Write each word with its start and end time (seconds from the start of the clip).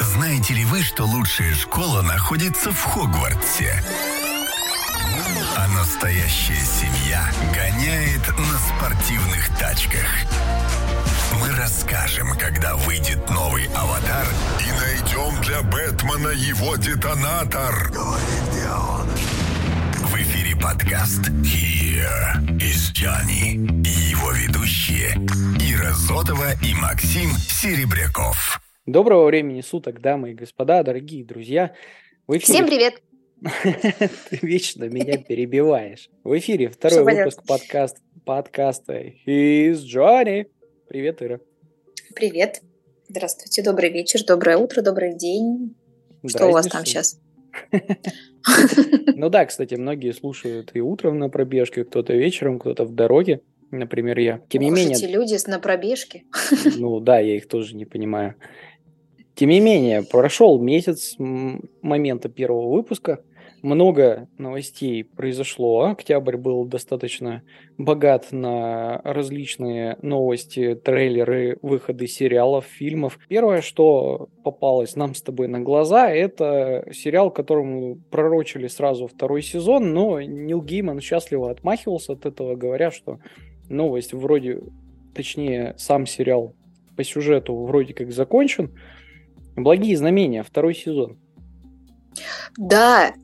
Знаете 0.00 0.54
ли 0.54 0.64
вы, 0.64 0.82
что 0.82 1.04
лучшая 1.04 1.54
школа 1.54 2.02
находится 2.02 2.70
в 2.72 2.82
Хогвартсе? 2.82 3.82
А 5.56 5.68
настоящая 5.68 6.64
семья 6.64 7.30
гоняет 7.54 8.26
на 8.28 8.58
спортивных 8.58 9.48
тачках. 9.58 10.06
Мы 11.40 11.54
расскажем, 11.56 12.36
когда 12.38 12.76
выйдет 12.76 13.28
новый 13.30 13.66
«Аватар» 13.74 14.26
и 14.60 14.70
найдем 14.80 15.40
для 15.42 15.62
Бэтмена 15.62 16.28
его 16.28 16.76
детонатор. 16.76 17.90
где 17.90 18.68
он? 18.68 19.08
В 20.06 20.14
эфире 20.16 20.56
подкаст 20.56 21.28
«Here 21.42 22.40
is 22.58 22.92
Johnny» 22.92 23.56
ведущие 24.36 25.14
Ира 25.58 25.92
Зотова 25.94 26.52
и 26.62 26.74
Максим 26.74 27.30
Серебряков. 27.48 28.60
Доброго 28.84 29.24
времени 29.24 29.62
суток, 29.62 30.02
дамы 30.02 30.32
и 30.32 30.34
господа, 30.34 30.82
дорогие 30.82 31.24
друзья. 31.24 31.74
В 32.26 32.36
эфире... 32.36 32.52
Всем 32.52 32.66
привет! 32.66 33.02
Ты 34.30 34.38
вечно 34.42 34.84
меня 34.84 35.16
перебиваешь. 35.28 36.10
В 36.22 36.38
эфире 36.38 36.68
второй 36.68 37.02
выпуск 37.02 37.44
подкаст, 37.46 37.96
подкаста 38.26 39.06
«He's 39.26 39.78
Johnny». 39.78 40.48
Привет, 40.86 41.22
Ира. 41.22 41.40
Привет. 42.14 42.60
Здравствуйте, 43.08 43.62
добрый 43.62 43.90
вечер, 43.90 44.22
доброе 44.22 44.58
утро, 44.58 44.82
добрый 44.82 45.14
день. 45.14 45.74
Что 46.26 46.48
у 46.48 46.52
вас 46.52 46.66
там 46.66 46.84
сейчас? 46.84 47.18
Ну 49.16 49.28
да, 49.30 49.46
кстати, 49.46 49.74
многие 49.74 50.12
слушают 50.12 50.70
и 50.74 50.80
утром 50.80 51.18
на 51.18 51.28
пробежке, 51.30 51.84
кто-то 51.84 52.12
вечером, 52.12 52.60
кто-то 52.60 52.84
в 52.84 52.94
дороге, 52.94 53.40
например, 53.70 54.18
я. 54.18 54.40
Тем 54.48 54.62
не 54.62 54.70
менее... 54.70 54.96
эти 54.96 55.06
люди 55.06 55.36
на 55.46 55.58
пробежке? 55.58 56.24
Ну 56.76 57.00
да, 57.00 57.18
я 57.18 57.36
их 57.36 57.48
тоже 57.48 57.76
не 57.76 57.84
понимаю. 57.84 58.34
Тем 59.34 59.50
не 59.50 59.60
менее, 59.60 60.02
прошел 60.02 60.58
месяц 60.60 61.16
момента 61.18 62.28
первого 62.28 62.72
выпуска, 62.72 63.20
много 63.62 64.28
новостей 64.38 65.04
произошло. 65.04 65.86
Октябрь 65.86 66.36
был 66.36 66.64
достаточно 66.64 67.42
богат 67.78 68.28
на 68.30 69.00
различные 69.02 69.98
новости, 70.02 70.74
трейлеры, 70.74 71.58
выходы 71.62 72.06
сериалов, 72.06 72.64
фильмов. 72.64 73.18
Первое, 73.28 73.62
что 73.62 74.28
попалось 74.44 74.94
нам 74.96 75.14
с 75.14 75.22
тобой 75.22 75.48
на 75.48 75.60
глаза, 75.60 76.10
это 76.10 76.86
сериал, 76.92 77.30
которому 77.30 77.96
пророчили 78.10 78.68
сразу 78.68 79.06
второй 79.06 79.42
сезон, 79.42 79.92
но 79.92 80.20
Нил 80.20 80.62
Гейман 80.62 81.00
счастливо 81.00 81.50
отмахивался 81.50 82.12
от 82.12 82.24
этого, 82.24 82.54
говоря, 82.54 82.90
что 82.90 83.18
новость 83.68 84.12
вроде, 84.12 84.60
точнее, 85.14 85.74
сам 85.78 86.06
сериал 86.06 86.54
по 86.96 87.04
сюжету 87.04 87.54
вроде 87.64 87.94
как 87.94 88.12
закончен, 88.12 88.72
Благие 89.56 89.96
знамения, 89.96 90.42
второй 90.42 90.74
сезон. 90.74 91.18
Да, 92.58 93.14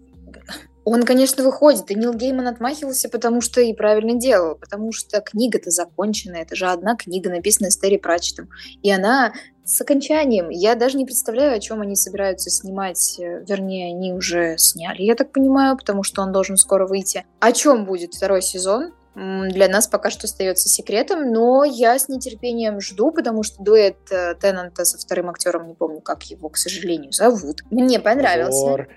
он, 0.85 1.03
конечно, 1.05 1.45
выходит, 1.45 1.91
и 1.91 1.95
Нил 1.95 2.15
Гейман 2.15 2.49
отмахивался, 2.49 3.11
потому 3.11 3.43
что 3.43 3.61
и 3.61 3.75
правильно 3.75 4.15
делал, 4.15 4.57
потому 4.57 4.93
что 4.93 5.21
книга-то 5.21 5.71
закончена, 5.71 6.37
это 6.37 6.57
же 6.57 6.67
одна 6.67 6.97
книга, 6.97 7.31
написанная 7.31 7.71
Стери 7.71 7.99
Пратчетом, 7.99 8.49
и 8.83 8.91
она 8.91 9.35
с 9.65 9.81
окончанием. 9.81 10.49
Я 10.49 10.75
даже 10.75 10.97
не 10.97 11.05
представляю, 11.05 11.55
о 11.55 11.61
чем 11.61 11.83
они 11.83 11.97
собираются 11.97 12.51
снимать, 12.51 13.17
вернее, 13.19 13.95
они 13.95 14.15
уже 14.15 14.57
сняли, 14.57 15.03
я 15.03 15.15
так 15.15 15.33
понимаю, 15.33 15.77
потому 15.77 16.03
что 16.03 16.23
он 16.23 16.33
должен 16.33 16.57
скоро 16.57 16.87
выйти. 16.87 17.27
О 17.41 17.53
чем 17.53 17.85
будет 17.85 18.15
второй 18.15 18.41
сезон? 18.41 18.93
Для 19.15 19.69
нас 19.69 19.89
пока 19.89 20.11
что 20.11 20.27
остается 20.27 20.69
секретом, 20.69 21.33
но 21.33 21.65
я 21.65 21.99
с 21.99 22.09
нетерпением 22.09 22.81
жду, 22.81 23.13
потому 23.13 23.43
что 23.43 23.63
дуэт 23.63 23.97
э, 24.11 24.35
Теннанта 24.37 24.87
со 24.87 24.97
вторым 24.97 25.29
актером, 25.29 25.69
не 25.69 25.75
помню, 25.75 26.01
как 26.01 26.23
его, 26.25 26.49
к 26.49 26.57
сожалению, 26.57 27.13
зовут, 27.13 27.63
мне 27.71 28.01
понравился. 28.01 28.67
Вор. 28.67 28.89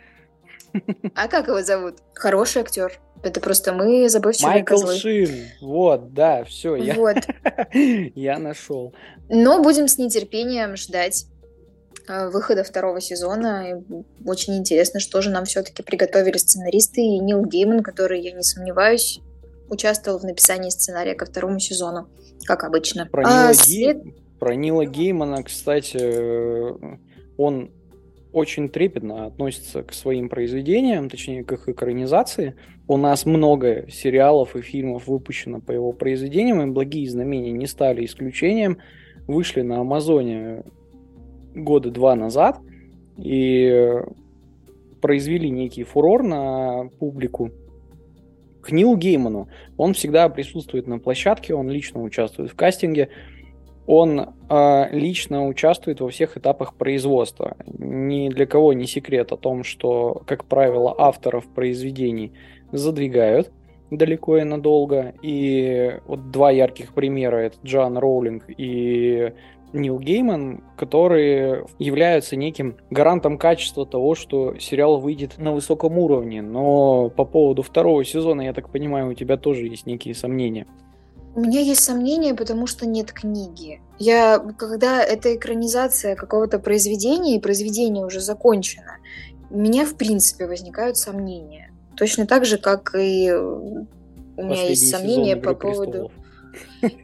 А 1.15 1.27
как 1.27 1.47
его 1.47 1.61
зовут? 1.61 1.95
Хороший 2.13 2.61
актер. 2.61 2.99
Это 3.23 3.41
просто 3.41 3.73
мы 3.73 4.07
забывчивые 4.07 4.55
Майкл 4.55 4.75
козлы. 4.75 4.97
Шин. 4.97 5.29
Вот, 5.61 6.13
да, 6.13 6.43
все, 6.43 6.75
я, 6.75 6.93
вот. 6.93 7.17
я 7.73 8.37
нашел. 8.37 8.93
Но 9.29 9.61
будем 9.61 9.87
с 9.87 9.97
нетерпением 9.97 10.75
ждать 10.75 11.25
э, 12.07 12.29
выхода 12.29 12.63
второго 12.63 13.01
сезона. 13.01 13.71
И 13.71 14.03
очень 14.25 14.57
интересно, 14.57 14.99
что 14.99 15.21
же 15.21 15.29
нам 15.29 15.45
все-таки 15.45 15.81
приготовили 15.81 16.37
сценаристы 16.37 17.01
и 17.01 17.19
Нил 17.19 17.43
Гейман, 17.45 17.83
который, 17.83 18.21
я 18.21 18.31
не 18.31 18.43
сомневаюсь, 18.43 19.21
участвовал 19.69 20.19
в 20.19 20.23
написании 20.23 20.69
сценария 20.69 21.15
ко 21.15 21.25
второму 21.25 21.59
сезону, 21.59 22.07
как 22.45 22.63
обычно. 22.63 23.07
Про 23.07 23.23
Нила, 23.23 23.49
а, 23.49 23.53
след... 23.53 24.03
Про 24.39 24.55
Нила 24.55 24.85
Геймана, 24.85 25.43
кстати, 25.43 25.97
он 27.37 27.71
очень 28.35 28.67
трепетно 28.67 29.27
относится 29.27 29.81
к 29.81 29.93
своим 29.93 30.27
произведениям, 30.27 31.09
точнее, 31.09 31.45
к 31.45 31.53
их 31.53 31.69
экранизации. 31.69 32.55
У 32.85 32.97
нас 32.97 33.25
много 33.25 33.89
сериалов 33.89 34.57
и 34.57 34.61
фильмов 34.61 35.07
выпущено 35.07 35.61
по 35.61 35.71
его 35.71 35.93
произведениям, 35.93 36.61
и 36.61 36.71
«Благие 36.71 37.09
знамения» 37.09 37.53
не 37.53 37.65
стали 37.65 38.05
исключением. 38.05 38.79
Вышли 39.25 39.61
на 39.61 39.79
Амазоне 39.79 40.63
года 41.55 41.89
два 41.89 42.15
назад 42.15 42.59
и 43.17 44.01
произвели 45.01 45.49
некий 45.49 45.83
фурор 45.83 46.21
на 46.21 46.89
публику 46.99 47.51
к 48.65 48.71
Нилу 48.71 48.97
Гейману. 48.97 49.47
Он 49.77 49.93
всегда 49.93 50.27
присутствует 50.29 50.87
на 50.87 50.97
площадке, 50.99 51.53
он 51.53 51.69
лично 51.69 52.01
участвует 52.01 52.51
в 52.51 52.55
кастинге, 52.55 53.09
он 53.85 54.33
э, 54.49 54.89
лично 54.91 55.45
участвует 55.45 56.01
во 56.01 56.09
всех 56.09 56.37
этапах 56.37 56.75
производства. 56.75 57.55
Ни 57.67 58.29
для 58.29 58.47
кого 58.47 58.73
не 58.73 58.87
секрет 58.87 59.31
о 59.31 59.37
том, 59.37 59.63
что, 59.63 60.23
как 60.25 60.45
правило, 60.45 60.95
авторов 60.97 61.45
произведений 61.53 62.33
задвигают 62.71 63.51
далеко 63.91 64.37
и 64.37 64.43
надолго. 64.43 65.13
И 65.21 65.99
вот 66.07 66.31
два 66.31 66.49
ярких 66.49 66.93
примера 66.93 67.37
это 67.37 67.57
Джоан 67.63 67.99
Роулинг 67.99 68.45
и 68.47 69.33
Нил 69.75 69.99
Гейман, 69.99 70.63
которые 70.77 71.65
являются 71.77 72.35
неким 72.35 72.77
гарантом 72.89 73.37
качества 73.37 73.85
того, 73.85 74.15
что 74.15 74.57
сериал 74.59 74.99
выйдет 74.99 75.37
на 75.37 75.51
высоком 75.51 75.97
уровне. 75.97 76.41
Но 76.41 77.09
по 77.09 77.25
поводу 77.25 77.61
второго 77.61 78.03
сезона, 78.03 78.41
я 78.41 78.53
так 78.53 78.69
понимаю, 78.69 79.11
у 79.11 79.13
тебя 79.13 79.37
тоже 79.37 79.67
есть 79.67 79.85
некие 79.85 80.15
сомнения. 80.15 80.65
У 81.35 81.41
меня 81.41 81.59
есть 81.59 81.83
сомнения, 81.83 82.33
потому 82.33 82.65
что 82.65 82.87
нет 82.87 83.11
книги. 83.11 83.81
Я, 83.99 84.39
когда 84.57 85.03
это 85.03 85.35
экранизация 85.35 86.15
какого-то 86.15 86.59
произведения, 86.59 87.35
и 87.35 87.41
произведение 87.41 88.05
уже 88.05 88.21
закончено, 88.21 88.97
у 89.49 89.57
меня, 89.57 89.85
в 89.85 89.95
принципе, 89.95 90.47
возникают 90.47 90.97
сомнения. 90.97 91.71
Точно 91.97 92.25
так 92.25 92.45
же, 92.45 92.57
как 92.57 92.95
и 92.97 93.31
у 93.33 94.43
меня 94.43 94.69
есть 94.69 94.89
сомнения 94.89 95.35
по 95.35 95.53
поводу... 95.53 95.91
Престолов. 95.91 96.11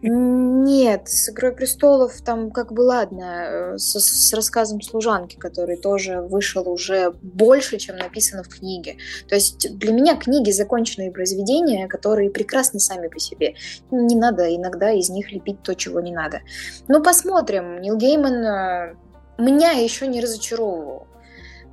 Нет, 0.02 1.08
с 1.08 1.30
«Игрой 1.30 1.54
престолов» 1.54 2.22
там 2.22 2.52
как 2.52 2.72
бы 2.72 2.82
ладно, 2.82 3.74
э, 3.74 3.78
с, 3.78 4.00
с 4.00 4.34
рассказом 4.34 4.82
служанки, 4.82 5.36
который 5.36 5.78
тоже 5.78 6.22
вышел 6.22 6.70
уже 6.70 7.12
больше, 7.22 7.78
чем 7.78 7.98
написано 7.98 8.44
в 8.44 8.50
книге. 8.50 8.98
То 9.28 9.36
есть 9.36 9.78
для 9.78 9.94
меня 9.94 10.16
книги 10.16 10.52
законченные 10.52 11.12
произведения, 11.12 11.88
которые 11.88 12.30
прекрасны 12.30 12.80
сами 12.80 13.08
по 13.08 13.20
себе. 13.20 13.56
Не 13.92 14.16
надо 14.16 14.56
иногда 14.56 14.92
из 14.92 15.10
них 15.10 15.32
лепить 15.32 15.64
то, 15.64 15.74
чего 15.76 16.00
не 16.00 16.12
надо. 16.12 16.42
Ну, 16.88 17.02
посмотрим. 17.02 17.82
Нил 17.82 17.98
Гейман 17.98 18.46
э, 18.46 18.96
меня 19.38 19.72
еще 19.72 20.08
не 20.08 20.22
разочаровывал. 20.22 21.08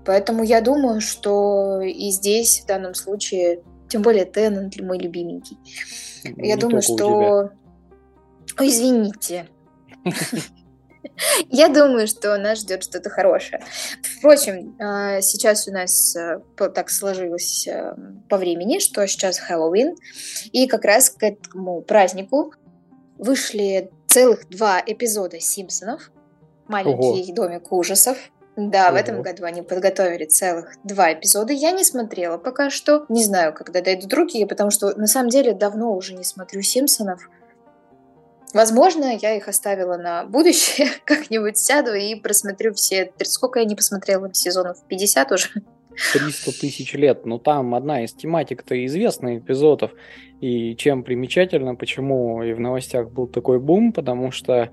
Поэтому 0.04 0.42
я 0.42 0.60
думаю, 0.60 1.00
что 1.00 1.82
и 1.82 2.10
здесь, 2.10 2.62
в 2.62 2.66
данном 2.66 2.94
случае, 2.94 3.62
тем 3.88 4.02
более 4.02 4.24
Теннант 4.24 4.80
мой 4.80 4.98
любименький. 4.98 5.58
Не 6.24 6.48
я 6.48 6.56
думаю, 6.56 6.82
что 6.82 7.50
извините. 8.60 9.48
Я 11.48 11.68
думаю, 11.68 12.06
что 12.06 12.36
нас 12.36 12.60
ждет 12.60 12.84
что-то 12.84 13.10
хорошее. 13.10 13.62
Впрочем, 14.18 14.76
а, 14.78 15.20
сейчас 15.20 15.66
у 15.68 15.72
нас 15.72 16.14
э, 16.16 16.40
так 16.56 16.90
сложилось 16.90 17.66
э, 17.66 17.94
по 18.28 18.36
времени, 18.36 18.78
что 18.78 19.06
сейчас 19.06 19.38
Хэллоуин, 19.38 19.96
и 20.52 20.66
как 20.66 20.84
раз 20.84 21.10
к 21.10 21.22
этому 21.22 21.82
празднику 21.82 22.52
вышли 23.16 23.90
целых 24.06 24.48
два 24.48 24.82
эпизода 24.84 25.40
«Симпсонов», 25.40 26.10
«Маленький 26.66 27.32
Ого. 27.32 27.34
домик 27.34 27.72
ужасов», 27.72 28.18
да, 28.58 28.90
в 28.90 28.96
этом 28.96 29.22
году 29.22 29.44
они 29.44 29.62
подготовили 29.62 30.24
целых 30.24 30.74
два 30.82 31.12
эпизода. 31.12 31.52
Я 31.52 31.70
не 31.70 31.84
смотрела 31.84 32.38
пока 32.38 32.70
что. 32.70 33.06
Не 33.08 33.22
знаю, 33.22 33.54
когда 33.54 33.80
дойдут 33.80 34.08
другие, 34.08 34.48
потому 34.48 34.72
что 34.72 34.98
на 34.98 35.06
самом 35.06 35.28
деле 35.28 35.54
давно 35.54 35.94
уже 35.94 36.14
не 36.14 36.24
смотрю 36.24 36.60
Симпсонов. 36.62 37.30
Возможно, 38.54 39.16
я 39.16 39.36
их 39.36 39.48
оставила 39.48 39.96
на 39.96 40.24
будущее, 40.24 40.88
как-нибудь 41.04 41.58
сяду 41.58 41.94
и 41.94 42.14
просмотрю 42.14 42.72
все. 42.74 43.12
Сколько 43.22 43.60
я 43.60 43.64
не 43.64 43.74
посмотрела 43.74 44.32
сезонов? 44.32 44.78
50 44.88 45.32
уже? 45.32 45.48
300 46.12 46.60
тысяч 46.60 46.94
лет. 46.94 47.26
Но 47.26 47.38
там 47.38 47.74
одна 47.74 48.04
из 48.04 48.12
тематик-то 48.12 48.84
известных 48.86 49.42
эпизодов. 49.42 49.90
И 50.40 50.76
чем 50.76 51.02
примечательно, 51.02 51.74
почему 51.74 52.42
и 52.42 52.52
в 52.52 52.60
новостях 52.60 53.10
был 53.10 53.26
такой 53.26 53.58
бум, 53.58 53.92
потому 53.92 54.30
что 54.30 54.70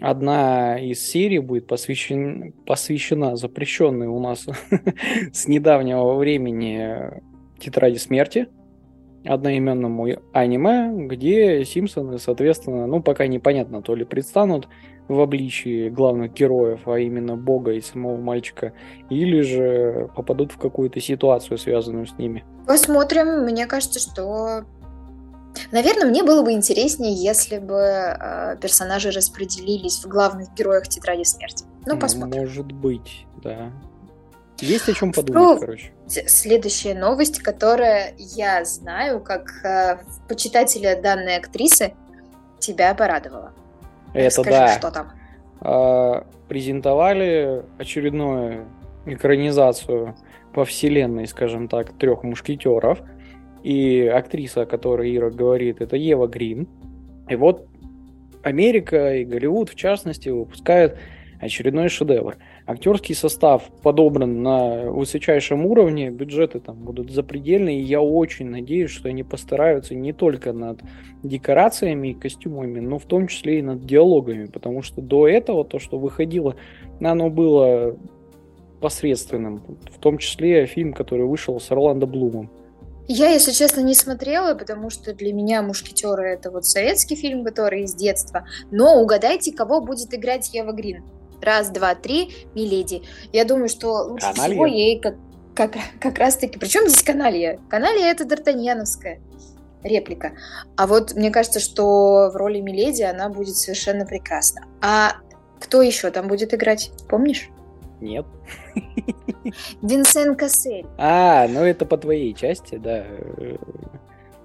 Одна 0.00 0.78
из 0.78 1.06
серий 1.06 1.38
будет 1.38 1.66
посвящен, 1.66 2.52
посвящена 2.64 3.36
запрещенной 3.36 4.06
у 4.06 4.18
нас 4.18 4.46
с 5.32 5.46
недавнего 5.48 6.14
времени 6.14 7.22
тетради 7.58 7.98
смерти, 7.98 8.48
одноименному 9.24 10.08
аниме, 10.32 11.06
где 11.06 11.64
Симпсоны, 11.64 12.18
соответственно, 12.18 12.86
ну, 12.86 13.02
пока 13.02 13.26
непонятно, 13.26 13.82
то 13.82 13.94
ли 13.94 14.04
предстанут 14.04 14.68
в 15.08 15.20
обличии 15.20 15.88
главных 15.88 16.32
героев, 16.32 16.86
а 16.86 16.98
именно 16.98 17.36
Бога 17.36 17.72
и 17.72 17.80
самого 17.80 18.16
мальчика, 18.16 18.72
или 19.10 19.40
же 19.40 20.08
попадут 20.14 20.52
в 20.52 20.58
какую-то 20.58 21.00
ситуацию, 21.00 21.58
связанную 21.58 22.06
с 22.06 22.16
ними. 22.16 22.44
Посмотрим. 22.66 23.44
Мне 23.44 23.66
кажется, 23.66 23.98
что 23.98 24.64
Наверное, 25.72 26.06
мне 26.06 26.22
было 26.22 26.42
бы 26.42 26.52
интереснее, 26.52 27.12
если 27.12 27.58
бы 27.58 27.74
э, 27.74 28.56
персонажи 28.60 29.10
распределились 29.10 30.04
в 30.04 30.08
главных 30.08 30.54
героях 30.54 30.86
Тетради 30.86 31.24
Смерти. 31.24 31.64
Ну, 31.86 31.98
посмотрим. 31.98 32.42
Может 32.42 32.70
быть, 32.70 33.26
да. 33.42 33.72
Есть 34.60 34.88
о 34.88 34.92
чем 34.92 35.12
подумать, 35.12 35.42
ну, 35.42 35.58
короче. 35.58 35.92
Следующая 36.06 36.94
новость, 36.94 37.40
которая 37.40 38.14
я 38.18 38.64
знаю, 38.64 39.20
как 39.20 39.50
э, 39.64 39.98
почитателя 40.28 41.00
данной 41.00 41.36
актрисы, 41.36 41.94
тебя 42.58 42.94
порадовала. 42.94 43.52
Это 44.12 44.26
Расскажи, 44.26 44.50
да. 44.50 44.78
что 44.78 44.90
там? 44.90 45.12
А, 45.60 46.26
презентовали 46.48 47.64
очередную 47.78 48.66
экранизацию 49.06 50.16
по 50.52 50.64
вселенной, 50.64 51.26
скажем 51.26 51.68
так, 51.68 51.92
трех 51.96 52.22
мушкетеров– 52.22 52.98
и 53.62 54.06
актриса, 54.06 54.62
о 54.62 54.66
которой 54.66 55.14
Ира 55.14 55.30
говорит, 55.30 55.80
это 55.80 55.96
Ева 55.96 56.26
Грин. 56.26 56.68
И 57.28 57.36
вот 57.36 57.66
Америка 58.42 59.16
и 59.16 59.24
Голливуд, 59.24 59.70
в 59.70 59.74
частности, 59.74 60.28
выпускают 60.28 60.96
очередной 61.40 61.88
шедевр. 61.88 62.36
Актерский 62.66 63.14
состав 63.14 63.64
подобран 63.82 64.42
на 64.42 64.90
высочайшем 64.90 65.66
уровне, 65.66 66.10
бюджеты 66.10 66.60
там 66.60 66.76
будут 66.76 67.10
запредельные, 67.10 67.80
и 67.80 67.84
я 67.84 68.00
очень 68.00 68.50
надеюсь, 68.50 68.90
что 68.90 69.08
они 69.08 69.22
постараются 69.22 69.94
не 69.94 70.12
только 70.12 70.52
над 70.52 70.80
декорациями 71.22 72.08
и 72.08 72.14
костюмами, 72.14 72.80
но 72.80 72.98
в 72.98 73.04
том 73.06 73.26
числе 73.26 73.60
и 73.60 73.62
над 73.62 73.84
диалогами, 73.84 74.46
потому 74.46 74.82
что 74.82 75.00
до 75.00 75.26
этого 75.26 75.64
то, 75.64 75.78
что 75.78 75.98
выходило, 75.98 76.56
оно 77.00 77.30
было 77.30 77.96
посредственным, 78.80 79.62
в 79.92 79.98
том 79.98 80.18
числе 80.18 80.66
фильм, 80.66 80.92
который 80.92 81.26
вышел 81.26 81.58
с 81.58 81.70
Орландо 81.70 82.06
Блумом. 82.06 82.50
Я, 83.12 83.30
если 83.30 83.50
честно, 83.50 83.80
не 83.80 83.94
смотрела, 83.94 84.54
потому 84.54 84.88
что 84.88 85.12
для 85.12 85.32
меня 85.32 85.62
«Мушкетеры»— 85.62 86.28
это 86.28 86.52
вот 86.52 86.64
советский 86.64 87.16
фильм, 87.16 87.44
который 87.44 87.82
из 87.82 87.94
детства. 87.94 88.46
Но 88.70 89.02
угадайте, 89.02 89.52
кого 89.52 89.80
будет 89.80 90.14
играть 90.14 90.54
Ева 90.54 90.70
Грин. 90.70 91.02
Раз, 91.42 91.70
два, 91.70 91.94
три, 91.94 92.46
Миледи. 92.54 93.02
Я 93.32 93.44
думаю, 93.44 93.68
что 93.68 94.04
лучше 94.04 94.26
Каналья. 94.32 94.52
всего 94.52 94.66
ей 94.66 95.00
как, 95.00 95.14
как, 95.54 95.72
как 96.00 96.18
раз-таки... 96.18 96.58
Причем 96.58 96.88
здесь 96.88 97.02
Каналья? 97.02 97.58
Каналья— 97.68 98.06
это 98.10 98.24
Д'Артаньяновская 98.24 99.20
реплика. 99.82 100.32
А 100.76 100.86
вот 100.86 101.14
мне 101.14 101.30
кажется, 101.30 101.60
что 101.60 102.30
в 102.32 102.36
роли 102.36 102.60
Миледи 102.60 103.02
она 103.02 103.28
будет 103.28 103.56
совершенно 103.56 104.04
прекрасна. 104.04 104.66
А 104.82 105.14
кто 105.58 105.82
еще 105.82 106.10
там 106.10 106.28
будет 106.28 106.54
играть, 106.54 106.90
помнишь? 107.08 107.48
Нет. 108.00 108.26
Винсент 109.82 110.38
Кассель. 110.38 110.86
А, 110.98 111.46
ну 111.48 111.60
это 111.64 111.86
по 111.86 111.96
твоей 111.96 112.34
части, 112.34 112.76
да. 112.76 113.04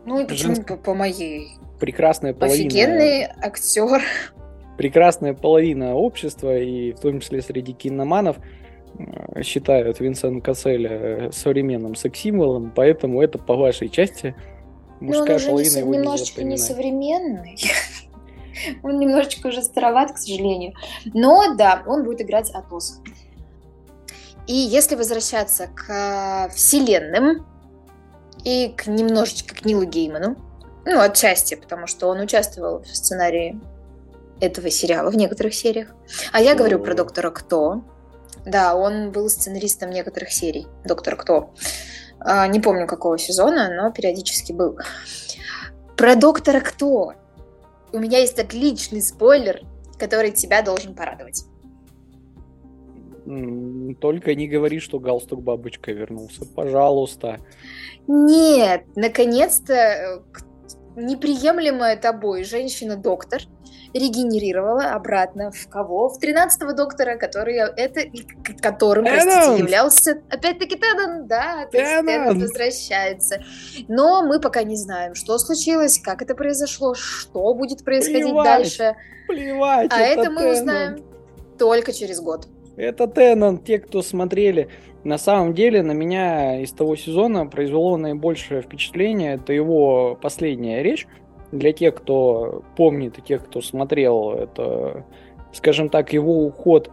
Ну 0.05 0.19
и 0.19 0.25
почему 0.25 0.55
Женск... 0.55 0.67
по, 0.67 0.77
по 0.77 0.93
моей? 0.93 1.57
Прекрасная 1.79 2.33
половина. 2.33 2.67
Офигенный 2.67 3.23
актер. 3.23 4.01
Прекрасная 4.77 5.33
половина 5.33 5.95
общества, 5.95 6.57
и 6.57 6.91
в 6.91 6.99
том 6.99 7.19
числе 7.19 7.41
среди 7.41 7.73
киноманов, 7.73 8.37
э, 8.97 9.41
считают 9.43 9.99
Винсент 9.99 10.43
Касселя 10.43 10.89
э, 10.91 11.31
современным 11.31 11.95
секс-символом, 11.95 12.71
поэтому 12.75 13.21
это 13.21 13.37
по 13.37 13.55
вашей 13.55 13.89
части 13.89 14.35
мужская 14.99 15.39
Но 15.39 15.45
он 15.45 15.49
половина 15.51 15.73
не, 15.75 15.79
его 15.79 15.95
немножечко 15.95 16.43
не 16.43 16.57
современный. 16.57 17.57
Он 18.83 18.97
немножечко 18.99 19.47
уже 19.47 19.61
староват, 19.61 20.13
к 20.13 20.17
сожалению. 20.17 20.73
Но 21.13 21.55
да, 21.55 21.83
он 21.85 22.05
будет 22.05 22.21
играть 22.21 22.49
Атоса. 22.51 23.01
И 24.47 24.53
если 24.53 24.95
возвращаться 24.95 25.67
к 25.67 26.49
вселенным 26.53 27.45
и 28.43 28.73
к 28.75 28.87
немножечко 28.87 29.55
к 29.55 29.65
Нилу 29.65 29.85
Гейману, 29.85 30.37
ну, 30.85 30.99
отчасти, 31.01 31.55
потому 31.55 31.87
что 31.87 32.07
он 32.07 32.19
участвовал 32.19 32.83
в 32.83 32.87
сценарии 32.87 33.59
этого 34.39 34.69
сериала, 34.69 35.09
в 35.09 35.15
некоторых 35.15 35.53
сериях. 35.53 35.95
А 36.31 36.41
я 36.41 36.55
говорю 36.55 36.79
про 36.79 36.93
Доктора 36.93 37.31
Кто. 37.31 37.83
Да, 38.45 38.75
он 38.75 39.11
был 39.11 39.29
сценаристом 39.29 39.89
некоторых 39.89 40.31
серий 40.31 40.67
Доктора 40.83 41.15
Кто. 41.15 41.53
А, 42.19 42.47
не 42.47 42.59
помню, 42.59 42.87
какого 42.87 43.17
сезона, 43.17 43.69
но 43.73 43.91
периодически 43.91 44.51
был. 44.51 44.77
Про 45.97 46.15
Доктора 46.15 46.59
Кто. 46.59 47.13
У 47.91 47.99
меня 47.99 48.19
есть 48.19 48.39
отличный 48.39 49.01
спойлер, 49.01 49.61
который 49.97 50.31
тебя 50.31 50.61
должен 50.61 50.95
порадовать. 50.95 51.45
Только 53.25 54.35
не 54.35 54.47
говори, 54.47 54.79
что 54.79 54.99
галстук 54.99 55.41
бабочка 55.41 55.91
вернулся. 55.91 56.45
Пожалуйста. 56.45 57.39
Нет, 58.07 58.83
наконец-то 58.95 59.73
э, 59.73 60.19
неприемлемая 60.95 61.97
тобой 61.97 62.43
женщина-доктор 62.43 63.41
регенерировала 63.93 64.91
обратно 64.91 65.51
в 65.51 65.67
кого? 65.69 66.09
В 66.09 66.21
13-го 66.21 66.73
доктора, 66.73 67.17
который 67.17 67.55
это, 67.55 68.01
которым, 68.61 69.05
Теннант. 69.05 69.23
простите, 69.23 69.59
являлся 69.59 70.21
опять-таки 70.29 70.75
Теннант, 70.75 71.27
да, 71.27 71.67
то 71.71 71.77
есть 71.77 72.41
возвращается. 72.41 73.43
Но 73.87 74.23
мы 74.23 74.39
пока 74.39 74.63
не 74.63 74.75
знаем, 74.75 75.15
что 75.15 75.37
случилось, 75.37 75.99
как 75.99 76.21
это 76.21 76.35
произошло, 76.35 76.93
что 76.93 77.53
будет 77.53 77.83
происходить 77.83 78.25
плевать, 78.25 78.45
дальше. 78.45 78.95
Плевать, 79.27 79.91
а 79.91 79.99
это, 79.99 80.21
это 80.21 80.31
мы 80.31 80.51
узнаем 80.51 81.03
только 81.57 81.93
через 81.93 82.19
год. 82.19 82.47
Это 82.75 83.07
Теннант, 83.07 83.65
те, 83.65 83.79
кто 83.79 84.01
смотрели. 84.01 84.69
На 85.03 85.17
самом 85.17 85.53
деле 85.53 85.83
на 85.83 85.91
меня 85.91 86.61
из 86.61 86.71
того 86.71 86.95
сезона 86.95 87.45
произвело 87.45 87.95
наибольшее 87.95 88.61
впечатление. 88.61 89.35
Это 89.35 89.53
его 89.53 90.17
последняя 90.19 90.81
речь. 90.81 91.07
Для 91.51 91.73
тех, 91.73 91.95
кто 91.95 92.63
помнит 92.75 93.17
и 93.19 93.21
тех, 93.21 93.45
кто 93.45 93.61
смотрел, 93.61 94.31
это, 94.31 95.05
скажем 95.53 95.89
так, 95.89 96.13
его 96.13 96.45
уход, 96.45 96.91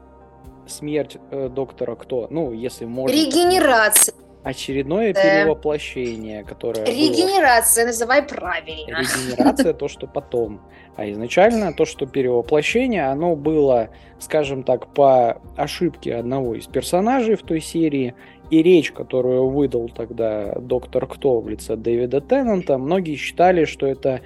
смерть 0.67 1.19
э, 1.31 1.49
доктора 1.49 1.95
кто? 1.95 2.27
Ну, 2.31 2.53
если 2.53 2.85
можно. 2.85 3.15
Регенерация. 3.15 4.15
Очередное 4.43 5.15
да. 5.15 5.23
перевоплощение, 5.23 6.43
которое 6.43 6.85
Регенерация, 6.85 7.85
было... 7.85 7.93
называй 7.93 8.23
правильно. 8.25 8.99
Регенерация 8.99 9.73
то, 9.73 9.87
что 9.87 10.09
потом. 10.09 10.61
А 10.97 11.09
изначально 11.09 11.73
то, 11.73 11.85
что 11.85 12.07
перевоплощение, 12.07 13.07
оно 13.07 13.37
было, 13.37 13.91
скажем 14.19 14.65
так, 14.65 14.93
по 14.95 15.41
ошибке 15.57 16.17
одного 16.17 16.57
из 16.57 16.67
персонажей 16.67 17.37
в 17.37 17.43
той 17.43 17.61
серии, 17.61 18.15
и 18.51 18.63
речь, 18.63 18.93
которую 18.93 19.49
выдал 19.49 19.89
тогда 19.89 20.55
доктор 20.57 21.07
Кто 21.07 21.41
в 21.41 21.49
лице 21.49 21.77
Дэвида 21.77 22.21
Теннанта, 22.21 22.79
многие 22.79 23.15
считали, 23.15 23.65
что 23.65 23.87
это 23.87 24.21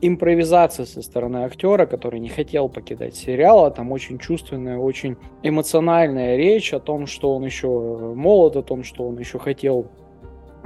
импровизация 0.00 0.86
со 0.86 1.02
стороны 1.02 1.38
актера, 1.38 1.86
который 1.86 2.20
не 2.20 2.28
хотел 2.28 2.68
покидать 2.68 3.14
сериал, 3.14 3.64
а 3.64 3.70
там 3.70 3.92
очень 3.92 4.18
чувственная, 4.18 4.78
очень 4.78 5.16
эмоциональная 5.42 6.36
речь 6.36 6.72
о 6.72 6.80
том, 6.80 7.06
что 7.06 7.34
он 7.34 7.44
еще 7.44 7.68
молод, 7.68 8.56
о 8.56 8.62
том, 8.62 8.82
что 8.82 9.06
он 9.08 9.18
еще 9.18 9.38
хотел 9.38 9.86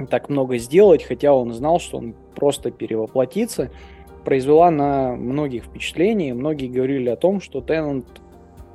так 0.09 0.29
много 0.29 0.57
сделать, 0.57 1.03
хотя 1.03 1.33
он 1.33 1.53
знал, 1.53 1.79
что 1.79 1.97
он 1.97 2.15
просто 2.35 2.71
перевоплотится 2.71 3.71
произвела 4.25 4.71
на 4.71 5.15
многих 5.15 5.65
впечатление. 5.65 6.33
Многие 6.33 6.67
говорили 6.67 7.07
о 7.07 7.15
том, 7.15 7.39
что 7.39 7.61
Теннант 7.61 8.07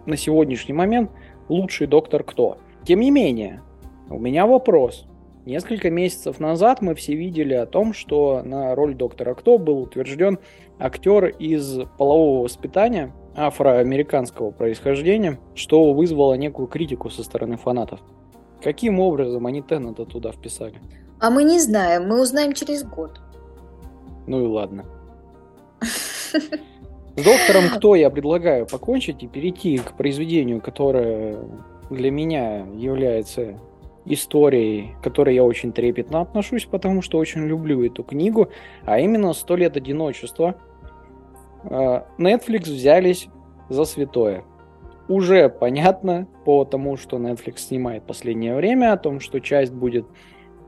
на 0.07 0.17
сегодняшний 0.17 0.73
момент 0.73 1.11
лучший 1.51 1.87
доктор 1.87 2.23
кто. 2.25 2.57
Тем 2.85 3.01
не 3.01 3.11
менее, 3.11 3.61
у 4.09 4.19
меня 4.19 4.47
вопрос. 4.47 5.05
Несколько 5.47 5.91
месяцев 5.91 6.39
назад 6.39 6.83
мы 6.83 6.95
все 6.95 7.15
видели 7.15 7.55
о 7.55 7.65
том, 7.65 7.95
что 7.95 8.43
на 8.45 8.75
роль 8.75 8.95
доктора 8.95 9.35
Кто 9.35 9.57
был 9.57 9.79
утвержден 9.79 10.39
актер 10.79 11.27
из 11.27 11.79
полового 11.97 12.45
воспитания 12.45 13.15
афроамериканского 13.35 14.51
происхождения, 14.51 15.39
что 15.55 15.95
вызвало 15.95 16.35
некую 16.35 16.69
критику 16.69 17.09
со 17.09 17.23
стороны 17.23 17.57
фанатов. 17.57 18.01
Каким 18.63 19.01
образом 19.01 19.47
они 19.47 19.63
Теннета 19.63 20.05
туда 20.05 20.33
вписали? 20.33 20.75
А 21.21 21.31
мы 21.31 21.45
не 21.45 21.59
знаем, 21.59 22.09
мы 22.09 22.21
узнаем 22.21 22.53
через 22.53 22.85
год. 22.85 23.19
Ну 24.27 24.45
и 24.45 24.47
ладно. 24.47 24.85
С 25.81 27.25
доктором 27.25 27.71
кто 27.77 27.95
я 27.95 28.11
предлагаю 28.11 28.67
покончить 28.67 29.23
и 29.23 29.27
перейти 29.27 29.79
к 29.79 29.97
произведению, 29.97 30.61
которое 30.61 31.39
для 31.89 32.11
меня 32.11 32.67
является 32.75 33.59
историей, 34.05 34.95
к 35.01 35.05
которой 35.05 35.35
я 35.35 35.45
очень 35.45 35.73
трепетно 35.73 36.21
отношусь, 36.21 36.65
потому 36.65 37.03
что 37.03 37.19
очень 37.19 37.47
люблю 37.47 37.85
эту 37.85 38.03
книгу, 38.03 38.49
а 38.85 38.99
именно 38.99 39.33
«Сто 39.33 39.57
лет 39.57 39.77
одиночества». 39.77 40.57
А, 41.65 42.07
Netflix 42.19 42.63
взялись 42.63 43.29
за 43.69 43.85
святое. 43.85 44.45
Уже 45.09 45.49
понятно 45.49 46.29
по 46.45 46.65
тому, 46.65 46.97
что 46.97 47.19
Netflix 47.19 47.59
снимает 47.59 48.05
последнее 48.05 48.55
время, 48.55 48.93
о 48.93 48.97
том, 48.97 49.21
что 49.21 49.41
часть 49.41 49.73
будет, 49.73 50.07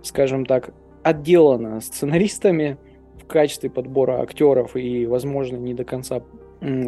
скажем 0.02 0.46
так, 0.46 0.74
отделана 1.02 1.80
сценаристами 1.80 2.76
в 3.20 3.26
качестве 3.26 3.70
подбора 3.70 4.20
актеров 4.20 4.76
и, 4.76 5.06
возможно, 5.06 5.56
не 5.56 5.74
до 5.74 5.84
конца 5.84 6.22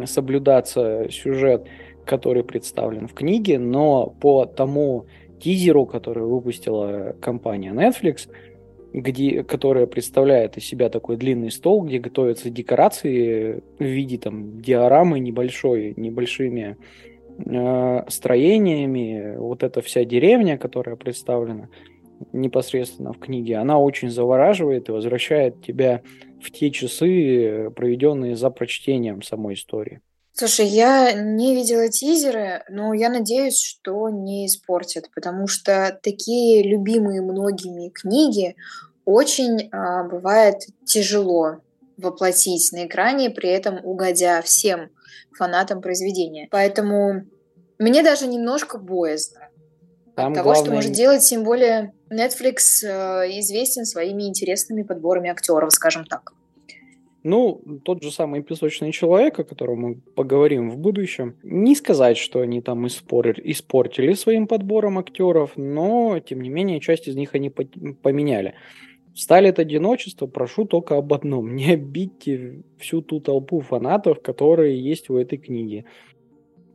соблюдаться 0.05 1.07
сюжет, 1.09 1.67
который 2.05 2.43
представлен 2.43 3.07
в 3.07 3.13
книге, 3.13 3.59
но 3.59 4.07
по 4.21 4.45
тому 4.45 5.05
тизеру, 5.39 5.85
который 5.85 6.23
выпустила 6.23 7.15
компания 7.19 7.71
Netflix, 7.71 8.29
где, 8.93 9.43
которая 9.43 9.87
представляет 9.87 10.57
из 10.57 10.65
себя 10.65 10.89
такой 10.89 11.17
длинный 11.17 11.51
стол, 11.51 11.83
где 11.83 11.99
готовятся 11.99 12.49
декорации 12.49 13.61
в 13.77 13.83
виде 13.83 14.17
там 14.17 14.61
диорамы 14.61 15.19
небольшой, 15.19 15.93
небольшими 15.97 16.77
э, 17.37 18.03
строениями. 18.07 19.35
Вот 19.37 19.63
эта 19.63 19.81
вся 19.81 20.05
деревня, 20.05 20.57
которая 20.57 20.95
представлена 20.95 21.67
непосредственно 22.31 23.11
в 23.11 23.19
книге, 23.19 23.57
она 23.57 23.79
очень 23.79 24.09
завораживает 24.09 24.87
и 24.87 24.93
возвращает 24.93 25.61
тебя 25.61 26.01
в 26.41 26.49
те 26.51 26.71
часы, 26.71 27.69
проведенные 27.75 28.37
за 28.37 28.49
прочтением 28.49 29.21
самой 29.21 29.55
истории. 29.55 29.99
Слушай, 30.37 30.67
я 30.67 31.13
не 31.13 31.55
видела 31.55 31.87
тизеры, 31.87 32.65
но 32.67 32.93
я 32.93 33.07
надеюсь, 33.07 33.57
что 33.57 34.09
не 34.09 34.47
испортят, 34.47 35.09
потому 35.15 35.47
что 35.47 35.97
такие 36.03 36.61
любимые 36.61 37.21
многими 37.21 37.87
книги 37.87 38.57
очень 39.05 39.69
а, 39.71 40.03
бывает 40.03 40.55
тяжело 40.83 41.61
воплотить 41.95 42.73
на 42.73 42.85
экране, 42.85 43.29
при 43.29 43.49
этом 43.49 43.79
угодя 43.81 44.41
всем 44.41 44.89
фанатам 45.37 45.81
произведения. 45.81 46.49
Поэтому 46.51 47.23
мне 47.79 48.03
даже 48.03 48.27
немножко 48.27 48.77
боязно 48.77 49.47
Там 50.17 50.33
от 50.33 50.37
того, 50.37 50.49
главное... 50.51 50.65
что 50.65 50.75
может 50.75 50.91
делать, 50.91 51.23
тем 51.23 51.45
более 51.45 51.93
Netflix 52.09 52.83
э, 52.83 53.39
известен 53.39 53.85
своими 53.85 54.23
интересными 54.23 54.83
подборами 54.83 55.29
актеров, 55.29 55.71
скажем 55.71 56.03
так. 56.03 56.33
Ну, 57.25 57.59
тот 57.83 58.03
же 58.03 58.11
самый 58.11 58.43
«Песочный 58.43 58.91
человек», 58.91 59.39
о 59.39 59.43
котором 59.43 59.79
мы 59.79 59.95
поговорим 59.95 60.69
в 60.69 60.77
будущем, 60.77 61.37
не 61.41 61.73
сказать, 61.73 62.17
что 62.17 62.41
они 62.41 62.61
там 62.61 62.85
испорили, 62.85 63.41
испортили 63.51 64.13
своим 64.13 64.45
подбором 64.45 64.99
актеров, 64.99 65.53
но, 65.55 66.19
тем 66.19 66.41
не 66.41 66.49
менее, 66.49 66.79
часть 66.79 67.07
из 67.07 67.15
них 67.15 67.33
они 67.33 67.49
поменяли. 67.49 68.53
Сталит 69.15 69.57
одиночество, 69.57 70.27
прошу 70.27 70.65
только 70.65 70.97
об 70.97 71.11
одном. 71.13 71.55
Не 71.55 71.71
обидьте 71.71 72.61
всю 72.77 73.01
ту 73.01 73.19
толпу 73.19 73.59
фанатов, 73.59 74.21
которые 74.21 74.79
есть 74.79 75.09
у 75.09 75.17
этой 75.17 75.39
книги. 75.39 75.85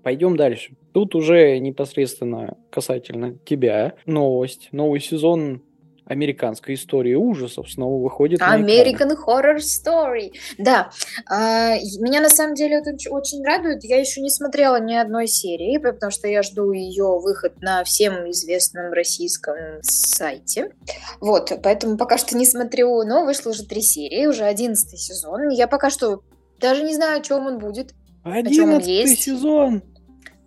Пойдем 0.03 0.37
дальше. 0.37 0.73
Тут 0.93 1.15
уже 1.15 1.61
непосредственно 1.61 2.59
касательно 2.71 3.39
тебя 3.45 3.95
новость. 4.05 4.71
Новый 4.73 4.99
сезон 4.99 5.63
американской 6.11 6.75
истории 6.75 7.15
ужасов 7.15 7.71
снова 7.71 8.03
выходит 8.03 8.41
American 8.41 9.17
Horror 9.17 9.59
Story. 9.59 10.33
Да, 10.59 10.91
а, 11.27 11.77
меня 12.01 12.21
на 12.21 12.29
самом 12.29 12.55
деле 12.55 12.79
это 12.79 12.91
очень 13.11 13.45
радует. 13.45 13.85
Я 13.85 14.01
еще 14.01 14.21
не 14.21 14.31
смотрела 14.31 14.81
ни 14.81 14.95
одной 14.95 15.29
серии, 15.29 15.79
потому 15.79 16.11
что 16.11 16.27
я 16.27 16.43
жду 16.43 16.73
ее 16.73 17.21
выход 17.21 17.63
на 17.63 17.85
всем 17.85 18.29
известном 18.31 18.93
российском 18.93 19.55
сайте. 19.83 20.73
Вот, 21.21 21.53
поэтому 21.63 21.97
пока 21.97 22.19
что 22.19 22.37
не 22.37 22.45
смотрю, 22.45 23.05
но 23.05 23.25
вышло 23.25 23.51
уже 23.51 23.65
три 23.65 23.81
серии, 23.81 24.27
уже 24.27 24.45
одиннадцатый 24.45 24.99
сезон. 24.99 25.49
Я 25.51 25.69
пока 25.69 25.91
что 25.91 26.23
даже 26.59 26.83
не 26.83 26.95
знаю, 26.95 27.21
о 27.21 27.23
чем 27.23 27.47
он 27.47 27.59
будет. 27.59 27.95
Одиннадцатый 28.25 29.17
сезон! 29.17 29.83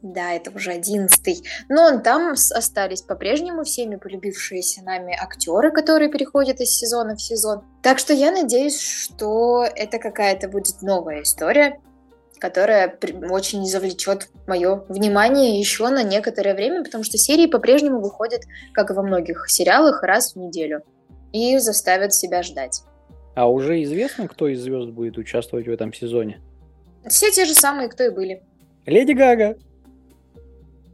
Да, 0.04 0.34
это 0.34 0.52
уже 0.52 0.72
одиннадцатый. 0.72 1.44
Но 1.70 1.98
там 2.02 2.34
остались 2.34 3.02
по-прежнему 3.02 3.64
всеми 3.64 3.96
полюбившиеся 3.96 4.84
нами 4.84 5.18
актеры, 5.18 5.72
которые 5.72 6.12
переходят 6.12 6.60
из 6.60 6.72
сезона 6.72 7.16
в 7.16 7.22
сезон. 7.22 7.64
Так 7.82 8.00
что 8.00 8.12
я 8.14 8.30
надеюсь, 8.32 8.78
что 8.82 9.64
это 9.64 10.00
какая-то 10.00 10.50
будет 10.50 10.82
новая 10.82 11.22
история, 11.22 11.80
которая 12.38 13.00
очень 13.30 13.66
завлечет 13.66 14.28
мое 14.46 14.84
внимание 14.90 15.58
еще 15.58 15.88
на 15.88 16.04
некоторое 16.04 16.54
время, 16.54 16.84
потому 16.84 17.06
что 17.06 17.18
серии 17.18 17.48
по-прежнему 17.48 18.02
выходят, 18.02 18.42
как 18.74 18.92
и 18.92 18.94
во 18.94 19.04
многих 19.04 19.50
сериалах, 19.50 20.04
раз 20.04 20.34
в 20.34 20.36
неделю. 20.38 20.84
И 21.32 21.58
заставят 21.60 22.14
себя 22.14 22.44
ждать. 22.44 22.82
А 23.36 23.50
уже 23.50 23.82
известно, 23.84 24.28
кто 24.28 24.50
из 24.50 24.62
звезд 24.62 24.90
будет 24.90 25.18
участвовать 25.18 25.66
в 25.66 25.72
этом 25.72 25.94
сезоне? 25.94 26.42
Все 27.08 27.32
те 27.32 27.46
же 27.46 27.54
самые, 27.54 27.88
кто 27.88 28.04
и 28.04 28.10
были. 28.10 28.44
Леди 28.86 29.14
Гага. 29.14 29.58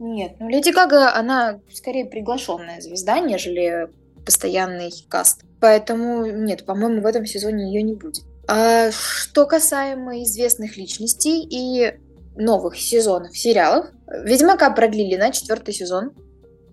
Нет, 0.00 0.36
ну 0.40 0.48
Леди 0.48 0.70
Гага, 0.70 1.14
она 1.14 1.60
скорее 1.70 2.06
приглашенная 2.06 2.80
звезда, 2.80 3.20
нежели 3.20 3.90
постоянный 4.24 4.90
каст. 5.10 5.44
Поэтому 5.60 6.24
нет, 6.24 6.64
по-моему, 6.64 7.02
в 7.02 7.06
этом 7.06 7.26
сезоне 7.26 7.66
ее 7.66 7.82
не 7.82 7.94
будет. 7.94 8.24
А 8.48 8.90
что 8.92 9.44
касаемо 9.44 10.22
известных 10.22 10.78
личностей 10.78 11.46
и 11.48 11.98
новых 12.34 12.76
сезонов 12.76 13.36
сериалов, 13.36 13.86
Ведьмака 14.24 14.70
продлили 14.70 15.16
на 15.16 15.32
четвертый 15.32 15.74
сезон. 15.74 16.12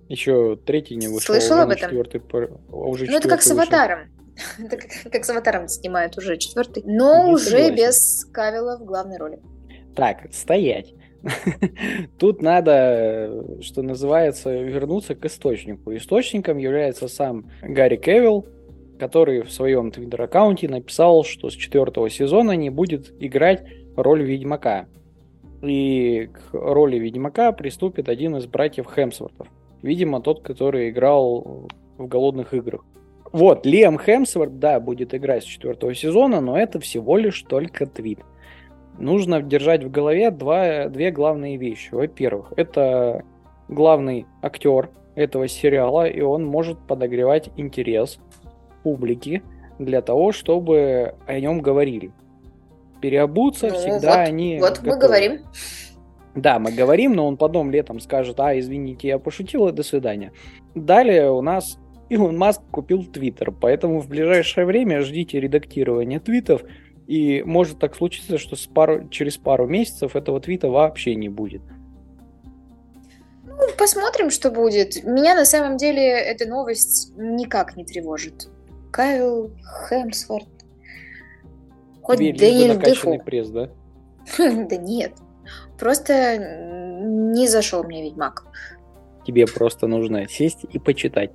Еще 0.07 0.57
третий 0.65 0.95
не 0.95 1.09
вышел. 1.09 1.35
Слышал 1.35 1.59
об 1.59 1.69
этом? 1.69 1.89
Четвертый, 1.89 2.21
уже 2.71 3.07
ну, 3.07 3.17
это 3.17 3.27
как 3.27 3.41
с 3.41 3.51
Аватаром. 3.51 4.09
Это 4.59 4.77
как, 4.77 5.11
как 5.11 5.25
с 5.25 5.29
Аватаром 5.31 5.67
снимают 5.67 6.15
уже 6.17 6.37
четвертый. 6.37 6.83
Но 6.85 7.25
не 7.25 7.33
уже 7.33 7.49
согласен. 7.49 7.75
без 7.75 8.25
Кавила 8.31 8.77
в 8.77 8.85
главной 8.85 9.17
роли. 9.17 9.39
Так, 9.95 10.31
стоять. 10.31 10.93
Тут 12.17 12.41
надо, 12.41 13.61
что 13.61 13.81
называется, 13.81 14.53
вернуться 14.55 15.15
к 15.15 15.25
источнику. 15.25 15.95
Источником 15.95 16.57
является 16.57 17.07
сам 17.07 17.49
Гарри 17.61 17.97
Кевилл, 17.97 18.45
который 18.99 19.41
в 19.41 19.51
своем 19.51 19.91
твиттер-аккаунте 19.91 20.67
написал, 20.67 21.23
что 21.23 21.49
с 21.49 21.53
четвертого 21.53 22.09
сезона 22.09 22.53
не 22.53 22.69
будет 22.69 23.13
играть 23.19 23.63
роль 23.95 24.23
Ведьмака. 24.23 24.87
И 25.61 26.29
к 26.31 26.53
роли 26.53 26.97
Ведьмака 26.97 27.51
приступит 27.51 28.09
один 28.09 28.37
из 28.37 28.45
братьев 28.45 28.87
Хемсвортов. 28.93 29.47
Видимо, 29.81 30.21
тот, 30.21 30.41
который 30.41 30.89
играл 30.89 31.67
в 31.97 32.07
«Голодных 32.07 32.53
играх». 32.53 32.83
Вот, 33.31 33.65
Лиам 33.65 33.99
Хемсворт, 33.99 34.59
да, 34.59 34.79
будет 34.79 35.13
играть 35.13 35.43
с 35.43 35.47
четвертого 35.47 35.93
сезона, 35.93 36.41
но 36.41 36.57
это 36.57 36.79
всего 36.79 37.17
лишь 37.17 37.41
только 37.41 37.85
твит 37.85 38.19
нужно 38.97 39.41
держать 39.41 39.83
в 39.83 39.91
голове 39.91 40.31
два, 40.31 40.87
две 40.87 41.11
главные 41.11 41.57
вещи. 41.57 41.89
Во-первых, 41.93 42.53
это 42.57 43.23
главный 43.67 44.25
актер 44.41 44.89
этого 45.15 45.47
сериала, 45.47 46.07
и 46.07 46.21
он 46.21 46.45
может 46.45 46.77
подогревать 46.79 47.49
интерес 47.57 48.19
публики 48.83 49.43
для 49.79 50.01
того, 50.01 50.31
чтобы 50.31 51.15
о 51.25 51.39
нем 51.39 51.61
говорили. 51.61 52.11
Переобуться 53.01 53.67
ну, 53.67 53.75
всегда 53.75 54.19
вот, 54.19 54.27
они. 54.27 54.59
Вот 54.59 54.79
готовы. 54.79 54.89
мы 54.89 54.99
говорим. 54.99 55.39
Да, 56.35 56.59
мы 56.59 56.71
говорим, 56.71 57.13
но 57.13 57.27
он 57.27 57.35
потом 57.37 57.71
летом 57.71 57.99
скажет, 57.99 58.39
а, 58.39 58.57
извините, 58.57 59.07
я 59.07 59.17
пошутил, 59.17 59.67
и 59.67 59.71
до 59.71 59.81
свидания. 59.81 60.31
Далее 60.75 61.31
у 61.31 61.41
нас 61.41 61.79
Илон 62.09 62.37
Маск 62.37 62.61
купил 62.71 63.03
Твиттер, 63.03 63.51
поэтому 63.51 63.99
в 63.99 64.07
ближайшее 64.07 64.65
время 64.65 65.01
ждите 65.01 65.39
редактирования 65.39 66.19
твитов, 66.19 66.61
и 67.07 67.41
может 67.43 67.79
так 67.79 67.95
случиться, 67.95 68.37
что 68.37 68.55
с 68.55 68.67
пару, 68.67 69.07
через 69.07 69.37
пару 69.37 69.65
месяцев 69.65 70.15
этого 70.15 70.41
твита 70.41 70.67
вообще 70.67 71.15
не 71.15 71.29
будет. 71.29 71.61
Ну, 73.45 73.57
посмотрим, 73.77 74.29
что 74.29 74.51
будет. 74.51 75.03
Меня 75.03 75.33
на 75.33 75.45
самом 75.45 75.77
деле 75.77 76.03
эта 76.03 76.47
новость 76.47 77.13
никак 77.15 77.77
не 77.77 77.85
тревожит. 77.85 78.49
Кайл 78.91 79.51
Хемсворт. 79.87 80.47
Хоть 82.03 82.19
Тебе 82.19 82.33
Дэниэль 82.33 82.77
Дефо. 82.83 83.17
пресс, 83.19 83.49
да? 83.49 83.69
Да 84.37 84.75
нет. 84.75 85.13
Просто 85.79 86.37
не 86.37 87.47
зашел 87.47 87.83
мне 87.83 88.03
Ведьмак. 88.03 88.45
Тебе 89.25 89.47
просто 89.47 89.87
нужно 89.87 90.27
сесть 90.27 90.65
и 90.71 90.77
почитать. 90.77 91.31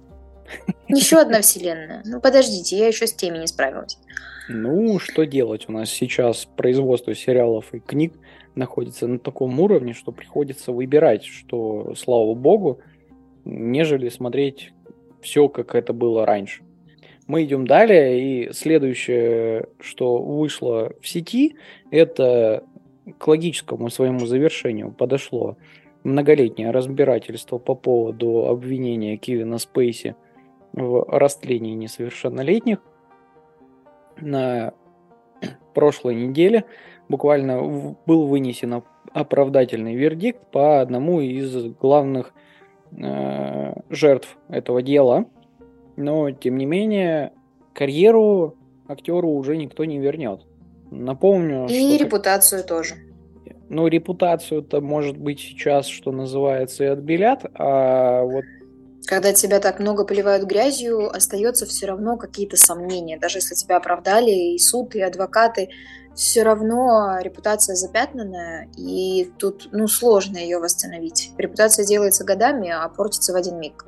Еще 0.88 1.18
одна 1.18 1.40
вселенная. 1.40 2.02
Ну 2.04 2.20
подождите, 2.20 2.76
я 2.76 2.88
еще 2.88 3.06
с 3.06 3.14
теми 3.14 3.38
не 3.38 3.46
справилась. 3.46 3.98
Ну, 4.48 4.98
что 4.98 5.24
делать? 5.24 5.66
У 5.68 5.72
нас 5.72 5.90
сейчас 5.90 6.46
производство 6.56 7.14
сериалов 7.14 7.72
и 7.72 7.80
книг 7.80 8.14
находится 8.54 9.06
на 9.06 9.18
таком 9.18 9.58
уровне, 9.60 9.92
что 9.92 10.12
приходится 10.12 10.72
выбирать, 10.72 11.24
что, 11.24 11.94
слава 11.94 12.34
богу, 12.34 12.80
нежели 13.44 14.08
смотреть 14.08 14.72
все, 15.20 15.48
как 15.48 15.74
это 15.74 15.92
было 15.92 16.26
раньше. 16.26 16.62
Мы 17.26 17.44
идем 17.44 17.66
далее, 17.66 18.20
и 18.20 18.52
следующее, 18.52 19.68
что 19.80 20.18
вышло 20.18 20.92
в 21.00 21.08
сети, 21.08 21.56
это 21.90 22.64
к 23.18 23.26
логическому 23.26 23.90
своему 23.90 24.26
завершению 24.26 24.92
подошло 24.92 25.56
многолетнее 26.04 26.72
разбирательство 26.72 27.58
по 27.58 27.74
поводу 27.74 28.46
обвинения 28.46 29.16
Кивина 29.16 29.58
Спейси 29.58 30.16
в 30.72 31.04
растлении 31.08 31.74
несовершеннолетних 31.74 32.80
на 34.20 34.74
прошлой 35.74 36.14
неделе 36.14 36.64
буквально 37.08 37.96
был 38.06 38.26
вынесен 38.26 38.82
оправдательный 39.12 39.94
вердикт 39.94 40.40
по 40.50 40.80
одному 40.80 41.20
из 41.20 41.72
главных 41.74 42.32
э, 42.96 43.74
жертв 43.90 44.38
этого 44.48 44.82
дела. 44.82 45.26
Но, 45.96 46.30
тем 46.30 46.56
не 46.56 46.64
менее, 46.64 47.32
карьеру 47.74 48.56
актеру 48.88 49.30
уже 49.30 49.56
никто 49.56 49.84
не 49.84 49.98
вернет. 49.98 50.46
Напомню. 50.90 51.66
И 51.68 51.96
что 51.96 52.04
репутацию 52.04 52.64
тоже. 52.64 52.94
Ну, 53.68 53.86
репутацию-то, 53.86 54.80
может 54.80 55.16
быть, 55.16 55.40
сейчас, 55.40 55.86
что 55.86 56.12
называется, 56.12 56.84
и 56.84 56.88
отбелят, 56.88 57.46
а 57.54 58.22
вот 58.22 58.44
когда 59.06 59.32
тебя 59.32 59.60
так 59.60 59.80
много 59.80 60.04
поливают 60.04 60.44
грязью, 60.44 61.08
остается 61.08 61.66
все 61.66 61.86
равно 61.86 62.16
какие-то 62.16 62.56
сомнения. 62.56 63.18
Даже 63.18 63.38
если 63.38 63.54
тебя 63.54 63.76
оправдали 63.76 64.30
и 64.30 64.58
суд, 64.58 64.94
и 64.94 65.00
адвокаты, 65.00 65.68
все 66.14 66.42
равно 66.42 67.18
репутация 67.20 67.74
запятнанная, 67.74 68.68
и 68.76 69.30
тут 69.38 69.68
ну, 69.72 69.88
сложно 69.88 70.36
ее 70.36 70.58
восстановить. 70.58 71.32
Репутация 71.38 71.86
делается 71.86 72.24
годами, 72.24 72.70
а 72.70 72.88
портится 72.88 73.32
в 73.32 73.36
один 73.36 73.58
миг. 73.58 73.86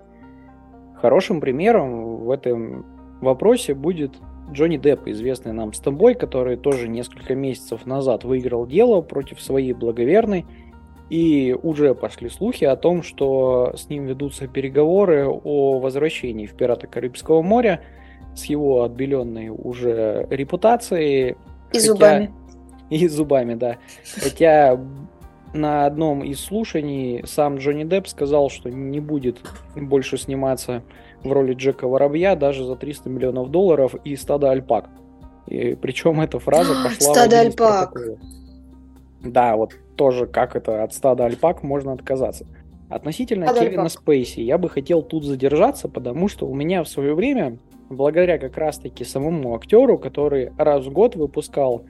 Хорошим 1.01 1.41
примером 1.41 2.25
в 2.25 2.31
этом 2.31 2.87
вопросе 3.21 3.75
будет 3.75 4.15
Джонни 4.53 4.77
Депп, 4.77 5.07
известный 5.07 5.53
нам 5.53 5.73
с 5.73 5.81
тобой, 5.81 6.15
который 6.15 6.57
тоже 6.57 6.89
несколько 6.89 7.35
месяцев 7.35 7.87
назад 7.87 8.25
выиграл 8.25 8.67
дело 8.67 9.01
против 9.01 9.41
своей 9.41 9.73
благоверной, 9.73 10.47
и 11.11 11.57
уже 11.63 11.95
пошли 11.95 12.29
слухи 12.29 12.65
о 12.65 12.77
том, 12.77 13.03
что 13.03 13.73
с 13.77 13.89
ним 13.89 14.07
ведутся 14.07 14.49
переговоры 14.49 15.27
о 15.27 15.79
возвращении 15.79 16.47
в 16.47 16.55
«Пираты 16.55 16.87
Карибского 16.87 17.43
моря» 17.43 17.83
с 18.35 18.47
его 18.47 18.83
отбеленной 18.83 19.49
уже 19.51 20.27
репутацией. 20.31 21.37
И 21.73 21.79
хотя... 21.79 21.81
зубами. 21.81 22.33
И 22.91 23.09
зубами, 23.09 23.55
да. 23.55 23.79
Хотя 24.17 24.79
на 25.55 25.87
одном 25.87 26.23
из 26.23 26.41
слушаний 26.41 27.23
сам 27.27 27.57
Джонни 27.57 27.85
Депп 27.85 28.09
сказал, 28.09 28.51
что 28.51 28.71
не 28.71 29.01
будет 29.01 29.39
больше 29.75 30.19
сниматься 30.19 30.83
в 31.23 31.33
роли 31.33 31.55
Джека 31.55 31.89
Воробья 31.89 32.37
даже 32.37 32.65
за 32.65 32.77
300 32.77 33.09
миллионов 33.09 33.51
долларов 33.51 33.95
и 34.05 34.17
стада 34.17 34.51
альпак. 34.51 34.91
И 35.47 35.75
причем 35.75 36.21
эта 36.21 36.39
фраза 36.39 36.75
пошла 36.85 37.15
Стадо 37.15 37.41
альпак. 37.41 37.97
Да, 39.23 39.57
вот 39.57 39.75
тоже 39.97 40.27
как 40.27 40.57
это 40.57 40.83
от 40.83 40.93
стада 40.93 41.25
альпак 41.25 41.63
можно 41.63 41.93
отказаться. 41.93 42.47
Относительно 42.89 43.47
стадо 43.47 43.67
Кевина. 43.67 43.89
Спейси 43.89 44.41
я 44.41 44.59
бы 44.59 44.69
хотел 44.69 45.03
тут 45.03 45.25
задержаться, 45.25 45.89
потому 45.89 46.29
что 46.29 46.47
у 46.47 46.55
меня 46.55 46.83
в 46.83 46.89
свое 46.89 47.15
время, 47.15 47.59
благодаря 47.89 48.39
как 48.39 48.57
раз-таки 48.57 49.05
самому 49.05 49.55
актеру, 49.57 49.99
который 49.99 50.53
раз 50.59 50.85
в 50.85 50.93
год 50.93 51.17
выпускал 51.17 51.85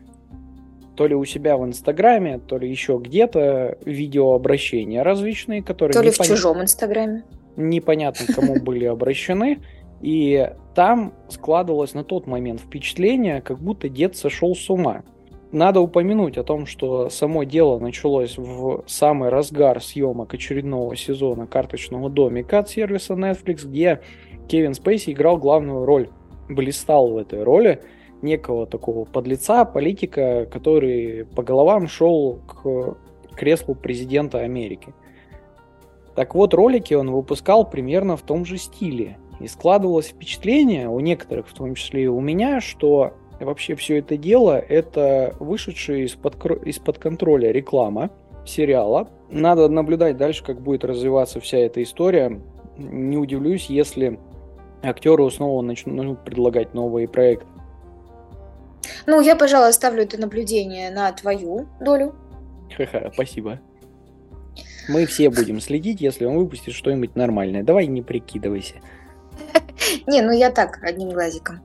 то 0.96 1.06
ли 1.06 1.14
у 1.14 1.25
себя 1.25 1.56
в 1.56 1.64
Инстаграме, 1.64 2.38
то 2.38 2.56
ли 2.56 2.70
еще 2.70 3.00
где-то 3.02 3.78
видеообращения 3.84 5.02
различные, 5.02 5.62
которые... 5.62 5.92
То 5.92 6.00
ли 6.00 6.08
непонятно, 6.08 6.25
в 6.25 6.38
чужом 6.38 6.62
Инстаграме. 6.62 7.25
Непонятно, 7.56 8.32
кому 8.32 8.61
были 8.62 8.84
обращены. 8.84 9.61
И 10.00 10.50
там 10.75 11.14
складывалось 11.28 11.94
на 11.94 12.04
тот 12.04 12.26
момент 12.26 12.61
впечатление, 12.61 13.40
как 13.40 13.58
будто 13.58 13.88
дед 13.88 14.16
сошел 14.16 14.54
с 14.54 14.68
ума. 14.70 15.02
Надо 15.54 15.80
упомянуть 15.80 16.37
о 16.37 16.42
том, 16.42 16.66
что 16.66 17.08
само 17.11 17.44
дело 17.44 17.78
началось 17.78 18.37
в 18.37 18.82
самый 18.88 19.28
разгар 19.28 19.80
съемок 19.80 20.34
очередного 20.34 20.96
сезона 20.96 21.46
карточного 21.46 22.11
домика 22.11 22.58
от 22.58 22.70
сервиса 22.70 23.14
Netflix, 23.14 23.64
где 23.64 24.00
Кевин 24.49 24.75
Спейси 24.75 25.12
играл 25.12 25.37
главную 25.37 25.84
роль, 25.84 26.08
блистал 26.49 27.12
в 27.12 27.18
этой 27.18 27.44
роли 27.44 27.84
некого 28.20 28.66
такого 28.66 29.04
подлеца, 29.04 29.64
политика, 29.64 30.46
который 30.46 31.25
по 31.25 31.44
головам 31.44 31.87
шел 31.87 32.40
к 32.49 32.96
креслу 33.37 33.76
президента 33.76 34.40
Америки. 34.40 34.92
Так 36.16 36.34
вот, 36.34 36.52
ролики 36.52 36.94
он 36.94 37.12
выпускал 37.12 37.70
примерно 37.70 38.16
в 38.16 38.22
том 38.22 38.44
же 38.44 38.59
стиле. 38.59 39.18
И 39.38 39.46
складывалось 39.46 40.09
впечатление 40.09 40.88
у 40.88 40.98
некоторых, 40.98 41.46
в 41.46 41.55
том 41.55 41.76
числе 41.76 42.05
и 42.05 42.09
у 42.09 42.20
меня, 42.20 42.61
что 42.61 43.12
вообще 43.40 43.75
все 43.75 43.99
это 43.99 44.16
дело– 44.16 44.59
это 44.68 45.35
вышедшая 45.40 45.99
из-под, 46.05 46.37
из-под 46.66 46.99
контроля 46.99 47.53
реклама 47.53 48.11
сериала. 48.47 49.09
Надо 49.31 49.68
наблюдать 49.68 50.16
дальше, 50.16 50.44
как 50.44 50.61
будет 50.61 50.85
развиваться 50.85 51.40
вся 51.40 51.59
эта 51.59 51.83
история. 51.83 52.40
Не 52.77 53.16
удивлюсь, 53.16 53.66
если 53.66 54.18
актеры 54.83 55.31
снова 55.31 55.62
начнут 55.62 56.25
предлагать 56.25 56.75
новые 56.75 57.09
проекты. 57.09 57.47
Ну, 59.07 59.20
я, 59.20 59.37
пожалуй, 59.37 59.68
оставлю 59.68 60.03
это 60.03 60.20
наблюдение 60.20 60.90
на 60.90 61.11
твою 61.12 61.66
долю. 61.81 62.14
Ха-ха, 62.77 63.11
спасибо. 63.12 63.61
Мы 64.88 65.07
все 65.07 65.31
будем 65.31 65.61
следить, 65.61 66.01
если 66.01 66.27
он 66.27 66.37
выпустит 66.37 66.75
что-нибудь 66.75 67.16
нормальное. 67.16 67.62
Давай 67.62 67.87
не 67.87 68.03
прикидывайся. 68.03 68.77
Не, 70.07 70.23
ну 70.23 70.33
я 70.33 70.51
так, 70.51 70.83
одним 70.83 71.11
глазиком. 71.11 71.61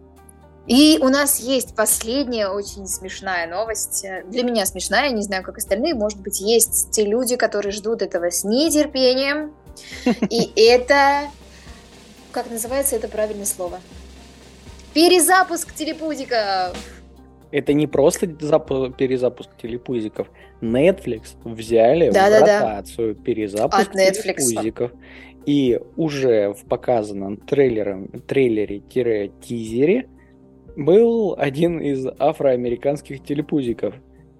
И 0.67 0.99
у 1.01 1.09
нас 1.09 1.39
есть 1.39 1.75
последняя 1.75 2.49
очень 2.49 2.85
смешная 2.85 3.47
новость. 3.47 4.05
Для 4.27 4.43
меня 4.43 4.65
смешная, 4.65 5.09
не 5.11 5.23
знаю, 5.23 5.43
как 5.43 5.57
остальные. 5.57 5.95
Может 5.95 6.21
быть, 6.21 6.39
есть 6.39 6.91
те 6.91 7.05
люди, 7.05 7.35
которые 7.37 7.71
ждут 7.71 8.01
этого 8.01 8.29
с 8.29 8.43
нетерпением. 8.43 9.53
И 10.29 10.51
это... 10.55 11.29
Как 12.31 12.51
называется 12.51 12.95
это 12.95 13.07
правильное 13.07 13.45
слово? 13.45 13.79
Перезапуск 14.93 15.73
телепузиков! 15.73 16.77
Это 17.51 17.73
не 17.73 17.87
просто 17.87 18.27
зап- 18.27 18.95
перезапуск 18.95 19.49
телепузиков. 19.59 20.27
Netflix 20.61 21.29
взяли 21.43 22.11
да, 22.11 22.27
в 22.27 22.29
да, 22.29 22.39
ротацию 22.39 23.15
да. 23.15 23.23
перезапуск 23.23 23.89
От 23.89 23.93
телепузиков. 23.93 24.91
И 25.45 25.79
уже 25.95 26.53
в 26.53 26.65
показанном 26.65 27.37
трейлером, 27.37 28.07
трейлере-тизере 28.27 30.07
был 30.79 31.35
один 31.37 31.79
из 31.79 32.07
афроамериканских 32.19 33.23
телепузиков. 33.23 33.95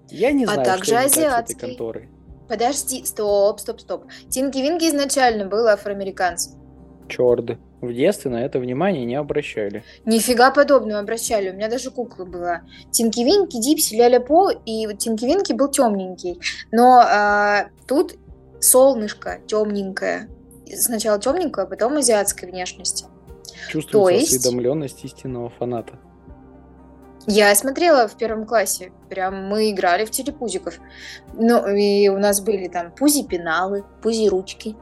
Я 0.08 0.32
не 0.32 0.44
а 0.44 0.48
знаю, 0.48 0.60
а 0.60 0.64
также 0.64 0.84
что 0.84 1.00
азиатский. 1.00 1.56
этой 1.56 1.68
конторы. 1.68 2.08
Подожди, 2.48 3.04
стоп, 3.04 3.60
стоп, 3.60 3.80
стоп. 3.80 4.04
Тинки 4.28 4.58
Винки 4.58 4.84
изначально 4.84 5.46
был 5.46 5.68
афроамериканцем. 5.68 6.54
Черт, 7.08 7.58
в 7.80 7.92
детстве 7.92 8.30
на 8.30 8.44
это 8.44 8.58
внимание 8.58 9.04
не 9.04 9.14
обращали. 9.14 9.84
Нифига 10.04 10.50
подобного 10.50 11.00
обращали. 11.00 11.50
У 11.50 11.54
меня 11.54 11.68
даже 11.68 11.90
кукла 11.90 12.24
была. 12.24 12.62
Тинки 12.90 13.20
Винки, 13.20 13.60
Дипси, 13.60 13.94
Ляля 13.94 14.20
По, 14.20 14.50
и 14.50 14.86
вот 14.86 14.98
Тинки 14.98 15.24
Винки 15.24 15.52
был 15.52 15.68
темненький. 15.68 16.40
Но 16.72 17.00
а, 17.00 17.66
тут 17.86 18.14
солнышко 18.60 19.40
темненькое. 19.46 20.28
Сначала 20.74 21.20
темненькое, 21.20 21.66
а 21.66 21.68
потом 21.68 21.98
азиатской 21.98 22.50
внешности. 22.50 23.06
Чувствуется 23.68 23.90
То 23.90 24.08
есть... 24.08 24.36
осведомленность 24.36 25.04
истинного 25.04 25.50
фаната. 25.50 25.98
Я 27.26 27.54
смотрела 27.54 28.08
в 28.08 28.16
первом 28.16 28.46
классе, 28.46 28.92
прям 29.08 29.46
мы 29.46 29.70
играли 29.70 30.04
в 30.04 30.10
телепузиков. 30.10 30.78
Ну, 31.34 31.66
и 31.68 32.08
у 32.08 32.18
нас 32.18 32.40
были 32.40 32.68
там 32.68 32.92
пузи-пеналы, 32.92 33.84
пузи-ручки, 34.02 34.76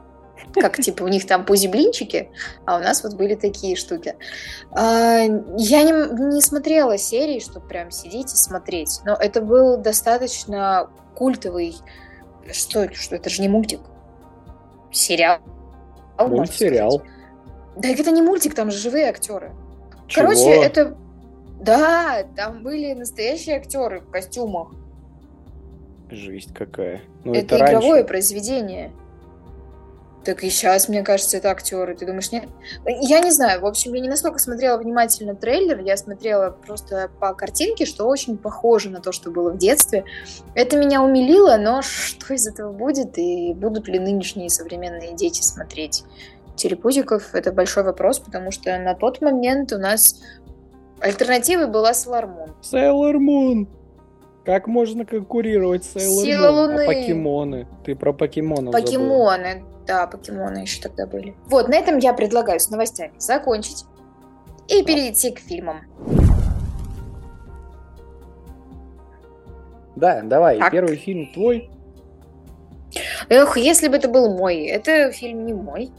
как 0.53 0.77
типа 0.81 1.03
у 1.03 1.07
них 1.07 1.27
там 1.27 1.45
пузи-блинчики, 1.45 2.29
а 2.65 2.77
у 2.77 2.79
нас 2.79 3.03
вот 3.03 3.15
были 3.15 3.35
такие 3.35 3.75
штуки. 3.75 4.15
А, 4.71 5.19
я 5.57 5.83
не, 5.83 6.33
не 6.33 6.41
смотрела 6.41 6.97
серии, 6.97 7.39
чтобы 7.39 7.67
прям 7.67 7.91
сидеть 7.91 8.33
и 8.33 8.37
смотреть, 8.37 9.01
но 9.05 9.13
это 9.13 9.41
был 9.41 9.77
достаточно 9.77 10.89
культовый... 11.15 11.75
Что, 12.51 12.91
что 12.93 13.15
это 13.15 13.29
же 13.29 13.41
не 13.41 13.49
мультик? 13.49 13.81
Сериал? 14.91 15.39
Мультсериал. 16.17 17.03
Да 17.75 17.89
это 17.89 18.09
не 18.11 18.21
мультик, 18.21 18.55
там 18.55 18.71
же 18.71 18.77
живые 18.77 19.09
актеры. 19.09 19.51
Чего? 20.07 20.29
Короче, 20.29 20.49
это 20.49 20.97
да, 21.59 22.23
там 22.35 22.63
были 22.63 22.93
настоящие 22.93 23.57
актеры 23.57 23.99
в 23.99 24.09
костюмах. 24.09 24.69
Жесть 26.09 26.53
какая. 26.53 27.01
Ну, 27.23 27.33
это, 27.33 27.55
это 27.55 27.65
игровое 27.65 27.93
раньше. 27.95 28.07
произведение. 28.07 28.91
Так 30.23 30.43
и 30.43 30.49
сейчас, 30.49 30.89
мне 30.89 31.01
кажется, 31.01 31.37
это 31.37 31.49
актеры. 31.49 31.95
Ты 31.95 32.05
думаешь, 32.05 32.31
нет? 32.31 32.45
Я 32.85 33.19
не 33.19 33.31
знаю. 33.31 33.61
В 33.61 33.65
общем, 33.65 33.93
я 33.93 34.01
не 34.01 34.09
настолько 34.09 34.39
смотрела 34.39 34.77
внимательно 34.77 35.33
трейлер. 35.33 35.79
Я 35.79 35.95
смотрела 35.97 36.49
просто 36.49 37.09
по 37.19 37.33
картинке, 37.33 37.85
что 37.85 38.05
очень 38.05 38.37
похоже 38.37 38.89
на 38.89 39.01
то, 39.01 39.11
что 39.11 39.31
было 39.31 39.51
в 39.51 39.57
детстве. 39.57 40.03
Это 40.55 40.77
меня 40.77 41.01
умилило, 41.01 41.57
но 41.57 41.81
что 41.83 42.33
из 42.33 42.47
этого 42.47 42.71
будет? 42.71 43.17
И 43.17 43.53
будут 43.53 43.87
ли 43.87 43.97
нынешние 43.99 44.49
современные 44.49 45.13
дети 45.13 45.41
смотреть 45.41 46.03
телепузиков? 46.55 47.33
Это 47.33 47.53
большой 47.53 47.83
вопрос, 47.83 48.19
потому 48.19 48.51
что 48.51 48.77
на 48.77 48.95
тот 48.95 49.21
момент 49.21 49.71
у 49.71 49.77
нас 49.77 50.21
Альтернативой 51.01 51.67
была 51.67 51.91
Sailor 51.91 52.25
Moon. 52.25 52.51
Sailor 52.61 53.15
Moon! 53.17 53.67
Как 54.45 54.67
можно 54.67 55.05
конкурировать 55.05 55.83
с 55.85 55.95
Sailor 55.95 56.23
Сила 56.23 56.47
Moon? 56.47 56.51
Луны. 56.51 56.83
А 56.83 56.87
покемоны? 56.87 57.67
Ты 57.85 57.95
про 57.95 58.13
покемонов 58.13 58.71
Покемоны, 58.73 59.53
забыла. 59.53 59.85
да, 59.87 60.07
покемоны 60.07 60.57
еще 60.59 60.81
тогда 60.81 61.05
были. 61.05 61.35
Вот, 61.45 61.67
на 61.67 61.75
этом 61.75 61.97
я 61.97 62.13
предлагаю 62.13 62.59
с 62.59 62.69
новостями 62.69 63.13
закончить 63.17 63.85
и 64.67 64.83
перейти 64.83 65.31
к 65.31 65.39
фильмам. 65.39 65.81
Да, 69.95 70.21
давай, 70.23 70.59
так. 70.59 70.71
первый 70.71 70.95
фильм 70.95 71.31
твой. 71.33 71.69
Эх, 73.29 73.57
если 73.57 73.87
бы 73.87 73.97
это 73.97 74.07
был 74.07 74.35
мой. 74.35 74.65
Это 74.65 75.11
фильм 75.11 75.45
не 75.45 75.53
мой. 75.53 75.91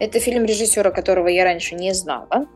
Это 0.00 0.18
фильм 0.18 0.44
режиссера, 0.44 0.90
которого 0.90 1.28
я 1.28 1.44
раньше 1.44 1.74
не 1.74 1.92
знала. 1.94 2.46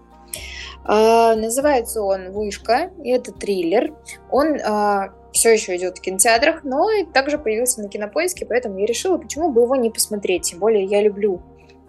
А, 0.91 1.37
называется 1.37 2.01
он 2.01 2.33
«Вышка», 2.33 2.91
и 3.05 3.11
это 3.11 3.31
триллер. 3.31 3.93
Он 4.31 4.59
а, 4.65 5.13
все 5.33 5.53
еще 5.53 5.77
идет 5.77 5.99
в 5.99 6.01
кинотеатрах, 6.01 6.65
но 6.65 6.91
и 6.91 7.05
также 7.05 7.39
появился 7.39 7.83
на 7.83 7.91
кинопоиске, 7.91 8.47
поэтому 8.47 8.79
я 8.79 8.87
решила, 8.87 9.19
почему 9.19 9.53
бы 9.53 9.63
его 9.63 9.77
не 9.77 9.91
посмотреть. 9.91 10.45
Тем 10.45 10.61
более 10.61 10.85
я 10.85 11.03
люблю 11.03 11.43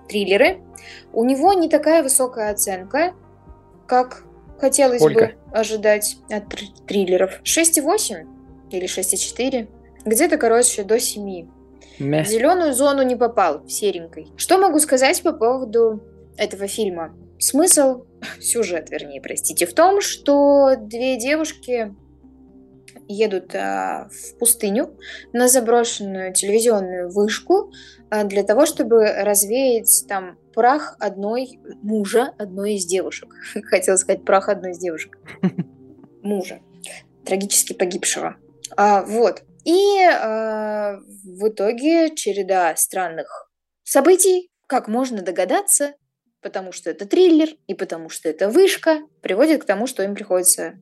триллеры. 0.09 0.59
У 1.13 1.23
него 1.23 1.53
не 1.53 1.69
такая 1.69 2.03
высокая 2.03 2.51
оценка, 2.51 3.13
как 3.87 4.23
хотелось 4.59 4.99
Сколько? 4.99 5.27
бы 5.27 5.35
ожидать 5.53 6.17
от 6.29 6.53
тр- 6.53 6.85
триллеров. 6.85 7.39
6,8 7.43 8.27
или 8.71 8.85
6,4. 8.85 9.69
Где-то, 10.03 10.37
короче, 10.37 10.83
до 10.83 10.99
7. 10.99 11.47
Мя. 11.99 12.23
В 12.25 12.27
зеленую 12.27 12.73
зону 12.73 13.03
не 13.03 13.15
попал, 13.15 13.63
в 13.63 13.71
серенькой. 13.71 14.27
Что 14.35 14.57
могу 14.57 14.79
сказать 14.79 15.23
по 15.23 15.31
поводу 15.31 16.01
этого 16.35 16.67
фильма? 16.67 17.13
Смысл, 17.39 18.05
сюжет, 18.39 18.89
вернее, 18.89 19.21
простите, 19.21 19.65
в 19.65 19.73
том, 19.73 20.01
что 20.01 20.75
две 20.77 21.17
девушки 21.17 21.95
едут 23.07 23.55
а, 23.55 24.07
в 24.11 24.37
пустыню 24.37 24.95
на 25.33 25.47
заброшенную 25.47 26.33
телевизионную 26.33 27.09
вышку 27.09 27.71
а, 28.11 28.23
для 28.23 28.43
того, 28.43 28.65
чтобы 28.65 29.11
развеять 29.11 30.05
там 30.07 30.37
прах 30.53 30.95
одной 30.99 31.59
мужа 31.81 32.33
одной 32.37 32.75
из 32.75 32.85
девушек. 32.85 33.33
Хотела 33.63 33.95
сказать 33.95 34.25
прах 34.25 34.49
одной 34.49 34.71
из 34.71 34.77
девушек. 34.77 35.17
Мужа. 36.21 36.59
Трагически 37.25 37.73
погибшего. 37.73 38.35
А, 38.75 39.03
вот. 39.03 39.43
И 39.65 39.97
а, 40.03 40.99
в 41.23 41.47
итоге 41.47 42.15
череда 42.15 42.75
странных 42.75 43.51
событий, 43.83 44.51
как 44.67 44.87
можно 44.87 45.21
догадаться, 45.21 45.93
потому 46.41 46.71
что 46.71 46.89
это 46.89 47.05
триллер 47.05 47.49
и 47.67 47.73
потому 47.73 48.09
что 48.09 48.29
это 48.29 48.49
вышка, 48.49 48.99
приводит 49.21 49.63
к 49.63 49.65
тому, 49.65 49.87
что 49.87 50.03
им 50.03 50.15
приходится 50.15 50.79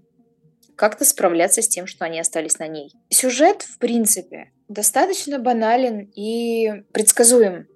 как-то 0.75 1.05
справляться 1.05 1.61
с 1.61 1.67
тем, 1.67 1.87
что 1.87 2.05
они 2.05 2.19
остались 2.19 2.59
на 2.59 2.67
ней. 2.67 2.93
Сюжет, 3.09 3.63
в 3.63 3.79
принципе, 3.79 4.51
достаточно 4.67 5.39
банален 5.39 6.11
и 6.15 6.83
предсказуем. 6.93 7.67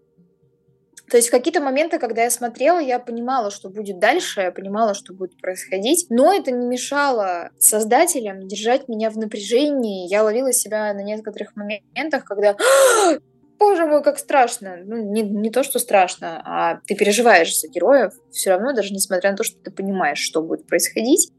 То 1.10 1.18
есть 1.18 1.28
в 1.28 1.32
какие-то 1.32 1.60
моменты, 1.60 2.00
когда 2.00 2.24
я 2.24 2.30
смотрела, 2.30 2.80
я 2.80 2.98
понимала, 2.98 3.52
что 3.52 3.70
будет 3.70 4.00
дальше, 4.00 4.42
я 4.42 4.52
понимала, 4.52 4.94
что 4.94 5.14
будет 5.14 5.38
происходить, 5.42 6.06
но 6.10 6.34
это 6.34 6.52
не 6.52 6.66
мешало 6.66 7.50
создателям 7.60 8.48
держать 8.48 8.88
меня 8.88 9.10
в 9.10 9.18
напряжении. 9.18 10.08
Я 10.08 10.24
ловила 10.24 10.54
себя 10.54 10.94
на 10.94 11.04
некоторых 11.04 11.54
моментах, 11.58 12.24
когда 12.24 12.52
«А, 12.52 13.18
Боже 13.62 13.86
мой, 13.86 14.02
как 14.02 14.18
страшно. 14.18 14.78
Ну, 14.84 14.98
не, 15.14 15.22
не 15.22 15.52
то, 15.52 15.62
что 15.62 15.78
страшно, 15.78 16.42
а 16.44 16.82
ты 16.88 16.96
переживаешь 16.96 17.60
за 17.60 17.68
героев 17.68 18.12
все 18.32 18.50
равно, 18.50 18.74
даже 18.74 18.92
несмотря 18.92 19.30
на 19.30 19.38
то, 19.38 19.44
что 19.44 19.62
ты 19.62 19.70
понимаешь, 19.70 20.18
что 20.18 20.42
будет 20.42 20.66
происходить. 20.66 21.32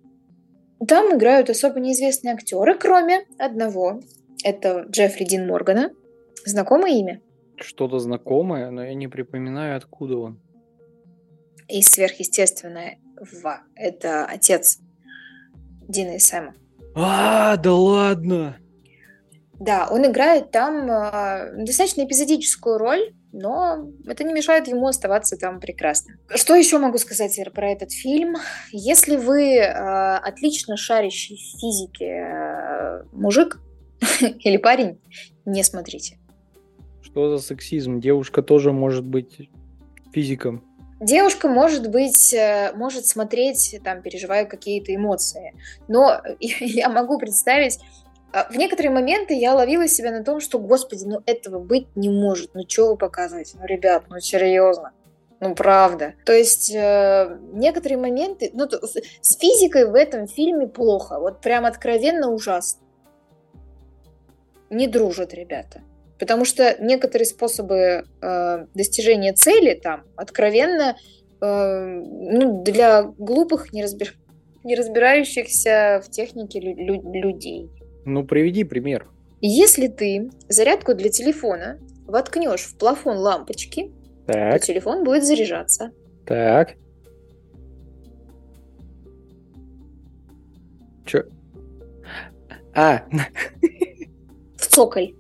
Там 0.87 1.17
играют 1.17 1.51
особо 1.51 1.81
неизвестные 1.81 2.35
актеры, 2.35 2.79
кроме 2.79 3.27
одного. 3.39 4.03
Это 4.45 4.87
Джеффри 4.89 5.25
Дин 5.25 5.49
Моргана. 5.49 5.91
Знакомое 6.47 6.93
имя? 6.93 7.21
Что-то 7.57 7.99
знакомое, 7.99 8.71
но 8.71 8.85
я 8.85 8.95
не 8.95 9.09
припоминаю, 9.09 9.77
откуда 9.77 10.17
он. 10.19 10.41
И 11.67 11.83
сверхъестественное 11.83 13.01
в. 13.17 13.61
Это 13.75 14.27
отец 14.27 14.79
Дина 15.89 16.15
и 16.15 16.19
Сэма. 16.21 16.55
А, 16.95 17.57
да 17.57 17.75
ладно! 17.75 18.62
Да, 19.61 19.89
он 19.91 20.07
играет 20.07 20.51
там 20.51 20.91
э, 20.91 21.65
достаточно 21.65 22.05
эпизодическую 22.05 22.79
роль, 22.79 23.15
но 23.33 23.89
это 24.07 24.25
не 24.25 24.33
мешает 24.33 24.69
ему 24.69 24.87
оставаться 24.87 25.37
там 25.37 25.61
прекрасным. 25.61 26.19
Что 26.35 26.55
еще 26.55 26.79
могу 26.79 26.99
сказать 26.99 27.39
про 27.55 27.71
этот 27.71 27.93
фильм? 27.93 28.37
Если 28.73 29.17
вы 29.17 29.57
э, 29.57 30.17
отлично 30.17 30.77
шарящий 30.77 31.37
в 31.37 31.61
физике 31.61 32.07
э, 32.07 33.05
мужик 33.13 33.61
или 34.21 34.57
парень, 34.57 34.99
не 35.45 35.63
смотрите. 35.63 36.19
Что 37.01 37.37
за 37.37 37.43
сексизм? 37.43 38.01
Девушка 38.01 38.43
тоже 38.43 38.73
может 38.73 39.05
быть 39.05 39.49
физиком. 40.13 40.65
Девушка 41.03 41.49
может 41.49 41.91
быть, 41.91 42.33
э, 42.33 42.73
может 42.77 43.07
смотреть, 43.07 43.81
там, 43.83 44.03
переживая 44.03 44.45
какие-то 44.45 44.95
эмоции. 44.95 45.53
Но 45.89 46.21
я 46.41 46.89
могу 46.89 47.19
представить, 47.19 47.81
в 48.33 48.57
некоторые 48.57 48.91
моменты 48.91 49.35
я 49.35 49.55
ловила 49.55 49.87
себя 49.87 50.11
на 50.11 50.25
том, 50.25 50.41
что, 50.41 50.59
господи, 50.59 51.05
ну 51.05 51.23
этого 51.27 51.59
быть 51.59 51.87
не 51.95 52.09
может. 52.09 52.55
Ну 52.55 52.63
что 52.67 52.89
вы 52.89 52.97
показываете? 52.97 53.59
Ну, 53.61 53.67
ребят, 53.67 54.05
ну 54.09 54.21
серьезно. 54.21 54.93
Ну, 55.41 55.57
правда. 55.57 56.15
То 56.25 56.33
есть 56.33 56.73
э, 56.73 57.37
некоторые 57.53 57.99
моменты... 57.99 58.51
Ну, 58.55 58.69
то, 58.69 58.79
с 58.87 59.37
физикой 59.37 59.91
в 59.91 59.97
этом 59.97 60.29
фильме 60.29 60.69
плохо. 60.69 61.19
Вот 61.19 61.41
прям 61.41 61.67
откровенно 61.67 62.31
ужасно. 62.31 62.81
Не 64.71 64.87
дружат 64.87 65.35
ребята. 65.35 65.83
Потому 66.21 66.45
что 66.45 66.77
некоторые 66.79 67.27
способы 67.27 68.07
э, 68.23 68.67
достижения 68.75 69.33
цели 69.33 69.75
там 69.75 70.05
откровенно 70.15 70.97
э, 71.41 71.45
ну, 71.45 72.63
для 72.63 73.03
глупых, 73.03 73.73
не, 73.73 73.83
разбир... 73.83 74.15
разбирающихся 74.63 76.01
в 76.07 76.11
технике 76.11 76.61
лю- 76.61 77.13
людей. 77.13 77.69
Ну, 78.05 78.25
приведи 78.25 78.65
пример. 78.65 79.07
Если 79.41 79.89
ты 79.89 80.31
зарядку 80.49 80.95
для 80.95 81.09
телефона 81.09 81.79
воткнешь 82.07 82.63
в 82.63 82.77
плафон 82.79 83.17
лампочки, 83.19 83.93
то 84.27 84.33
Так, 84.33 84.63
телефон 84.63 85.05
будет 85.05 85.25
заряжаться. 85.25 85.91
так. 86.27 86.75
Чё? 91.05 91.25
А, 92.75 93.03
В 94.57 94.67
цоколь. 94.69 95.15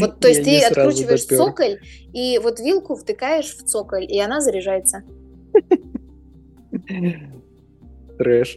Вот, 0.00 0.18
то 0.20 0.28
есть 0.28 0.40
Я 0.46 0.68
ты 0.70 0.80
откручиваешь 0.80 1.24
допёр. 1.26 1.46
цоколь, 1.48 1.78
и 2.12 2.38
вот 2.42 2.58
вилку 2.60 2.96
втыкаешь 2.96 3.56
в 3.56 3.64
цоколь, 3.64 4.04
и 4.04 4.18
она 4.20 4.40
заряжается. 4.40 5.02
трэш. 8.20 8.56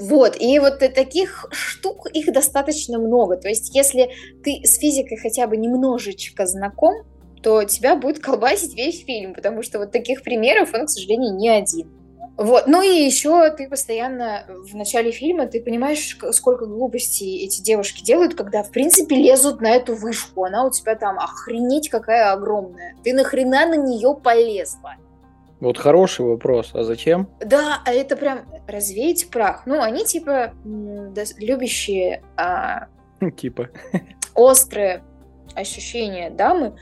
Вот, 0.00 0.36
и 0.38 0.58
вот 0.58 0.78
таких 0.78 1.46
штук, 1.50 2.06
их 2.12 2.32
достаточно 2.32 2.98
много. 2.98 3.36
То 3.36 3.48
есть 3.48 3.74
если 3.74 4.10
ты 4.42 4.60
с 4.64 4.78
физикой 4.78 5.16
хотя 5.16 5.46
бы 5.46 5.56
немножечко 5.56 6.46
знаком, 6.46 6.94
то 7.42 7.64
тебя 7.64 7.96
будет 7.96 8.20
колбасить 8.20 8.74
весь 8.74 9.04
фильм, 9.04 9.34
потому 9.34 9.62
что 9.62 9.78
вот 9.78 9.90
таких 9.90 10.22
примеров 10.22 10.74
он, 10.74 10.86
к 10.86 10.90
сожалению, 10.90 11.34
не 11.34 11.48
один. 11.48 11.90
Вот. 12.36 12.66
Ну 12.66 12.82
и 12.82 13.04
еще 13.04 13.48
ты 13.50 13.68
постоянно 13.68 14.44
в 14.48 14.74
начале 14.74 15.12
фильма 15.12 15.46
ты 15.46 15.62
понимаешь, 15.62 16.18
сколько 16.32 16.66
глупостей 16.66 17.44
эти 17.44 17.62
девушки 17.62 18.02
делают, 18.02 18.34
когда 18.34 18.62
в 18.62 18.70
принципе 18.70 19.14
лезут 19.16 19.60
на 19.60 19.70
эту 19.70 19.94
вышку. 19.94 20.44
Она 20.44 20.66
у 20.66 20.70
тебя 20.70 20.94
там 20.96 21.18
охренеть 21.18 21.88
какая 21.88 22.32
огромная. 22.32 22.96
Ты 23.04 23.14
нахрена 23.14 23.66
на 23.66 23.76
нее 23.76 24.18
полезла? 24.20 24.96
Вот 25.64 25.78
хороший 25.78 26.26
вопрос. 26.26 26.72
А 26.74 26.84
зачем? 26.84 27.26
Да, 27.40 27.80
а 27.86 27.92
это 27.92 28.16
прям 28.16 28.42
развеять 28.66 29.30
прах. 29.30 29.62
Ну, 29.64 29.80
они 29.80 30.04
типа 30.04 30.52
любящие 31.38 32.22
а, 32.36 32.88
Типа. 33.36 33.70
острые 34.34 35.02
ощущения 35.54 36.28
дамы. 36.28 36.76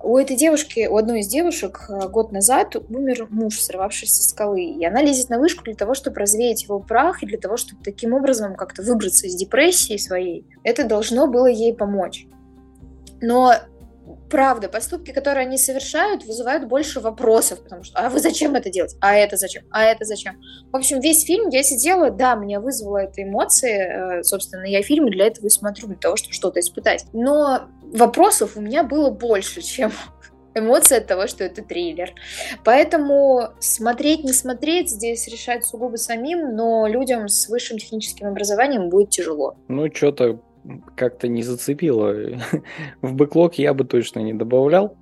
У 0.00 0.16
этой 0.16 0.36
девушки, 0.36 0.86
у 0.86 0.96
одной 0.96 1.20
из 1.20 1.26
девушек 1.26 1.86
а, 1.88 2.06
год 2.06 2.30
назад 2.30 2.76
умер 2.76 3.26
муж, 3.30 3.58
сорвавшись 3.58 4.14
со 4.14 4.22
скалы. 4.22 4.62
И 4.62 4.84
она 4.84 5.02
лезет 5.02 5.28
на 5.28 5.40
вышку 5.40 5.64
для 5.64 5.74
того, 5.74 5.94
чтобы 5.94 6.20
развеять 6.20 6.62
его 6.62 6.78
прах, 6.78 7.24
и 7.24 7.26
для 7.26 7.38
того, 7.38 7.56
чтобы 7.56 7.82
таким 7.82 8.14
образом 8.14 8.54
как-то 8.54 8.84
выбраться 8.84 9.26
из 9.26 9.34
депрессии 9.34 9.96
своей. 9.96 10.46
Это 10.62 10.84
должно 10.84 11.26
было 11.26 11.46
ей 11.46 11.74
помочь. 11.74 12.28
Но 13.20 13.54
правда, 14.30 14.68
поступки, 14.68 15.12
которые 15.12 15.46
они 15.46 15.58
совершают, 15.58 16.24
вызывают 16.24 16.66
больше 16.66 17.00
вопросов, 17.00 17.62
потому 17.62 17.84
что 17.84 17.98
«а 17.98 18.08
вы 18.10 18.20
зачем 18.20 18.54
это 18.54 18.70
делать? 18.70 18.96
А 19.00 19.14
это 19.14 19.36
зачем? 19.36 19.64
А 19.70 19.84
это 19.84 20.04
зачем?» 20.04 20.40
В 20.72 20.76
общем, 20.76 21.00
весь 21.00 21.24
фильм 21.24 21.48
я 21.48 21.62
сидела, 21.62 22.10
да, 22.10 22.34
меня 22.34 22.60
вызвало 22.60 22.98
это 22.98 23.22
эмоции, 23.22 24.20
э, 24.20 24.22
собственно, 24.22 24.64
я 24.64 24.82
фильмы 24.82 25.10
для 25.10 25.26
этого 25.26 25.46
и 25.46 25.50
смотрю, 25.50 25.88
для 25.88 25.96
того, 25.96 26.16
чтобы 26.16 26.34
что-то 26.34 26.60
испытать. 26.60 27.06
Но 27.12 27.68
вопросов 27.82 28.56
у 28.56 28.60
меня 28.60 28.82
было 28.82 29.10
больше, 29.10 29.62
чем 29.62 29.92
эмоции 30.54 30.98
от 30.98 31.06
того, 31.06 31.26
что 31.26 31.44
это 31.44 31.62
триллер. 31.62 32.12
Поэтому 32.64 33.48
смотреть, 33.60 34.24
не 34.24 34.32
смотреть, 34.32 34.90
здесь 34.90 35.26
решать 35.28 35.64
сугубо 35.64 35.96
самим, 35.96 36.54
но 36.54 36.86
людям 36.86 37.28
с 37.28 37.48
высшим 37.48 37.78
техническим 37.78 38.26
образованием 38.26 38.88
будет 38.88 39.10
тяжело. 39.10 39.56
Ну, 39.68 39.88
что-то 39.92 40.40
как-то 40.96 41.28
не 41.28 41.42
зацепило. 41.42 42.14
В 43.02 43.14
бэклог 43.14 43.54
я 43.54 43.74
бы 43.74 43.84
точно 43.84 44.20
не 44.20 44.34
добавлял. 44.34 44.96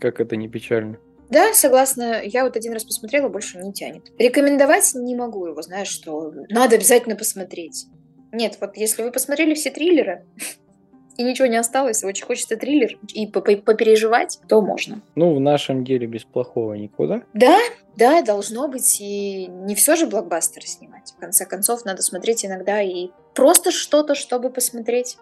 Как 0.00 0.20
это 0.20 0.36
не 0.36 0.48
печально. 0.48 0.98
Да, 1.30 1.52
согласна. 1.54 2.20
Я 2.22 2.44
вот 2.44 2.56
один 2.56 2.72
раз 2.72 2.84
посмотрела, 2.84 3.28
больше 3.28 3.58
не 3.58 3.72
тянет. 3.72 4.10
Рекомендовать 4.18 4.92
не 4.94 5.16
могу 5.16 5.46
его, 5.46 5.62
знаешь, 5.62 5.88
что 5.88 6.32
надо 6.48 6.76
обязательно 6.76 7.16
посмотреть. 7.16 7.86
Нет, 8.32 8.58
вот 8.60 8.76
если 8.76 9.02
вы 9.02 9.12
посмотрели 9.12 9.54
все 9.54 9.70
триллеры, 9.70 10.24
и 11.16 11.22
ничего 11.22 11.46
не 11.46 11.56
осталось, 11.56 12.02
очень 12.04 12.26
хочется 12.26 12.56
триллер 12.56 12.98
и 13.12 13.26
попереживать, 13.26 14.40
то 14.48 14.60
можно. 14.60 15.00
Ну, 15.14 15.34
в 15.34 15.40
нашем 15.40 15.84
деле 15.84 16.06
без 16.06 16.24
плохого 16.24 16.74
никуда. 16.74 17.22
Да, 17.32 17.58
да, 17.96 18.22
должно 18.22 18.68
быть, 18.68 19.00
и 19.00 19.46
не 19.46 19.74
все 19.74 19.96
же 19.96 20.06
блокбастеры 20.06 20.66
снимать. 20.66 21.12
В 21.16 21.20
конце 21.20 21.46
концов, 21.46 21.84
надо 21.84 22.02
смотреть 22.02 22.44
иногда 22.44 22.82
и 22.82 23.10
просто 23.34 23.70
что-то, 23.70 24.14
чтобы 24.14 24.50
посмотреть. 24.50 25.18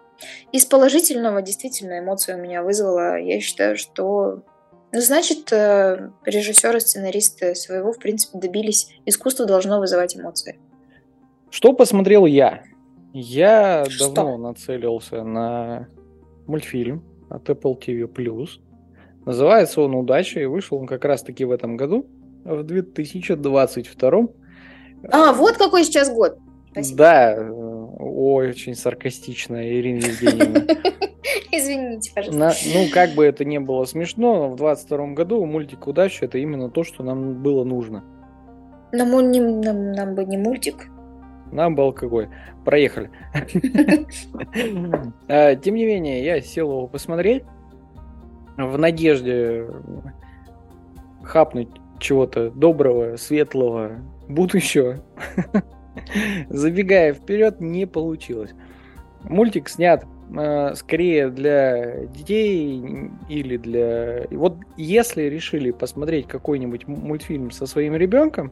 Из 0.51 0.65
положительного 0.65 1.41
действительно 1.41 1.99
эмоции 1.99 2.33
у 2.33 2.37
меня 2.37 2.63
вызвало. 2.63 3.19
Я 3.19 3.39
считаю, 3.41 3.77
что 3.77 4.43
ну, 4.93 5.01
значит, 5.01 5.51
э, 5.51 6.11
режиссеры, 6.23 6.79
сценаристы 6.79 7.55
своего, 7.55 7.93
в 7.93 7.97
принципе, 7.97 8.37
добились. 8.37 8.95
Искусство 9.07 9.47
должно 9.47 9.79
вызывать 9.79 10.15
эмоции. 10.15 10.59
Что 11.49 11.73
посмотрел 11.73 12.27
я? 12.27 12.63
Я 13.11 13.85
Что? 13.89 14.11
давно 14.11 14.37
нацелился 14.37 15.23
на 15.23 15.87
мультфильм 16.45 17.03
от 17.29 17.49
Apple 17.49 17.79
TV+. 17.79 18.47
Называется 19.25 19.81
он 19.81 19.95
«Удача», 19.95 20.39
и 20.39 20.45
вышел 20.45 20.77
он 20.77 20.85
как 20.85 21.05
раз-таки 21.05 21.43
в 21.45 21.51
этом 21.51 21.75
году, 21.75 22.05
в 22.43 22.61
2022. 22.63 24.27
А, 25.11 25.33
вот 25.33 25.57
какой 25.57 25.85
сейчас 25.85 26.13
год. 26.13 26.37
Спасибо. 26.71 26.97
Да, 26.97 27.49
очень 28.03 28.75
саркастично, 28.75 29.67
Ирина 29.67 30.05
Евгеньевна. 30.05 30.61
Извините, 31.51 32.11
пожалуйста. 32.13 32.39
На, 32.39 32.53
ну, 32.73 32.89
как 32.91 33.11
бы 33.11 33.25
это 33.25 33.45
не 33.45 33.59
было 33.59 33.85
смешно, 33.85 34.47
но 34.47 34.49
в 34.49 34.55
22 34.55 35.07
году 35.13 35.45
мультик 35.45 35.87
«Удача» 35.87 36.25
это 36.25 36.37
именно 36.37 36.69
то, 36.69 36.83
что 36.83 37.03
нам 37.03 37.41
было 37.41 37.63
нужно. 37.63 38.03
Нам, 38.91 39.31
не, 39.31 39.39
нам, 39.39 39.91
нам 39.91 40.15
бы 40.15 40.25
не 40.25 40.37
мультик, 40.37 40.89
нам 41.51 41.75
бы 41.75 41.83
алкоголь. 41.83 42.29
Проехали. 42.65 43.09
А, 45.27 45.55
тем 45.55 45.75
не 45.75 45.85
менее, 45.85 46.23
я 46.23 46.41
сел 46.41 46.69
его 46.69 46.87
посмотреть 46.87 47.43
в 48.57 48.77
надежде 48.77 49.67
хапнуть 51.23 51.69
чего-то 51.99 52.49
доброго, 52.51 53.15
светлого, 53.17 53.99
будущего. 54.27 55.03
Забегая 56.49 57.13
вперед, 57.13 57.61
не 57.61 57.85
получилось. 57.85 58.51
Мультик 59.23 59.69
снят 59.69 60.05
э, 60.35 60.75
скорее 60.75 61.29
для 61.29 62.05
детей 62.05 63.09
или 63.29 63.57
для... 63.57 64.25
Вот 64.31 64.57
если 64.77 65.23
решили 65.23 65.71
посмотреть 65.71 66.27
какой-нибудь 66.27 66.87
мультфильм 66.87 67.51
со 67.51 67.65
своим 67.65 67.95
ребенком, 67.95 68.51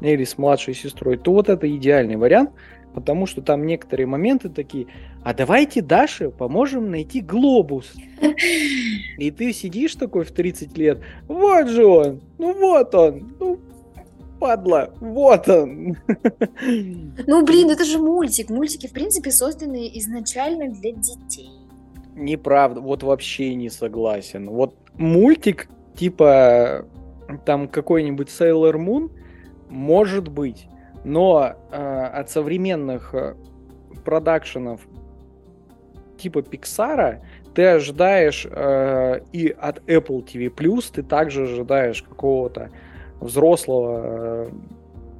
или 0.00 0.24
с 0.24 0.38
младшей 0.38 0.74
сестрой, 0.74 1.16
то 1.16 1.32
вот 1.32 1.48
это 1.48 1.70
идеальный 1.76 2.16
вариант, 2.16 2.50
потому 2.94 3.26
что 3.26 3.42
там 3.42 3.66
некоторые 3.66 4.06
моменты 4.06 4.48
такие, 4.48 4.86
а 5.22 5.34
давайте 5.34 5.80
Даше 5.82 6.30
поможем 6.30 6.90
найти 6.90 7.20
глобус. 7.20 7.92
И 9.18 9.30
ты 9.30 9.52
сидишь 9.52 9.94
такой 9.94 10.24
в 10.24 10.32
30 10.32 10.76
лет, 10.76 11.00
вот 11.28 11.68
же 11.68 11.84
он, 11.84 12.20
ну 12.38 12.52
вот 12.54 12.94
он, 12.94 13.34
ну 13.38 13.58
падла, 14.42 14.90
вот 15.00 15.48
он. 15.48 15.96
Ну 17.26 17.44
блин, 17.44 17.70
это 17.70 17.84
же 17.84 17.98
мультик. 17.98 18.50
Мультики, 18.50 18.88
в 18.88 18.92
принципе, 18.92 19.30
созданы 19.30 19.88
изначально 19.94 20.68
для 20.68 20.90
детей. 20.92 21.50
Неправда, 22.16 22.80
вот 22.80 23.04
вообще 23.04 23.54
не 23.54 23.70
согласен. 23.70 24.50
Вот 24.50 24.74
мультик 24.94 25.68
типа 25.96 26.84
там 27.44 27.68
какой-нибудь 27.68 28.28
Sailor 28.28 28.74
Moon, 28.74 29.10
может 29.70 30.26
быть. 30.26 30.66
Но 31.04 31.54
э, 31.70 31.76
от 31.76 32.28
современных 32.30 33.14
э, 33.14 33.34
продакшенов 34.04 34.80
типа 36.18 36.42
Пиксара 36.42 37.22
ты 37.54 37.64
ожидаешь 37.66 38.46
э, 38.50 39.20
и 39.32 39.48
от 39.48 39.78
Apple 39.88 40.26
TV+, 40.26 40.50
ты 40.92 41.02
также 41.02 41.44
ожидаешь 41.44 42.02
какого-то 42.02 42.70
взрослого 43.22 44.00
э, 44.04 44.50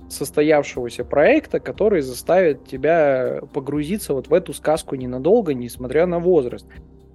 состоявшегося 0.08 1.04
проекта, 1.04 1.60
который 1.60 2.02
заставит 2.02 2.66
тебя 2.66 3.40
погрузиться 3.52 4.14
вот 4.14 4.28
в 4.28 4.34
эту 4.34 4.52
сказку 4.52 4.94
ненадолго, 4.94 5.54
несмотря 5.54 6.06
на 6.06 6.18
возраст. 6.18 6.66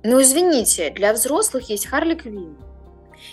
Ну, 0.04 0.22
извините, 0.22 0.90
для 0.92 1.14
взрослых 1.14 1.70
есть 1.70 1.88
Харли 1.88 2.16
Квинн, 2.16 2.56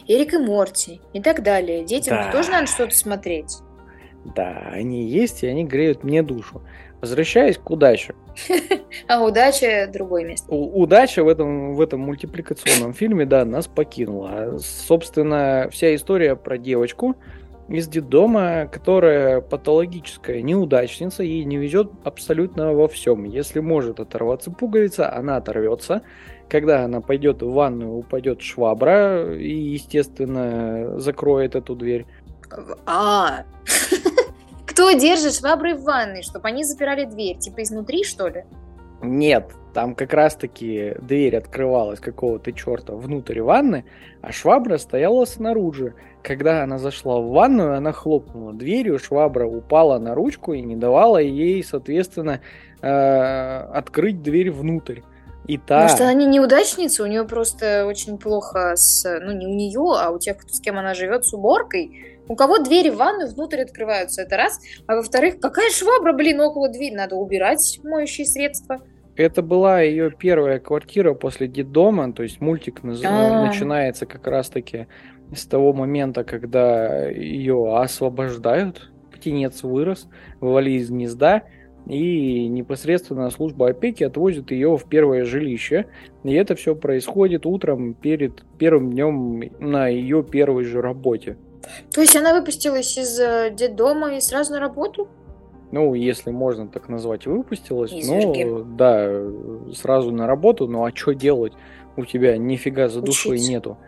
Эрик 0.09 0.35
и 0.35 0.39
Морти 0.39 1.01
и 1.13 1.21
так 1.21 1.43
далее. 1.43 1.85
Детям 1.85 2.17
да. 2.17 2.33
тоже 2.33 2.51
надо 2.51 2.67
что-то 2.67 2.97
смотреть. 2.97 3.59
Да, 4.25 4.71
они 4.73 5.07
есть, 5.07 5.43
и 5.43 5.47
они 5.47 5.65
греют 5.65 6.03
мне 6.03 6.23
душу. 6.23 6.63
Возвращаясь 7.01 7.59
к 7.59 7.71
удаче. 7.71 8.15
А 9.09 9.23
удача 9.23 9.89
другое 9.93 10.25
место. 10.25 10.47
удача 10.51 11.23
в 11.23 11.29
этом, 11.29 11.75
в 11.75 11.81
этом 11.81 12.01
мультипликационном 12.01 12.95
фильме, 12.95 13.27
да, 13.27 13.45
нас 13.45 13.67
покинула. 13.67 14.59
Собственно, 14.59 15.69
вся 15.71 15.95
история 15.95 16.35
про 16.37 16.57
девочку 16.57 17.17
из 17.69 17.89
детдома, 17.89 18.67
которая 18.67 19.41
патологическая 19.41 20.43
неудачница, 20.43 21.23
ей 21.23 21.45
не 21.45 21.57
везет 21.57 21.91
абсолютно 22.05 22.73
во 22.73 22.89
всем. 22.89 23.25
Если 23.25 23.61
может 23.61 24.01
оторваться 24.01 24.51
пуговица, 24.51 25.13
она 25.13 25.37
оторвется. 25.37 26.03
Когда 26.49 26.85
она 26.85 27.01
пойдет 27.01 27.43
в 27.43 27.51
ванную, 27.51 27.93
упадет 27.93 28.43
швабра 28.43 29.35
и, 29.35 29.51
естественно, 29.51 30.99
закроет 31.01 31.55
эту 31.55 31.75
дверь. 31.75 32.07
А, 32.85 33.45
кто 34.67 34.93
держит 34.93 35.35
швабры 35.35 35.75
в 35.75 35.85
ванной, 35.85 36.23
чтобы 36.23 36.49
они 36.49 36.65
запирали 36.65 37.07
дверь? 37.07 37.39
Типа 37.39 37.63
изнутри, 37.63 38.05
что 38.05 38.29
ли? 38.29 38.45
Нет, 39.11 39.53
там 39.73 39.95
как 39.95 40.13
раз-таки 40.13 40.95
дверь 41.01 41.37
открывалась 41.37 42.01
какого-то 42.01 42.53
черта 42.53 42.95
внутрь 42.95 43.41
ванны, 43.41 43.85
а 44.23 44.33
швабра 44.33 44.79
стояла 44.79 45.25
снаружи. 45.25 45.95
Когда 46.23 46.63
она 46.63 46.79
зашла 46.79 47.21
в 47.21 47.29
ванную, 47.29 47.77
она 47.77 47.93
хлопнула 47.93 48.53
дверью, 48.53 48.99
швабра 48.99 49.47
упала 49.47 49.99
на 49.99 50.15
ручку 50.15 50.55
и 50.55 50.63
не 50.63 50.77
давала 50.77 51.19
ей, 51.19 51.63
соответственно, 51.63 52.41
э, 52.81 52.89
открыть 52.89 54.23
дверь 54.23 54.51
внутрь. 54.51 55.01
И 55.47 55.59
та... 55.59 55.83
Может, 55.83 56.01
она 56.01 56.15
не 56.15 56.27
неудачница, 56.27 57.03
у 57.03 57.07
нее 57.07 57.25
просто 57.25 57.85
очень 57.87 58.17
плохо 58.17 58.73
с... 58.77 59.05
Ну, 59.21 59.33
не 59.33 59.47
у 59.47 59.55
нее, 59.55 59.95
а 59.99 60.11
у 60.11 60.19
тех, 60.19 60.37
с 60.49 60.61
кем 60.61 60.79
она 60.79 60.95
живет, 60.95 61.27
с 61.27 61.35
уборкой 61.35 62.15
у 62.29 62.37
кого 62.37 62.59
двери 62.59 62.91
в 62.91 62.97
ванную 62.97 63.31
внутрь 63.31 63.61
открываются, 63.61 64.23
это 64.23 64.37
раз. 64.37 64.59
А 64.87 64.97
во-вторых, 64.97 65.41
какая 65.41 65.71
швабра, 65.71 66.13
блин, 66.13 66.41
около 66.41 66.69
двери? 66.69 66.95
Надо 66.95 67.17
убирать 67.17 67.81
моющие 67.83 68.27
средства. 68.27 68.81
Это 69.17 69.43
была 69.43 69.81
ее 69.81 70.11
первая 70.11 70.59
квартира 70.59 71.15
после 71.15 71.47
детдома, 71.47 72.13
то 72.13 72.23
есть 72.23 72.41
мультик 72.41 72.81
А-а-а. 72.83 73.47
начинается 73.47 74.07
как 74.07 74.27
раз-таки 74.27 74.89
с 75.35 75.47
того 75.47 75.73
момента, 75.73 76.25
когда 76.25 77.09
ее 77.09 77.77
освобождают, 77.79 78.91
птенец 79.13 79.63
вырос, 79.63 80.09
вывали 80.41 80.73
из 80.73 80.91
гнезда, 80.91 81.45
и 81.87 82.49
непосредственно 82.49 83.31
служба 83.31 83.69
опеки 83.69 84.05
отвозит 84.05 84.51
ее 84.51 84.77
в 84.77 84.85
первое 84.89 85.25
жилище. 85.25 85.87
И 86.23 86.33
это 86.33 86.55
все 86.55 86.75
происходит 86.75 87.45
утром 87.47 87.95
перед 87.95 88.43
первым 88.59 88.93
днем 88.93 89.43
на 89.61 89.89
ее 89.89 90.25
первой 90.25 90.65
же 90.65 90.81
работе. 90.81 91.37
То 91.93 92.01
есть 92.01 92.17
она 92.17 92.35
выпустилась 92.35 92.97
из 92.99 93.19
э, 93.19 93.51
детдома 93.55 94.17
и 94.17 94.21
сразу 94.21 94.53
на 94.53 94.61
работу? 94.61 95.09
Ну, 95.75 95.95
если 95.95 96.31
можно 96.31 96.69
так 96.69 96.89
назвать, 96.89 97.27
выпустилась. 97.27 97.93
Ну, 98.07 98.63
да, 98.65 99.11
сразу 99.75 100.13
на 100.13 100.29
работу. 100.29 100.69
Ну, 100.69 100.85
а 100.85 100.95
что 100.95 101.15
делать? 101.15 101.53
У 101.97 102.05
тебя 102.05 102.39
нифига 102.39 102.87
за 102.87 103.01
душой 103.01 103.35
Учиться. 103.35 103.51
нету. 103.51 103.79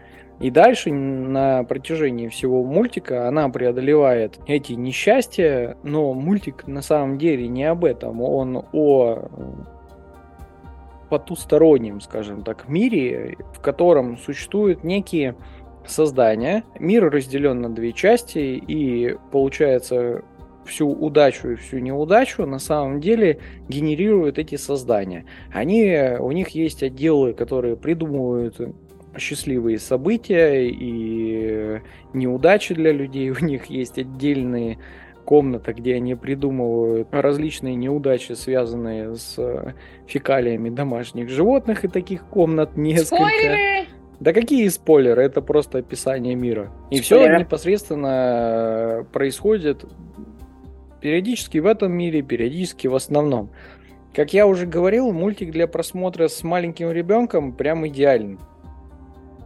И 0.40 0.50
дальше 0.50 0.90
на 0.90 1.62
протяжении 1.62 2.26
всего 2.26 2.64
мультика 2.64 3.28
она 3.28 3.48
преодолевает 3.50 4.40
эти 4.48 4.72
несчастья, 4.72 5.76
но 5.84 6.12
мультик 6.12 6.66
на 6.66 6.82
самом 6.82 7.18
деле 7.18 7.46
не 7.46 7.62
об 7.62 7.84
этом, 7.84 8.20
он 8.20 8.64
о 8.72 9.28
потустороннем, 11.08 12.00
скажем 12.00 12.42
так, 12.42 12.68
мире, 12.68 13.36
в 13.54 13.60
котором 13.60 14.18
существуют 14.18 14.82
некие 14.82 15.36
создания. 15.86 16.64
Мир 16.80 17.08
разделен 17.12 17.60
на 17.60 17.72
две 17.72 17.92
части, 17.92 18.38
и 18.38 19.16
получается 19.30 20.24
всю 20.66 20.88
удачу 20.90 21.50
и 21.50 21.54
всю 21.56 21.78
неудачу 21.78 22.44
на 22.46 22.58
самом 22.58 23.00
деле 23.00 23.38
генерируют 23.68 24.38
эти 24.38 24.56
создания. 24.56 25.24
Они, 25.52 25.96
у 26.18 26.32
них 26.32 26.50
есть 26.50 26.82
отделы, 26.82 27.32
которые 27.32 27.76
придумывают 27.76 28.60
счастливые 29.18 29.78
события 29.78 30.68
и 30.68 31.80
неудачи 32.12 32.74
для 32.74 32.92
людей. 32.92 33.30
У 33.40 33.44
них 33.44 33.66
есть 33.66 33.98
отдельные 33.98 34.78
комната, 35.24 35.72
где 35.72 35.96
они 35.96 36.14
придумывают 36.14 37.08
различные 37.10 37.74
неудачи, 37.74 38.32
связанные 38.32 39.16
с 39.16 39.74
фекалиями 40.06 40.70
домашних 40.70 41.28
животных, 41.28 41.84
и 41.84 41.88
таких 41.88 42.24
комнат 42.26 42.76
несколько. 42.76 43.16
Спойлеры! 43.16 43.86
Да 44.20 44.32
какие 44.32 44.66
спойлеры? 44.68 45.22
Это 45.22 45.42
просто 45.42 45.78
описание 45.78 46.34
мира. 46.34 46.70
И 46.90 47.00
все 47.00 47.26
непосредственно 47.38 49.06
происходит 49.12 49.84
периодически 51.00 51.58
в 51.58 51.66
этом 51.66 51.92
мире, 51.92 52.22
периодически 52.22 52.86
в 52.86 52.94
основном. 52.94 53.50
Как 54.14 54.32
я 54.32 54.46
уже 54.46 54.66
говорил, 54.66 55.12
мультик 55.12 55.50
для 55.50 55.66
просмотра 55.66 56.28
с 56.28 56.42
маленьким 56.42 56.90
ребенком 56.90 57.52
прям 57.52 57.86
идеален. 57.86 58.38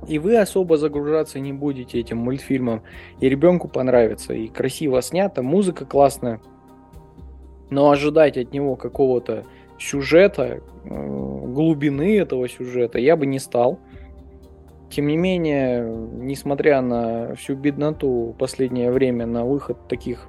И 0.08 0.18
вы 0.18 0.38
особо 0.38 0.76
загружаться 0.76 1.40
не 1.40 1.52
будете 1.52 1.98
этим 1.98 2.18
мультфильмом, 2.18 2.82
и 3.20 3.28
ребенку 3.28 3.68
понравится. 3.68 4.32
И 4.32 4.48
красиво 4.48 5.02
снято, 5.02 5.42
музыка 5.42 5.84
классная. 5.84 6.40
Но 7.68 7.90
ожидать 7.90 8.36
от 8.36 8.52
него 8.52 8.76
какого-то 8.76 9.44
сюжета, 9.78 10.60
э, 10.84 10.88
глубины 10.88 12.18
этого 12.18 12.48
сюжета 12.48 12.98
я 12.98 13.16
бы 13.16 13.26
не 13.26 13.38
стал. 13.38 13.78
Тем 14.90 15.06
не 15.06 15.16
менее, 15.16 15.84
несмотря 15.84 16.80
на 16.80 17.36
всю 17.36 17.54
бедноту 17.54 18.34
последнее 18.36 18.90
время 18.90 19.24
на 19.24 19.44
выход 19.44 19.86
таких 19.86 20.26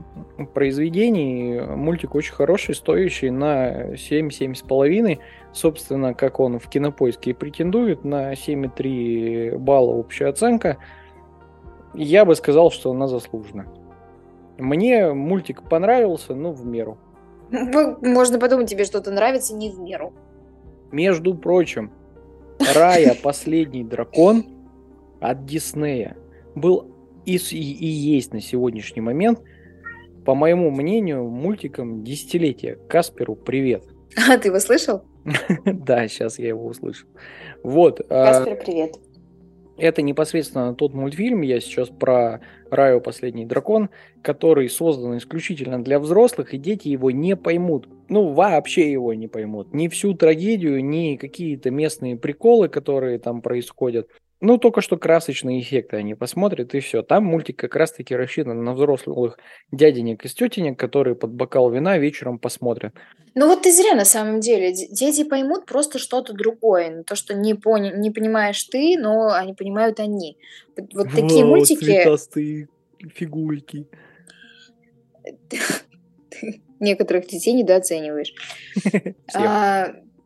произведений, 0.54 1.60
мультик 1.60 2.14
очень 2.14 2.34
хороший, 2.34 2.76
стоящий 2.76 3.32
на 3.32 3.94
7-7,5. 3.94 5.18
Собственно, 5.52 6.14
как 6.14 6.40
он 6.40 6.60
в 6.60 6.70
кинопоиске 6.70 7.32
и 7.32 7.34
претендует 7.34 8.04
на 8.04 8.34
7,3 8.34 9.58
балла 9.58 9.96
общая 9.96 10.28
оценка, 10.28 10.78
я 11.96 12.24
бы 12.24 12.36
сказал, 12.36 12.70
что 12.70 12.92
она 12.92 13.08
заслужена. 13.08 13.66
Мне 14.60 15.12
мультик 15.12 15.64
понравился, 15.64 16.36
но 16.36 16.52
в 16.52 16.64
меру. 16.68 17.00
Можно 17.50 18.40
подумать, 18.40 18.70
тебе 18.70 18.86
что-то 18.86 19.10
нравится 19.10 19.56
не 19.56 19.72
в 19.72 19.80
меру. 19.80 20.14
Между 20.92 21.34
прочим, 21.34 21.92
Рая 22.76 23.16
Последний 23.22 23.84
дракон 23.84 24.46
от 25.20 25.46
Диснея 25.46 26.18
был 26.56 26.92
и, 27.26 27.38
и, 27.38 27.72
и 27.74 27.86
есть 27.86 28.34
на 28.34 28.42
сегодняшний 28.42 29.02
момент, 29.02 29.40
по 30.26 30.36
моему 30.36 30.72
мнению, 30.72 31.28
мультиком 31.30 32.04
десятилетия. 32.04 32.78
Касперу 32.90 33.36
привет. 33.36 33.86
А 34.30 34.38
ты 34.38 34.50
его 34.50 34.60
слышал? 34.60 35.04
Да, 35.66 36.08
сейчас 36.08 36.40
я 36.40 36.50
его 36.50 36.66
услышал. 36.66 37.08
Вот. 37.64 38.02
А, 38.10 38.34
Каспер, 38.34 38.58
привет. 38.64 38.96
Это 39.82 40.04
непосредственно 40.04 40.76
тот 40.76 40.94
мультфильм, 40.94 41.42
я 41.42 41.60
сейчас 41.60 41.90
про 41.90 42.40
Раю 42.70 43.02
Последний 43.02 43.48
Дракон, 43.48 43.90
который 44.22 44.70
создан 44.70 45.18
исключительно 45.18 45.84
для 45.84 45.98
взрослых, 46.00 46.54
и 46.54 46.60
дети 46.60 46.88
его 46.88 47.10
не 47.10 47.36
поймут. 47.36 47.90
Ну, 48.08 48.32
вообще 48.32 48.92
его 48.92 49.16
не 49.16 49.28
поймут. 49.28 49.74
Ни 49.74 49.88
всю 49.88 50.14
трагедию, 50.14 50.86
ни 50.86 51.16
какие-то 51.16 51.72
местные 51.72 52.16
приколы, 52.16 52.70
которые 52.70 53.18
там 53.18 53.42
происходят. 53.42 54.08
Ну, 54.44 54.58
только 54.58 54.82
что 54.82 54.98
красочные 54.98 55.62
эффекты 55.62 55.98
они 55.98 56.16
посмотрят, 56.16 56.74
и 56.74 56.80
все. 56.80 57.04
Там 57.04 57.26
мультик 57.26 57.60
как 57.60 57.76
раз-таки 57.76 58.16
рассчитан 58.16 58.64
на 58.64 58.74
взрослых 58.74 59.38
дяденек 59.72 60.26
и 60.26 60.30
тетенек, 60.30 60.80
которые 60.80 61.16
под 61.16 61.32
бокал 61.32 61.70
вина 61.70 62.00
вечером 62.00 62.40
посмотрят. 62.40 62.96
Ну 63.36 63.48
вот 63.48 63.62
ты 63.62 63.72
зря 63.72 63.94
на 63.94 64.04
самом 64.04 64.40
деле. 64.40 64.74
Дети 64.74 65.24
поймут 65.24 65.68
просто 65.68 66.00
что-то 66.00 66.34
другое. 66.34 67.04
То, 67.04 67.16
что 67.16 67.36
не, 67.36 67.54
пони- 67.54 67.94
не 67.96 68.10
понимаешь 68.10 68.64
ты, 68.64 68.98
но 68.98 69.32
они 69.32 69.54
понимают 69.54 70.00
они. 70.00 70.38
Вот, 70.76 71.12
такие 71.12 71.44
Вау, 71.44 71.58
мультики... 71.58 71.86
цветастые 71.86 72.68
фигурки. 73.14 73.88
Некоторых 76.80 77.28
детей 77.28 77.54
недооцениваешь. 77.54 78.34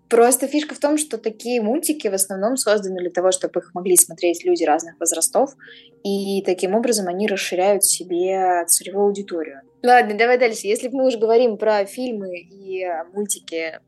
Просто 0.09 0.47
фишка 0.47 0.75
в 0.75 0.79
том, 0.79 0.97
что 0.97 1.17
такие 1.17 1.61
мультики 1.61 2.07
в 2.07 2.13
основном 2.13 2.57
созданы 2.57 2.99
для 2.99 3.09
того, 3.09 3.31
чтобы 3.31 3.59
их 3.59 3.73
могли 3.73 3.97
смотреть 3.97 4.45
люди 4.45 4.63
разных 4.63 4.99
возрастов, 4.99 5.55
и 6.03 6.43
таким 6.43 6.75
образом 6.75 7.07
они 7.07 7.27
расширяют 7.27 7.83
себе 7.83 8.65
целевую 8.67 9.07
аудиторию. 9.07 9.61
Ладно, 9.83 10.15
давай 10.15 10.37
дальше. 10.37 10.67
Если 10.67 10.89
мы 10.89 11.07
уже 11.07 11.17
говорим 11.17 11.57
про 11.57 11.85
фильмы 11.85 12.37
и 12.39 12.85
мультики, 13.13 13.79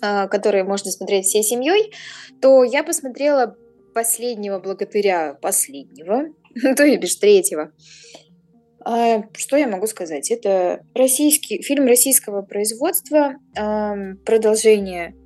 а, 0.00 0.28
которые 0.28 0.64
можно 0.64 0.90
смотреть 0.90 1.26
всей 1.26 1.42
семьей, 1.42 1.92
то 2.40 2.62
я 2.64 2.84
посмотрела 2.84 3.56
последнего 3.94 4.58
благодаря 4.58 5.34
последнего, 5.34 6.34
то 6.76 6.84
есть 6.84 7.20
третьего. 7.20 7.72
А, 8.88 9.24
что 9.36 9.56
я 9.56 9.66
могу 9.66 9.88
сказать? 9.88 10.30
Это 10.30 10.84
российский 10.94 11.60
фильм 11.60 11.86
российского 11.86 12.42
производства, 12.42 13.34
продолжение 14.24 15.16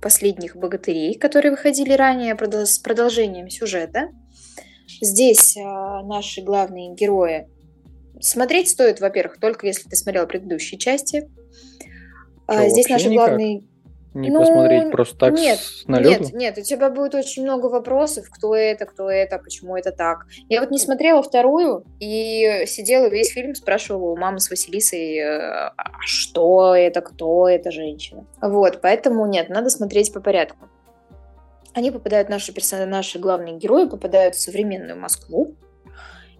последних 0.00 0.54
богатырей, 0.54 1.18
которые 1.18 1.50
выходили 1.50 1.92
ранее, 1.94 2.36
с 2.64 2.78
продолжением 2.78 3.50
сюжета. 3.50 4.10
Здесь 5.02 5.56
а, 5.56 6.04
наши 6.04 6.42
главные 6.42 6.94
герои. 6.94 7.48
Смотреть 8.20 8.68
стоит, 8.68 9.00
во-первых, 9.00 9.40
только 9.40 9.66
если 9.66 9.88
ты 9.88 9.96
смотрел 9.96 10.28
предыдущие 10.28 10.78
части. 10.78 11.28
А, 12.46 12.60
Что, 12.60 12.68
Здесь 12.68 12.88
наши 12.88 13.08
никак? 13.08 13.30
главные 13.30 13.64
не 14.14 14.30
ну, 14.30 14.40
посмотреть 14.40 14.90
просто 14.90 15.16
так 15.16 15.34
нет, 15.34 15.58
с 15.58 15.86
налету? 15.86 16.24
Нет, 16.24 16.32
нет, 16.32 16.58
у 16.58 16.62
тебя 16.62 16.90
будет 16.90 17.14
очень 17.14 17.42
много 17.42 17.66
вопросов, 17.66 18.26
кто 18.30 18.54
это, 18.54 18.86
кто 18.86 19.10
это, 19.10 19.38
почему 19.38 19.76
это 19.76 19.92
так. 19.92 20.26
Я 20.48 20.60
вот 20.60 20.70
не 20.70 20.78
смотрела 20.78 21.22
вторую 21.22 21.84
и 22.00 22.64
сидела 22.66 23.06
весь 23.08 23.30
фильм, 23.30 23.54
спрашивала 23.54 24.12
у 24.12 24.16
мамы 24.16 24.40
с 24.40 24.50
Василисой, 24.50 25.18
э, 25.18 25.72
а 25.76 26.00
что 26.00 26.74
это, 26.74 27.00
кто 27.00 27.48
эта 27.48 27.70
женщина. 27.70 28.26
Вот, 28.40 28.80
поэтому 28.80 29.26
нет, 29.26 29.50
надо 29.50 29.70
смотреть 29.70 30.12
по 30.12 30.20
порядку. 30.20 30.68
Они 31.74 31.90
попадают, 31.90 32.28
наши 32.28 32.52
персонажи, 32.52 32.90
наши 32.90 33.18
главные 33.18 33.56
герои 33.56 33.86
попадают 33.86 34.34
в 34.34 34.40
современную 34.40 34.98
Москву, 34.98 35.54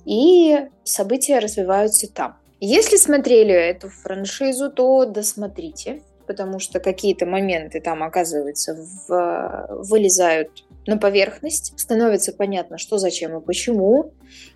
и 0.04 0.68
события 0.84 1.38
развиваются 1.38 2.12
там. 2.12 2.38
Если 2.60 2.96
смотрели 2.96 3.52
эту 3.52 3.88
франшизу, 3.88 4.70
то 4.70 5.04
досмотрите 5.04 6.02
потому 6.28 6.60
что 6.60 6.78
какие-то 6.78 7.26
моменты 7.26 7.80
там, 7.80 8.04
оказывается, 8.04 8.76
в, 9.08 9.66
вылезают 9.88 10.64
на 10.86 10.96
поверхность, 10.96 11.72
становится 11.76 12.32
понятно, 12.32 12.78
что, 12.78 12.98
зачем 12.98 13.36
и 13.36 13.44
почему. 13.44 14.12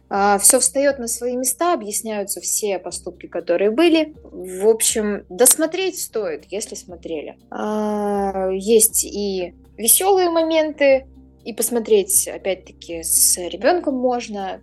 А, 0.08 0.38
все 0.38 0.60
встает 0.60 0.98
на 0.98 1.08
свои 1.08 1.36
места, 1.36 1.72
объясняются 1.72 2.40
все 2.40 2.78
поступки, 2.78 3.26
которые 3.26 3.70
были. 3.70 4.14
В 4.22 4.68
общем, 4.68 5.24
досмотреть 5.28 5.98
стоит, 5.98 6.44
если 6.50 6.74
смотрели. 6.74 7.38
А, 7.50 8.50
есть 8.52 9.04
и 9.04 9.54
веселые 9.76 10.30
моменты, 10.30 11.06
и 11.44 11.52
посмотреть, 11.52 12.28
опять-таки, 12.28 13.02
с 13.02 13.36
ребенком 13.38 13.96
можно. 13.96 14.60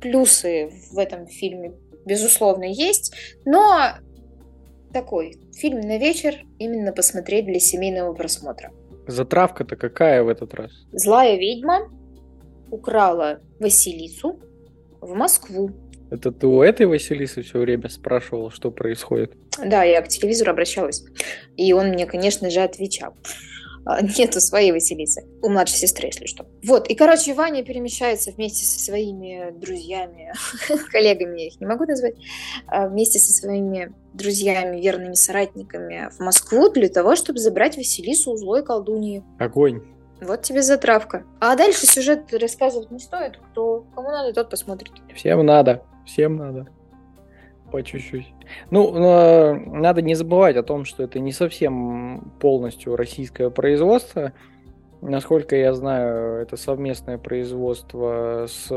Плюсы 0.00 0.70
в 0.92 0.98
этом 0.98 1.26
фильме, 1.26 1.72
безусловно, 2.06 2.64
есть, 2.64 3.12
но 3.44 3.94
такой 4.92 5.36
фильм 5.54 5.80
на 5.80 5.98
вечер, 5.98 6.34
именно 6.58 6.92
посмотреть 6.92 7.46
для 7.46 7.60
семейного 7.60 8.12
просмотра. 8.14 8.72
Затравка-то 9.06 9.76
какая 9.76 10.22
в 10.22 10.28
этот 10.28 10.54
раз? 10.54 10.70
Злая 10.92 11.36
ведьма 11.36 11.90
украла 12.70 13.40
Василису 13.58 14.38
в 15.00 15.14
Москву. 15.14 15.70
Это 16.10 16.32
ты 16.32 16.46
у 16.46 16.62
этой 16.62 16.86
Василисы 16.86 17.42
все 17.42 17.58
время 17.58 17.88
спрашивал, 17.88 18.50
что 18.50 18.70
происходит? 18.70 19.32
Да, 19.62 19.82
я 19.84 20.00
к 20.02 20.08
телевизору 20.08 20.52
обращалась. 20.52 21.04
И 21.56 21.72
он 21.72 21.88
мне, 21.88 22.06
конечно 22.06 22.50
же, 22.50 22.60
отвечал. 22.60 23.14
А, 23.88 24.02
нету 24.02 24.38
своей 24.42 24.70
Василисы. 24.70 25.24
У 25.40 25.48
младшей 25.48 25.78
сестры, 25.78 26.08
если 26.08 26.26
что. 26.26 26.46
Вот, 26.62 26.90
и, 26.90 26.94
короче, 26.94 27.32
Ваня 27.32 27.64
перемещается 27.64 28.30
вместе 28.32 28.66
со 28.66 28.78
своими 28.78 29.50
друзьями, 29.58 30.34
коллегами, 30.92 31.40
я 31.40 31.46
их 31.46 31.58
не 31.58 31.66
могу 31.66 31.86
назвать, 31.86 32.16
а, 32.66 32.86
вместе 32.88 33.18
со 33.18 33.32
своими 33.32 33.94
друзьями, 34.12 34.78
верными 34.78 35.14
соратниками 35.14 36.10
в 36.10 36.20
Москву 36.20 36.68
для 36.68 36.90
того, 36.90 37.16
чтобы 37.16 37.38
забрать 37.38 37.78
Василису 37.78 38.32
у 38.32 38.36
злой 38.36 38.62
колдуньи. 38.62 39.24
Огонь. 39.38 39.82
Вот 40.20 40.42
тебе 40.42 40.60
затравка. 40.60 41.24
А 41.40 41.56
дальше 41.56 41.86
сюжет 41.86 42.30
рассказывать 42.34 42.90
не 42.90 42.98
стоит. 42.98 43.38
Кто, 43.38 43.86
кому 43.94 44.10
надо, 44.10 44.34
тот 44.34 44.50
посмотрит. 44.50 44.92
Всем 45.14 45.46
надо. 45.46 45.82
Всем 46.04 46.36
надо. 46.36 46.66
По 47.70 47.82
чуть-чуть. 47.82 48.32
Ну, 48.70 48.94
э, 48.94 49.52
надо 49.52 50.00
не 50.00 50.14
забывать 50.14 50.56
о 50.56 50.62
том, 50.62 50.84
что 50.84 51.02
это 51.02 51.18
не 51.18 51.32
совсем 51.32 52.32
полностью 52.40 52.96
российское 52.96 53.50
производство. 53.50 54.32
Насколько 55.00 55.54
я 55.54 55.74
знаю, 55.74 56.42
это 56.42 56.56
совместное 56.56 57.18
производство 57.18 58.46
с 58.48 58.68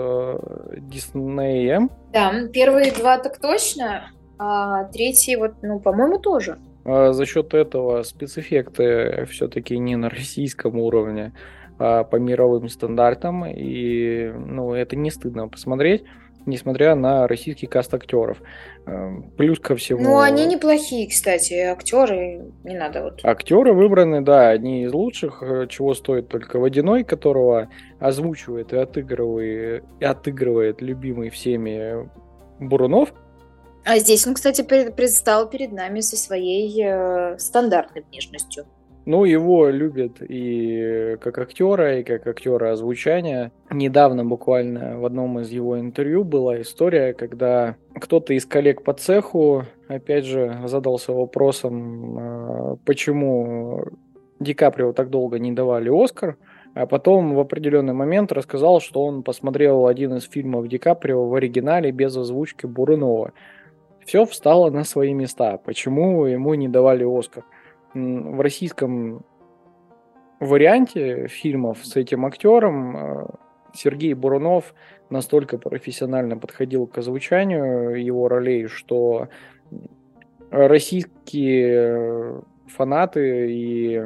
Диснеем. 0.77 1.89
Да, 2.11 2.31
первые 2.53 2.91
два 2.91 3.17
так 3.17 3.39
точно, 3.39 4.11
а 4.37 4.85
третий 4.85 5.35
вот, 5.35 5.53
ну, 5.61 5.79
по-моему, 5.79 6.19
тоже. 6.19 6.57
А 6.85 7.13
за 7.13 7.25
счет 7.25 7.53
этого 7.53 8.03
спецэффекты 8.03 9.25
все-таки 9.29 9.77
не 9.77 9.95
на 9.95 10.09
российском 10.09 10.77
уровне, 10.77 11.33
а 11.79 12.03
по 12.03 12.17
мировым 12.17 12.69
стандартам, 12.69 13.45
и 13.45 14.31
ну, 14.31 14.73
это 14.73 14.95
не 14.95 15.09
стыдно 15.09 15.47
посмотреть 15.47 16.03
несмотря 16.45 16.95
на 16.95 17.27
российский 17.27 17.67
каст 17.67 17.93
актеров. 17.93 18.41
Эм, 18.87 19.31
плюс 19.37 19.59
ко 19.59 19.75
всему... 19.75 20.01
Ну, 20.01 20.19
они 20.19 20.45
неплохие, 20.45 21.07
кстати, 21.07 21.53
актеры, 21.53 22.51
не 22.63 22.75
надо 22.75 23.03
вот... 23.03 23.19
Актеры 23.23 23.73
выбраны, 23.73 24.21
да, 24.21 24.49
одни 24.49 24.83
из 24.83 24.93
лучших, 24.93 25.43
э, 25.43 25.67
чего 25.69 25.93
стоит 25.93 26.29
только 26.29 26.57
Водяной, 26.57 27.03
которого 27.03 27.69
озвучивает 27.99 28.73
и 28.73 28.77
отыгрывает, 28.77 29.83
и 29.99 30.05
отыгрывает 30.05 30.81
любимый 30.81 31.29
всеми 31.29 32.09
Бурунов. 32.59 33.13
А 33.85 33.99
здесь 33.99 34.25
он, 34.25 34.33
кстати, 34.33 34.63
предстал 34.63 35.47
перед 35.47 35.71
нами 35.71 35.99
со 35.99 36.17
своей 36.17 36.83
э, 36.83 37.37
стандартной 37.37 38.03
внешностью. 38.09 38.65
Ну, 39.05 39.23
его 39.23 39.69
любят 39.69 40.17
и 40.21 41.17
как 41.21 41.39
актера, 41.39 41.99
и 41.99 42.03
как 42.03 42.27
актера 42.27 42.71
озвучания. 42.71 43.51
Недавно 43.71 44.23
буквально 44.23 44.99
в 44.99 45.05
одном 45.05 45.39
из 45.39 45.49
его 45.49 45.79
интервью 45.79 46.23
была 46.23 46.61
история, 46.61 47.13
когда 47.13 47.75
кто-то 47.95 48.33
из 48.33 48.45
коллег 48.45 48.83
по 48.83 48.93
цеху, 48.93 49.65
опять 49.87 50.25
же, 50.25 50.61
задался 50.65 51.13
вопросом, 51.13 52.17
а, 52.19 52.75
почему 52.85 53.85
Ди 54.39 54.53
Каприо 54.53 54.93
так 54.93 55.09
долго 55.09 55.39
не 55.39 55.51
давали 55.51 55.89
Оскар, 55.89 56.37
а 56.75 56.85
потом 56.85 57.33
в 57.33 57.39
определенный 57.39 57.93
момент 57.93 58.31
рассказал, 58.31 58.79
что 58.81 59.03
он 59.03 59.23
посмотрел 59.23 59.87
один 59.87 60.15
из 60.15 60.23
фильмов 60.23 60.67
Ди 60.67 60.77
Каприо 60.77 61.27
в 61.27 61.33
оригинале 61.33 61.91
без 61.91 62.15
озвучки 62.15 62.67
Бурунова. 62.67 63.33
Все 64.05 64.25
встало 64.25 64.69
на 64.69 64.83
свои 64.83 65.13
места. 65.13 65.57
Почему 65.57 66.25
ему 66.25 66.53
не 66.53 66.67
давали 66.67 67.03
Оскар? 67.03 67.43
В 67.93 68.41
российском 68.41 69.25
варианте 70.39 71.27
фильмов 71.27 71.85
с 71.85 71.95
этим 71.95 72.25
актером 72.25 72.97
э, 72.97 73.25
Сергей 73.73 74.13
Бурунов 74.13 74.73
настолько 75.09 75.57
профессионально 75.57 76.37
подходил 76.37 76.87
к 76.87 76.97
озвучанию 76.97 78.03
его 78.03 78.27
ролей, 78.27 78.67
что 78.67 79.27
российские 80.49 82.41
фанаты 82.67 83.53
и 83.53 84.01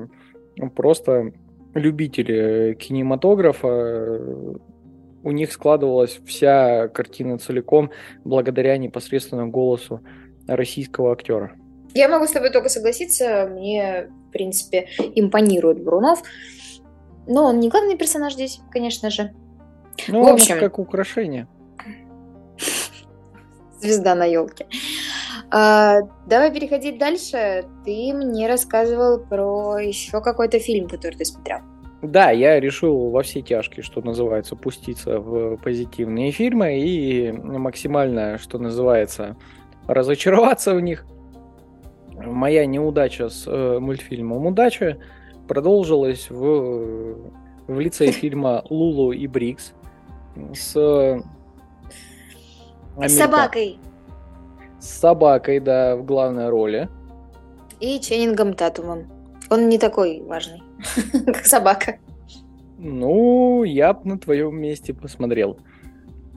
просто 0.76 1.32
любители 1.74 2.76
кинематографа 2.80 4.20
у 5.24 5.32
них 5.32 5.52
складывалась 5.52 6.20
вся 6.26 6.88
картина 6.88 7.40
целиком 7.40 7.92
благодаря 8.24 8.78
непосредственно 8.78 9.48
голосу 9.48 10.02
российского 10.48 11.12
актера. 11.14 11.56
Я 11.96 12.10
могу 12.10 12.28
с 12.28 12.32
тобой 12.32 12.52
только 12.52 12.68
согласиться. 12.68 13.48
Мне, 13.50 14.10
в 14.28 14.32
принципе, 14.32 14.90
импонирует 15.16 15.82
Брунов. 15.82 16.22
Но 17.26 17.46
он 17.46 17.60
не 17.60 17.70
главный 17.70 17.98
персонаж 17.98 18.34
здесь, 18.34 18.60
конечно 18.70 19.10
же. 19.10 19.34
Ну, 20.10 20.24
в 20.24 20.28
общем, 20.28 20.60
как 20.60 20.78
украшение. 20.78 21.48
Звезда 23.80 24.14
на 24.14 24.26
елке. 24.26 24.68
А, 25.50 26.02
давай 26.28 26.52
переходить 26.52 27.00
дальше. 27.00 27.66
Ты 27.86 28.14
мне 28.14 28.48
рассказывал 28.48 29.20
про 29.20 29.78
еще 29.78 30.22
какой-то 30.22 30.60
фильм, 30.60 30.90
который 30.90 31.16
ты 31.16 31.24
смотрел. 31.24 31.60
Да, 32.02 32.30
я 32.30 32.60
решил 32.60 33.10
во 33.10 33.24
все 33.24 33.42
тяжкие, 33.42 33.84
что 33.84 34.02
называется, 34.02 34.58
пуститься 34.58 35.20
в 35.20 35.56
позитивные 35.58 36.32
фильмы 36.32 36.78
и 36.78 37.32
максимально, 37.32 38.38
что 38.38 38.60
называется, 38.60 39.38
разочароваться 39.88 40.76
в 40.76 40.82
них 40.82 41.06
моя 42.18 42.66
неудача 42.66 43.30
с 43.30 43.46
э, 43.48 43.80
мультфильмом 43.80 44.46
«Удача» 44.46 44.98
продолжилась 45.48 46.30
в, 46.30 47.18
в 47.68 47.80
лице 47.80 48.08
фильма 48.12 48.64
«Лулу 48.70 49.12
и 49.12 49.28
Брикс» 49.28 49.74
с... 50.54 50.76
Америка... 52.98 53.10
собакой. 53.10 53.80
С 54.80 54.88
собакой, 54.88 55.60
да, 55.60 55.96
в 55.96 56.06
главной 56.06 56.50
роли. 56.50 56.90
И 57.80 58.00
Ченнингом 58.00 58.54
Татумом. 58.54 59.08
Он 59.50 59.70
не 59.70 59.78
такой 59.78 60.22
важный, 60.22 60.64
как 61.26 61.46
собака. 61.46 62.00
Ну, 62.78 63.64
я 63.64 63.94
бы 63.94 64.10
на 64.10 64.20
твоем 64.20 64.60
месте 64.60 64.94
посмотрел. 64.94 65.58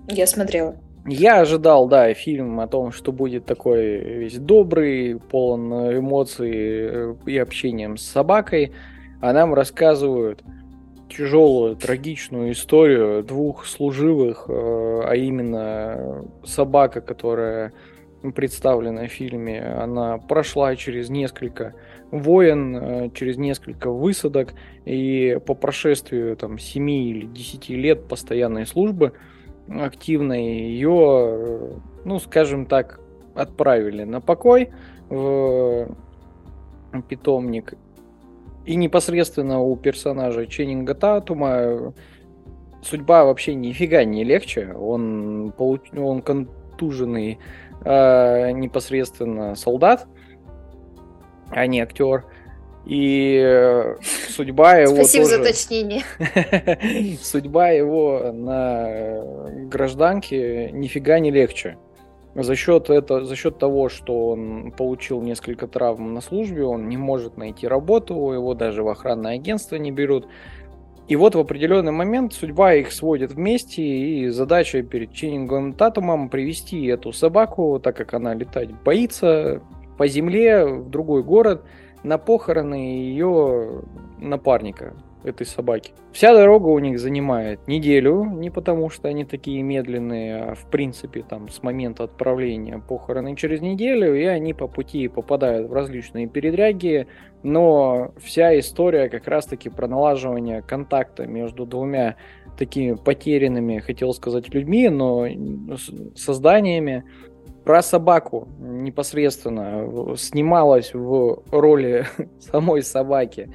Я 0.08 0.26
смотрела. 0.26 0.76
Я 1.06 1.40
ожидал, 1.40 1.88
да, 1.88 2.12
фильм 2.12 2.60
о 2.60 2.66
том, 2.66 2.92
что 2.92 3.12
будет 3.12 3.46
такой 3.46 3.98
весь 3.98 4.38
добрый, 4.38 5.18
полон 5.18 5.72
эмоций 5.96 6.52
э, 6.54 7.14
и 7.26 7.38
общением 7.38 7.96
с 7.96 8.02
собакой, 8.02 8.72
а 9.20 9.32
нам 9.32 9.54
рассказывают 9.54 10.42
тяжелую, 11.08 11.76
трагичную 11.76 12.52
историю 12.52 13.22
двух 13.22 13.64
служивых, 13.66 14.46
э, 14.48 14.52
а 14.52 15.14
именно 15.14 16.24
собака, 16.44 17.00
которая 17.00 17.72
представлена 18.34 19.06
в 19.06 19.12
фильме, 19.12 19.62
она 19.62 20.18
прошла 20.18 20.74
через 20.76 21.08
несколько 21.08 21.74
войн, 22.10 22.76
э, 22.76 23.10
через 23.14 23.38
несколько 23.38 23.90
высадок, 23.90 24.52
и 24.84 25.38
по 25.46 25.54
прошествию 25.54 26.36
там 26.36 26.58
7 26.58 26.90
или 26.90 27.26
10 27.26 27.70
лет 27.70 28.08
постоянной 28.08 28.66
службы– 28.66 29.12
активной, 29.70 30.42
ее, 30.42 31.80
ну, 32.04 32.18
скажем 32.18 32.66
так, 32.66 33.00
отправили 33.34 34.04
на 34.04 34.20
покой 34.20 34.70
в 35.08 35.88
питомник. 37.08 37.74
И 38.64 38.76
непосредственно 38.76 39.60
у 39.60 39.76
персонажа 39.76 40.46
Ченнинга 40.46 40.94
Татума 40.94 41.94
судьба 42.82 43.24
вообще 43.24 43.54
нифига 43.54 44.04
не 44.04 44.24
легче. 44.24 44.74
Он, 44.74 45.52
получ... 45.56 45.90
он 45.96 46.22
контуженный 46.22 47.38
э, 47.84 48.50
непосредственно 48.52 49.54
солдат, 49.54 50.06
а 51.50 51.66
не 51.66 51.80
актер. 51.80 52.24
И 52.88 53.38
э, 53.44 53.96
судьба 54.30 54.76
его 54.78 54.94
Спасибо 54.94 55.24
тоже... 55.24 55.36
за 55.36 55.42
уточнение. 55.42 56.02
судьба 57.22 57.68
его 57.68 58.32
на 58.32 59.22
гражданке 59.66 60.70
нифига 60.72 61.18
не 61.18 61.30
легче. 61.30 61.76
За 62.34 62.54
счет, 62.56 62.88
это, 62.88 63.24
за 63.24 63.36
счет 63.36 63.58
того, 63.58 63.88
что 63.88 64.28
он 64.28 64.72
получил 64.72 65.20
несколько 65.20 65.66
травм 65.66 66.14
на 66.14 66.20
службе, 66.20 66.64
он 66.64 66.88
не 66.88 66.96
может 66.96 67.36
найти 67.36 67.66
работу, 67.66 68.14
его 68.32 68.54
даже 68.54 68.82
в 68.82 68.88
охранное 68.88 69.34
агентство 69.34 69.76
не 69.76 69.90
берут. 69.90 70.26
И 71.08 71.16
вот 71.16 71.34
в 71.34 71.38
определенный 71.38 71.92
момент 71.92 72.32
судьба 72.32 72.74
их 72.74 72.92
сводит 72.92 73.32
вместе, 73.32 73.82
и 73.82 74.28
задача 74.28 74.82
перед 74.82 75.12
Ченнингом 75.12 75.72
Татумом 75.72 76.28
привести 76.28 76.86
эту 76.86 77.12
собаку, 77.12 77.80
так 77.82 77.96
как 77.96 78.14
она 78.14 78.34
летать 78.34 78.70
боится, 78.82 79.60
по 79.98 80.06
земле 80.06 80.64
в 80.64 80.88
другой 80.88 81.22
город– 81.22 81.64
на 82.02 82.18
похороны 82.18 82.74
ее 82.74 83.82
напарника, 84.18 84.94
этой 85.24 85.46
собаки. 85.46 85.92
Вся 86.12 86.32
дорога 86.32 86.68
у 86.68 86.78
них 86.78 86.98
занимает 86.98 87.66
неделю, 87.66 88.24
не 88.24 88.50
потому 88.50 88.88
что 88.90 89.08
они 89.08 89.24
такие 89.24 89.62
медленные, 89.62 90.36
а 90.36 90.54
в 90.54 90.70
принципе 90.70 91.22
там 91.22 91.48
с 91.48 91.62
момента 91.62 92.04
отправления 92.04 92.78
похороны 92.78 93.36
через 93.36 93.60
неделю, 93.60 94.14
и 94.14 94.24
они 94.24 94.54
по 94.54 94.68
пути 94.68 95.08
попадают 95.08 95.68
в 95.68 95.72
различные 95.72 96.28
передряги, 96.28 97.06
но 97.42 98.12
вся 98.18 98.58
история 98.58 99.08
как 99.08 99.28
раз-таки 99.28 99.68
про 99.68 99.86
налаживание 99.86 100.62
контакта 100.62 101.26
между 101.26 101.66
двумя 101.66 102.16
такими 102.56 102.94
потерянными, 102.94 103.78
хотел 103.78 104.12
сказать, 104.12 104.52
людьми, 104.52 104.88
но 104.88 105.26
созданиями, 106.16 107.04
про 107.68 107.82
собаку 107.82 108.48
непосредственно 108.60 110.16
снималась 110.16 110.94
в 110.94 111.42
роли 111.50 112.06
самой 112.40 112.82
собаки. 112.82 113.52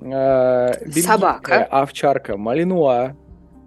Э, 0.00 0.70
Собака. 0.92 1.64
Овчарка 1.64 2.36
Малинуа, 2.36 3.16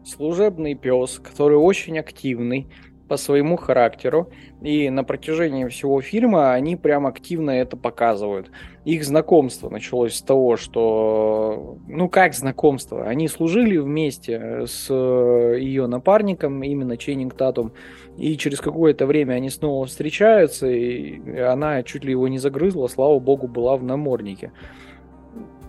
служебный 0.06 0.76
пес, 0.76 1.20
который 1.20 1.58
очень 1.58 2.00
активный 2.00 2.72
по 3.10 3.18
своему 3.18 3.58
характеру. 3.58 4.32
И 4.62 4.90
на 4.90 5.04
протяжении 5.04 5.68
всего 5.68 6.02
фильма 6.02 6.54
они 6.54 6.78
прям 6.78 7.06
активно 7.06 7.52
это 7.52 7.76
показывают. 7.76 8.52
Их 8.86 9.04
знакомство 9.04 9.70
началось 9.70 10.16
с 10.16 10.22
того, 10.22 10.56
что... 10.56 11.78
Ну, 11.90 12.08
как 12.08 12.34
знакомство? 12.34 13.04
Они 13.04 13.28
служили 13.28 13.78
вместе 13.78 14.66
с 14.66 14.90
ее 14.90 15.88
напарником, 15.88 16.64
именно 16.64 16.96
Ченнинг 16.96 17.34
Татум. 17.34 17.74
И 18.18 18.38
через 18.38 18.60
какое-то 18.60 19.06
время 19.06 19.34
они 19.34 19.50
снова 19.50 19.86
встречаются, 19.86 20.68
и 20.68 21.40
она 21.40 21.82
чуть 21.84 22.04
ли 22.04 22.12
его 22.12 22.28
не 22.28 22.38
загрызла, 22.38 22.88
слава 22.88 23.20
богу, 23.20 23.48
была 23.48 23.76
в 23.76 23.84
наморднике. 23.84 24.52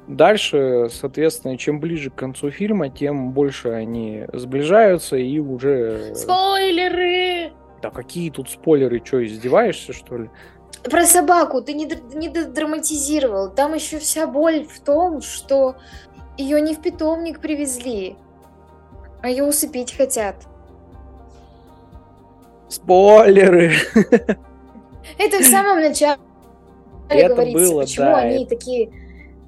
Дальше, 0.07 0.89
соответственно, 0.91 1.57
чем 1.57 1.81
ближе 1.81 2.11
к 2.11 2.15
концу 2.15 2.51
фильма, 2.51 2.91
тем 2.91 3.33
больше 3.33 3.71
они 3.71 4.27
сближаются 4.35 5.17
и 5.17 5.39
уже... 5.39 6.15
Спойлеры! 6.15 7.53
Да 7.81 7.91
какие 7.91 8.31
тут 8.31 8.51
спойлеры? 8.51 9.01
Что, 9.03 9.25
издеваешься, 9.25 9.95
что 9.95 10.19
ли? 10.19 10.31
Про 10.83 11.07
собаку 11.07 11.63
ты 11.63 11.73
не, 11.73 11.89
не 12.15 12.29
драматизировал. 12.29 13.51
Там 13.51 13.75
еще 13.75 13.99
вся 13.99 14.27
боль 14.27 14.67
в 14.67 14.81
том, 14.81 15.23
что 15.23 15.77
ее 16.37 16.61
не 16.61 16.75
в 16.75 16.83
питомник 16.83 17.41
привезли, 17.41 18.17
а 19.23 19.31
ее 19.31 19.45
усыпить 19.45 19.97
хотят. 19.97 20.37
Спойлеры! 22.75 23.73
Это 25.19 25.39
в 25.39 25.45
самом 25.45 25.81
начале 25.81 26.19
это 27.09 27.35
говорится, 27.35 27.59
было, 27.59 27.81
почему 27.83 28.07
да, 28.07 28.17
они 28.19 28.45
это... 28.45 28.57
такие 28.57 28.91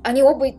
они 0.03 0.23
оба 0.23 0.53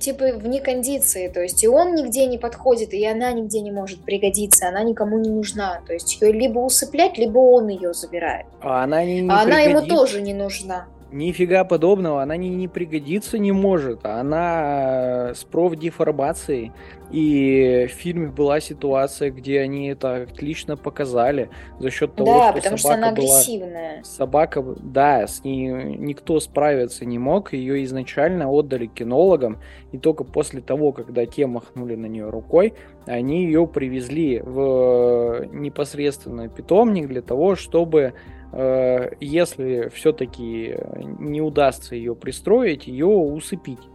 типа 0.00 0.32
вне 0.32 0.62
кондиции, 0.62 1.28
то 1.28 1.42
есть 1.42 1.62
и 1.62 1.68
он 1.68 1.94
нигде 1.94 2.24
не 2.24 2.38
подходит, 2.38 2.94
и 2.94 3.04
она 3.04 3.32
нигде 3.32 3.60
не 3.60 3.70
может 3.70 4.02
пригодиться, 4.02 4.68
она 4.68 4.82
никому 4.82 5.18
не 5.18 5.28
нужна, 5.28 5.82
то 5.86 5.92
есть 5.92 6.18
ее 6.18 6.32
либо 6.32 6.60
усыплять, 6.60 7.18
либо 7.18 7.38
он 7.38 7.68
ее 7.68 7.92
забирает. 7.92 8.46
А 8.62 8.84
она, 8.84 9.04
не, 9.04 9.20
не 9.20 9.30
а 9.30 9.42
она 9.42 9.60
ему 9.60 9.82
тоже 9.82 10.22
не 10.22 10.32
нужна. 10.32 10.86
Нифига 11.10 11.64
подобного, 11.64 12.22
она 12.22 12.36
не, 12.36 12.50
не 12.50 12.68
пригодиться 12.68 13.38
не 13.38 13.50
может. 13.50 14.04
Она 14.04 15.32
с 15.34 15.42
профдеформацией. 15.44 16.72
И 17.10 17.86
в 17.88 17.92
фильме 17.94 18.28
была 18.28 18.60
ситуация, 18.60 19.30
где 19.30 19.60
они 19.60 19.88
это 19.88 20.24
отлично 20.24 20.76
показали 20.76 21.48
за 21.78 21.90
счет 21.90 22.14
того, 22.14 22.34
да, 22.34 22.50
что 22.50 22.52
потому 22.60 22.76
собака 22.76 22.78
что 22.78 22.92
она 22.92 23.12
была... 23.12 23.38
агрессивная. 23.38 24.02
Собака, 24.04 24.62
да, 24.62 25.26
с 25.26 25.42
ней 25.44 25.68
никто 25.96 26.38
справиться 26.40 27.06
не 27.06 27.18
мог. 27.18 27.54
Ее 27.54 27.82
изначально 27.84 28.50
отдали 28.50 28.86
кинологам. 28.86 29.58
И 29.92 29.98
только 29.98 30.24
после 30.24 30.60
того, 30.60 30.92
когда 30.92 31.24
те 31.24 31.46
махнули 31.46 31.94
на 31.94 32.06
нее 32.06 32.28
рукой, 32.28 32.74
они 33.06 33.44
ее 33.44 33.66
привезли 33.66 34.40
в 34.40 35.46
непосредственно 35.52 36.48
питомник 36.48 37.08
для 37.08 37.22
того, 37.22 37.56
чтобы 37.56 37.98
Э, 38.08 38.12
если 38.52 39.88
все-таки 39.90 40.78
не 41.18 41.40
удастся 41.40 41.94
ее 41.94 42.14
пристроить, 42.14 42.86
ее 42.86 43.06
усыпить. 43.06 43.88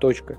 Точка. 0.00 0.38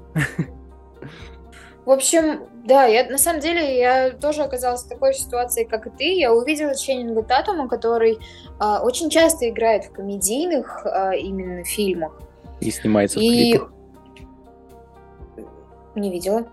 В 1.85 1.89
общем, 1.89 2.47
да, 2.63 2.85
я 2.85 3.09
на 3.09 3.17
самом 3.17 3.41
деле 3.41 3.79
я 3.79 4.11
тоже 4.11 4.43
оказалась 4.43 4.83
в 4.83 4.87
такой 4.87 5.15
ситуации, 5.15 5.63
как 5.63 5.87
и 5.87 5.89
ты. 5.89 6.13
Я 6.13 6.31
увидела 6.31 6.75
Ченнинга 6.75 7.23
Татума, 7.23 7.67
который 7.67 8.19
э, 8.59 8.77
очень 8.83 9.09
часто 9.09 9.49
играет 9.49 9.85
в 9.85 9.91
комедийных 9.91 10.85
э, 10.85 11.17
именно 11.17 11.63
фильмах. 11.63 12.21
И 12.59 12.69
снимается 12.69 13.19
и... 13.19 13.57
в 13.57 13.59
клипах. 13.59 13.73
Не 15.95 16.11
видела. 16.11 16.47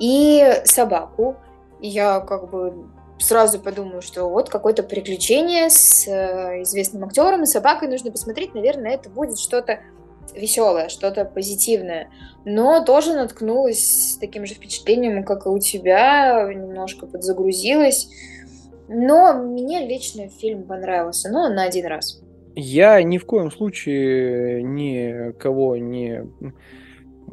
И 0.00 0.62
собаку. 0.64 1.36
Я 1.80 2.20
как 2.20 2.50
бы 2.50 2.86
сразу 3.22 3.58
подумаю, 3.58 4.02
что 4.02 4.28
вот 4.28 4.48
какое-то 4.48 4.82
приключение 4.82 5.70
с 5.70 6.06
э, 6.06 6.62
известным 6.62 7.04
актером 7.04 7.42
и 7.42 7.46
собакой 7.46 7.88
нужно 7.88 8.10
посмотреть. 8.10 8.54
Наверное, 8.54 8.92
это 8.92 9.08
будет 9.08 9.38
что-то 9.38 9.80
веселое, 10.34 10.88
что-то 10.88 11.24
позитивное. 11.24 12.10
Но 12.44 12.84
тоже 12.84 13.14
наткнулась 13.14 14.12
с 14.12 14.16
таким 14.18 14.46
же 14.46 14.54
впечатлением, 14.54 15.24
как 15.24 15.46
и 15.46 15.48
у 15.48 15.58
тебя, 15.58 16.48
немножко 16.52 17.06
подзагрузилась. 17.06 18.08
Но 18.88 19.34
мне 19.34 19.86
лично 19.86 20.28
фильм 20.28 20.64
понравился, 20.64 21.30
но 21.30 21.48
на 21.48 21.64
один 21.64 21.86
раз. 21.86 22.20
Я 22.54 23.02
ни 23.02 23.18
в 23.18 23.24
коем 23.24 23.50
случае 23.50 24.62
никого 24.62 25.76
не 25.76 26.26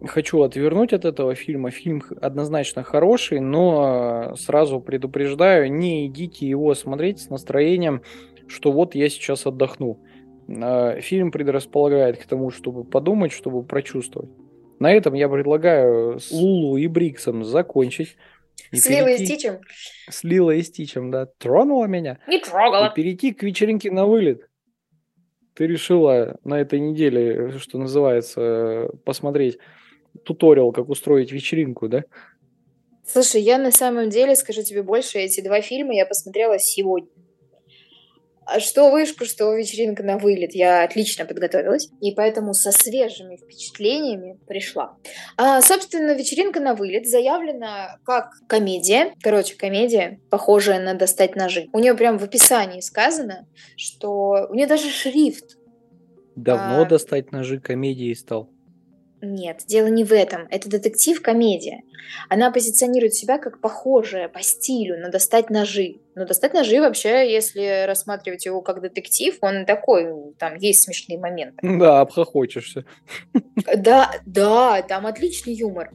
хочу 0.08 0.42
отвернуть 0.42 0.94
от 0.94 1.06
этого 1.06 1.36
фильма. 1.36 1.72
Фильм 1.72 2.04
однозначно 2.22 2.84
хороший, 2.84 3.40
но 3.40 4.36
сразу 4.38 4.80
предупреждаю, 4.80 5.72
не 5.72 6.08
идите 6.08 6.48
его 6.48 6.74
смотреть 6.76 7.20
с 7.20 7.30
настроением, 7.30 8.02
что 8.48 8.72
вот 8.72 8.96
я 8.96 9.10
сейчас 9.10 9.46
отдохну. 9.46 10.00
А, 10.62 11.00
фильм 11.02 11.32
предрасполагает 11.32 12.18
к 12.18 12.26
тому, 12.26 12.50
чтобы 12.52 12.84
подумать, 12.84 13.32
чтобы 13.32 13.64
прочувствовать. 13.64 14.30
На 14.80 14.92
этом 14.92 15.14
я 15.14 15.28
предлагаю 15.28 16.20
с 16.20 16.32
Лулу 16.32 16.78
и 16.78 16.88
Бриксом 16.88 17.44
закончить. 17.44 18.16
И 18.72 18.78
с 18.78 18.90
Лилой 18.90 19.16
и 19.16 19.26
Стичем? 19.26 19.60
С 20.10 20.24
Лилой 20.24 20.60
и 20.60 20.64
Стичем, 20.64 21.12
да. 21.12 21.28
Тронула 21.38 21.86
меня? 21.86 22.20
Не 22.28 22.40
трогала. 22.40 22.88
И 22.88 22.96
перейти 22.96 23.34
к 23.34 23.44
вечеринке 23.44 23.92
на 23.92 24.06
вылет. 24.06 24.48
Ты 25.54 25.68
решила 25.68 26.38
на 26.46 26.60
этой 26.62 26.80
неделе, 26.80 27.52
что 27.58 27.78
называется, 27.78 28.90
посмотреть 29.04 29.58
туториал, 30.30 30.72
как 30.72 30.90
устроить 30.90 31.32
вечеринку, 31.32 31.88
да? 31.88 32.04
Слушай, 33.08 33.42
я 33.42 33.58
на 33.58 33.72
самом 33.72 34.10
деле, 34.10 34.36
скажу 34.36 34.62
тебе 34.62 34.84
больше, 34.84 35.18
эти 35.18 35.42
два 35.42 35.62
фильма 35.62 35.96
я 35.96 36.06
посмотрела 36.06 36.60
сегодня. 36.60 37.10
А 38.46 38.60
что 38.60 38.92
вышку, 38.92 39.26
что 39.26 39.54
вечеринка 39.56 40.04
на 40.04 40.18
вылет. 40.18 40.56
Я 40.56 40.84
отлично 40.84 41.26
подготовилась, 41.26 41.90
и 42.02 42.12
поэтому 42.12 42.54
со 42.54 42.72
свежими 42.72 43.38
впечатлениями 43.38 44.40
пришла. 44.48 44.98
А, 45.38 45.62
собственно, 45.62 46.14
вечеринка 46.16 46.60
на 46.60 46.74
вылет 46.74 47.08
заявлена 47.08 47.98
как 48.04 48.30
комедия. 48.48 49.14
Короче, 49.22 49.56
комедия, 49.56 50.20
похожая 50.30 50.80
на 50.80 50.96
«Достать 50.96 51.36
ножи». 51.36 51.70
У 51.74 51.80
нее 51.80 51.96
прям 51.96 52.18
в 52.18 52.24
описании 52.24 52.82
сказано, 52.82 53.48
что 53.78 54.48
у 54.50 54.54
нее 54.56 54.68
даже 54.68 54.90
шрифт. 54.90 55.58
Давно 56.36 56.82
а... 56.84 56.86
«Достать 56.86 57.32
ножи» 57.32 57.60
комедией 57.60 58.16
стал. 58.16 58.50
Нет, 59.22 59.64
дело 59.68 59.88
не 59.88 60.04
в 60.04 60.14
этом. 60.14 60.48
Это 60.50 60.70
детектив-комедия. 60.70 61.82
Она 62.30 62.52
позиционирует 62.52 63.14
себя 63.14 63.38
как 63.38 63.60
похожая 63.60 64.30
по 64.30 64.42
стилю 64.42 64.98
на 64.98 65.10
«Достать 65.10 65.50
ножи». 65.50 65.98
Но 66.16 66.26
«Достать 66.26 66.54
ножи» 66.54 66.80
вообще, 66.80 67.32
если 67.32 67.86
рассматривать 67.86 68.46
его 68.46 68.62
как 68.62 68.82
детектив, 68.82 69.38
он 69.42 69.66
такой, 69.66 70.34
там 70.38 70.56
есть 70.56 70.84
смешные 70.84 71.20
моменты. 71.20 71.58
Да, 71.62 72.02
обхохочешься. 72.02 72.86
Да, 73.76 74.12
да, 74.26 74.82
там 74.82 75.06
отличный 75.06 75.54
юмор. 75.54 75.92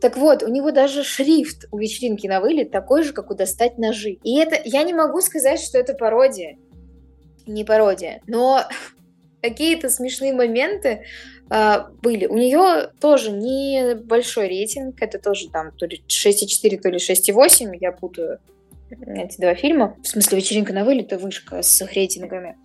Так 0.00 0.16
вот, 0.16 0.42
у 0.42 0.48
него 0.48 0.70
даже 0.70 1.02
шрифт 1.02 1.66
у 1.70 1.78
вечеринки 1.78 2.26
на 2.26 2.40
вылет 2.40 2.70
такой 2.70 3.04
же, 3.04 3.12
как 3.12 3.30
у 3.30 3.34
«Достать 3.34 3.78
ножи». 3.78 4.18
И 4.22 4.38
это, 4.38 4.60
я 4.64 4.82
не 4.82 4.92
могу 4.92 5.20
сказать, 5.20 5.60
что 5.60 5.78
это 5.78 5.94
пародия. 5.94 6.58
Не 7.46 7.64
пародия. 7.64 8.20
Но 8.26 8.64
какие-то 9.42 9.88
смешные 9.88 10.32
моменты 10.32 11.04
были. 11.48 12.26
У 12.26 12.36
нее 12.36 12.90
тоже 13.00 13.30
небольшой 13.30 14.48
рейтинг, 14.48 15.00
это 15.00 15.18
тоже 15.18 15.50
там 15.50 15.72
то 15.72 15.86
ли 15.86 16.02
6,4, 16.08 16.78
то 16.78 16.88
ли 16.88 16.98
6,8, 16.98 17.76
я 17.80 17.92
путаю 17.92 18.40
эти 18.90 19.40
два 19.40 19.54
фильма. 19.54 19.96
В 20.02 20.06
смысле, 20.06 20.38
вечеринка 20.38 20.72
на 20.72 20.84
вылет 20.84 21.12
и 21.12 21.16
вышка 21.16 21.62
с 21.62 21.80
их 21.80 21.92
рейтингами. 21.92 22.56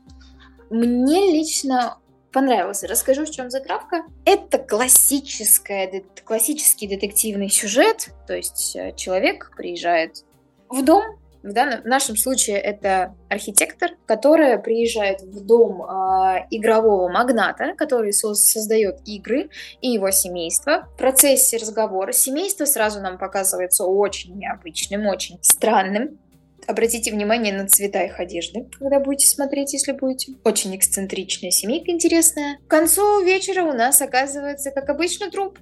Мне 0.70 1.32
лично 1.32 1.98
понравился. 2.32 2.88
Расскажу, 2.88 3.26
в 3.26 3.32
чем 3.32 3.50
затравка. 3.50 4.04
Это 4.26 4.60
классическая, 4.60 6.04
классический 6.24 6.88
детективный 6.88 7.50
сюжет. 7.50 8.10
То 8.28 8.36
есть 8.36 8.76
э, 8.76 8.94
человек 8.96 9.52
приезжает 9.58 10.24
в 10.70 10.84
дом, 10.84 11.19
в, 11.44 11.54
данном, 11.54 11.82
в 11.82 11.86
нашем 11.86 12.18
случае 12.18 12.58
это 12.58 13.16
архитектор, 13.30 13.92
который 14.06 14.60
приезжает 14.60 15.22
в 15.22 15.46
дом 15.46 15.82
э, 15.82 16.48
игрового 16.52 17.10
магната, 17.10 17.74
который 17.78 18.14
со- 18.14 18.34
создает 18.34 19.00
игры, 19.06 19.50
и 19.82 19.90
его 19.90 20.12
семейство. 20.12 20.88
В 20.94 20.98
процессе 20.98 21.58
разговора 21.58 22.12
семейство 22.12 22.66
сразу 22.66 23.02
нам 23.02 23.18
показывается 23.18 23.86
очень 23.86 24.38
необычным, 24.38 25.08
очень 25.08 25.40
странным. 25.42 26.20
Обратите 26.68 27.12
внимание 27.12 27.54
на 27.54 27.68
цвета 27.68 28.04
их 28.04 28.20
одежды, 28.20 28.68
когда 28.78 29.00
будете 29.00 29.28
смотреть, 29.28 29.74
если 29.74 29.94
будете. 29.94 30.34
Очень 30.44 30.76
эксцентричная 30.76 31.52
семейка 31.52 31.92
интересная. 31.92 32.58
К 32.68 32.70
концу 32.70 33.24
вечера 33.24 33.64
у 33.64 33.74
нас 33.74 34.02
оказывается, 34.02 34.72
как 34.72 34.90
обычно, 34.90 35.32
труп. 35.32 35.58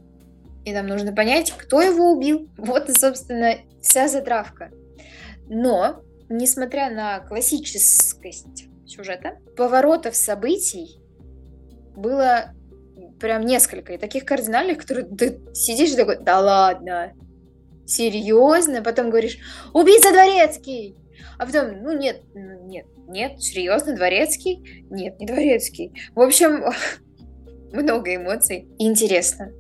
И 0.65 0.73
нам 0.73 0.87
нужно 0.87 1.13
понять, 1.13 1.53
кто 1.55 1.81
его 1.81 2.11
убил. 2.11 2.49
Вот, 2.57 2.89
собственно, 2.91 3.55
вся 3.81 4.09
затравка. 4.09 4.69
Но, 5.49 6.03
несмотря 6.29 6.89
на 6.89 7.19
классическость 7.19 8.67
сюжета, 8.85 9.37
поворотов 9.55 10.15
событий 10.15 10.99
было 11.95 12.53
прям 13.19 13.45
несколько. 13.45 13.93
И 13.93 13.97
таких 13.97 14.25
кардинальных, 14.25 14.79
которые 14.79 15.05
ты 15.07 15.39
сидишь 15.53 15.91
и 15.91 15.95
такой, 15.95 16.17
да 16.19 16.39
ладно, 16.39 17.13
серьезно? 17.85 18.81
Потом 18.81 19.09
говоришь, 19.09 19.37
убийца 19.73 20.11
Дворецкий! 20.11 20.95
А 21.37 21.45
потом, 21.45 21.83
ну 21.83 21.97
нет, 21.97 22.21
ну 22.33 22.65
нет, 22.65 22.85
нет, 23.07 23.41
серьезно, 23.41 23.95
Дворецкий? 23.95 24.85
Нет, 24.89 25.19
не 25.19 25.25
Дворецкий. 25.25 25.93
В 26.15 26.21
общем, 26.21 26.65
много 27.71 28.15
эмоций. 28.15 28.67
Интересно. 28.79 29.51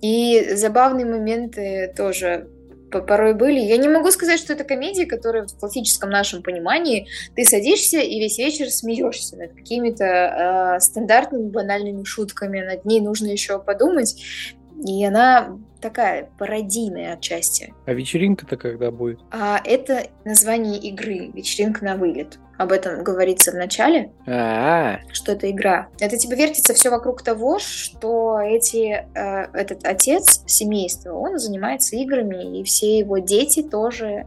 И 0.00 0.54
забавные 0.54 1.06
моменты 1.06 1.92
тоже 1.96 2.48
порой 2.90 3.34
были. 3.34 3.60
Я 3.60 3.76
не 3.76 3.88
могу 3.88 4.10
сказать, 4.10 4.40
что 4.40 4.52
это 4.52 4.64
комедия, 4.64 5.06
которая 5.06 5.46
в 5.46 5.58
классическом 5.58 6.10
нашем 6.10 6.42
понимании 6.42 7.08
ты 7.36 7.44
садишься 7.44 8.00
и 8.00 8.18
весь 8.18 8.38
вечер 8.38 8.68
смеешься 8.70 9.36
над 9.36 9.52
какими-то 9.52 10.76
э, 10.76 10.80
стандартными 10.80 11.48
банальными 11.48 12.04
шутками, 12.04 12.60
над 12.60 12.84
ней 12.84 13.00
нужно 13.00 13.28
еще 13.28 13.58
подумать. 13.58 14.22
И 14.84 15.04
она 15.04 15.58
такая 15.80 16.30
пародийная 16.38 17.14
отчасти. 17.14 17.74
А 17.86 17.92
вечеринка-то 17.92 18.56
когда 18.56 18.90
будет? 18.90 19.20
А 19.30 19.60
это 19.64 20.08
название 20.24 20.78
игры 20.78 21.30
«Вечеринка 21.34 21.84
на 21.84 21.96
вылет». 21.96 22.38
Об 22.60 22.72
этом 22.72 23.02
говорится 23.02 23.52
в 23.52 23.54
начале, 23.54 24.12
А-а-а. 24.26 25.00
что 25.14 25.32
это 25.32 25.50
игра. 25.50 25.88
Это 25.98 26.18
типа 26.18 26.34
вертится 26.34 26.74
все 26.74 26.90
вокруг 26.90 27.22
того, 27.22 27.58
что 27.58 28.38
эти, 28.38 29.06
э, 29.14 29.46
этот 29.54 29.86
отец 29.86 30.42
семейства, 30.46 31.14
он 31.14 31.38
занимается 31.38 31.96
играми, 31.96 32.60
и 32.60 32.62
все 32.62 32.98
его 32.98 33.16
дети 33.16 33.62
тоже 33.62 34.26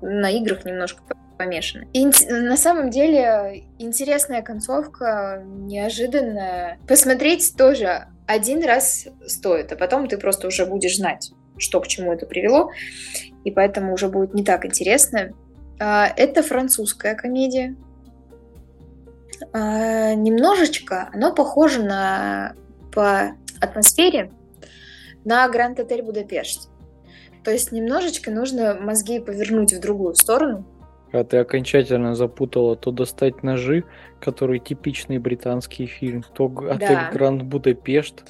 на 0.00 0.30
играх 0.30 0.64
немножко 0.64 1.04
помешаны. 1.38 1.86
И 1.92 2.04
на 2.28 2.56
самом 2.56 2.90
деле 2.90 3.66
интересная 3.78 4.42
концовка, 4.42 5.44
неожиданная. 5.46 6.80
Посмотреть 6.88 7.54
тоже 7.56 8.08
один 8.26 8.64
раз 8.64 9.06
стоит, 9.28 9.70
а 9.70 9.76
потом 9.76 10.08
ты 10.08 10.18
просто 10.18 10.48
уже 10.48 10.66
будешь 10.66 10.96
знать, 10.96 11.30
что 11.56 11.80
к 11.80 11.86
чему 11.86 12.12
это 12.12 12.26
привело, 12.26 12.72
и 13.44 13.52
поэтому 13.52 13.94
уже 13.94 14.08
будет 14.08 14.34
не 14.34 14.42
так 14.42 14.66
интересно. 14.66 15.30
А, 15.84 16.06
это 16.16 16.44
французская 16.44 17.16
комедия. 17.16 17.74
А, 19.52 20.14
немножечко 20.14 21.10
оно 21.12 21.34
похоже 21.34 21.82
на 21.82 22.54
по 22.92 23.32
атмосфере 23.60 24.30
на 25.24 25.48
Гранд 25.48 25.80
Отель 25.80 26.02
Будапешт. 26.02 26.70
То 27.42 27.50
есть 27.50 27.72
немножечко 27.72 28.30
нужно 28.30 28.78
мозги 28.80 29.18
повернуть 29.18 29.72
в 29.72 29.80
другую 29.80 30.14
сторону. 30.14 30.64
А 31.12 31.24
ты 31.24 31.38
окончательно 31.38 32.14
запутала 32.14 32.76
то 32.76 32.92
достать 32.92 33.42
ножи, 33.42 33.82
который 34.20 34.60
типичный 34.60 35.18
британский 35.18 35.86
фильм, 35.86 36.24
то 36.34 36.48
да. 36.48 36.74
отель 36.74 37.12
Гранд 37.12 37.42
Будапешт. 37.42 38.22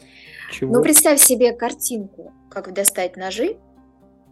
Чего? 0.50 0.72
Ну, 0.72 0.82
представь 0.82 1.20
себе 1.20 1.52
картинку, 1.52 2.32
как 2.50 2.72
достать 2.72 3.16
ножи, 3.16 3.58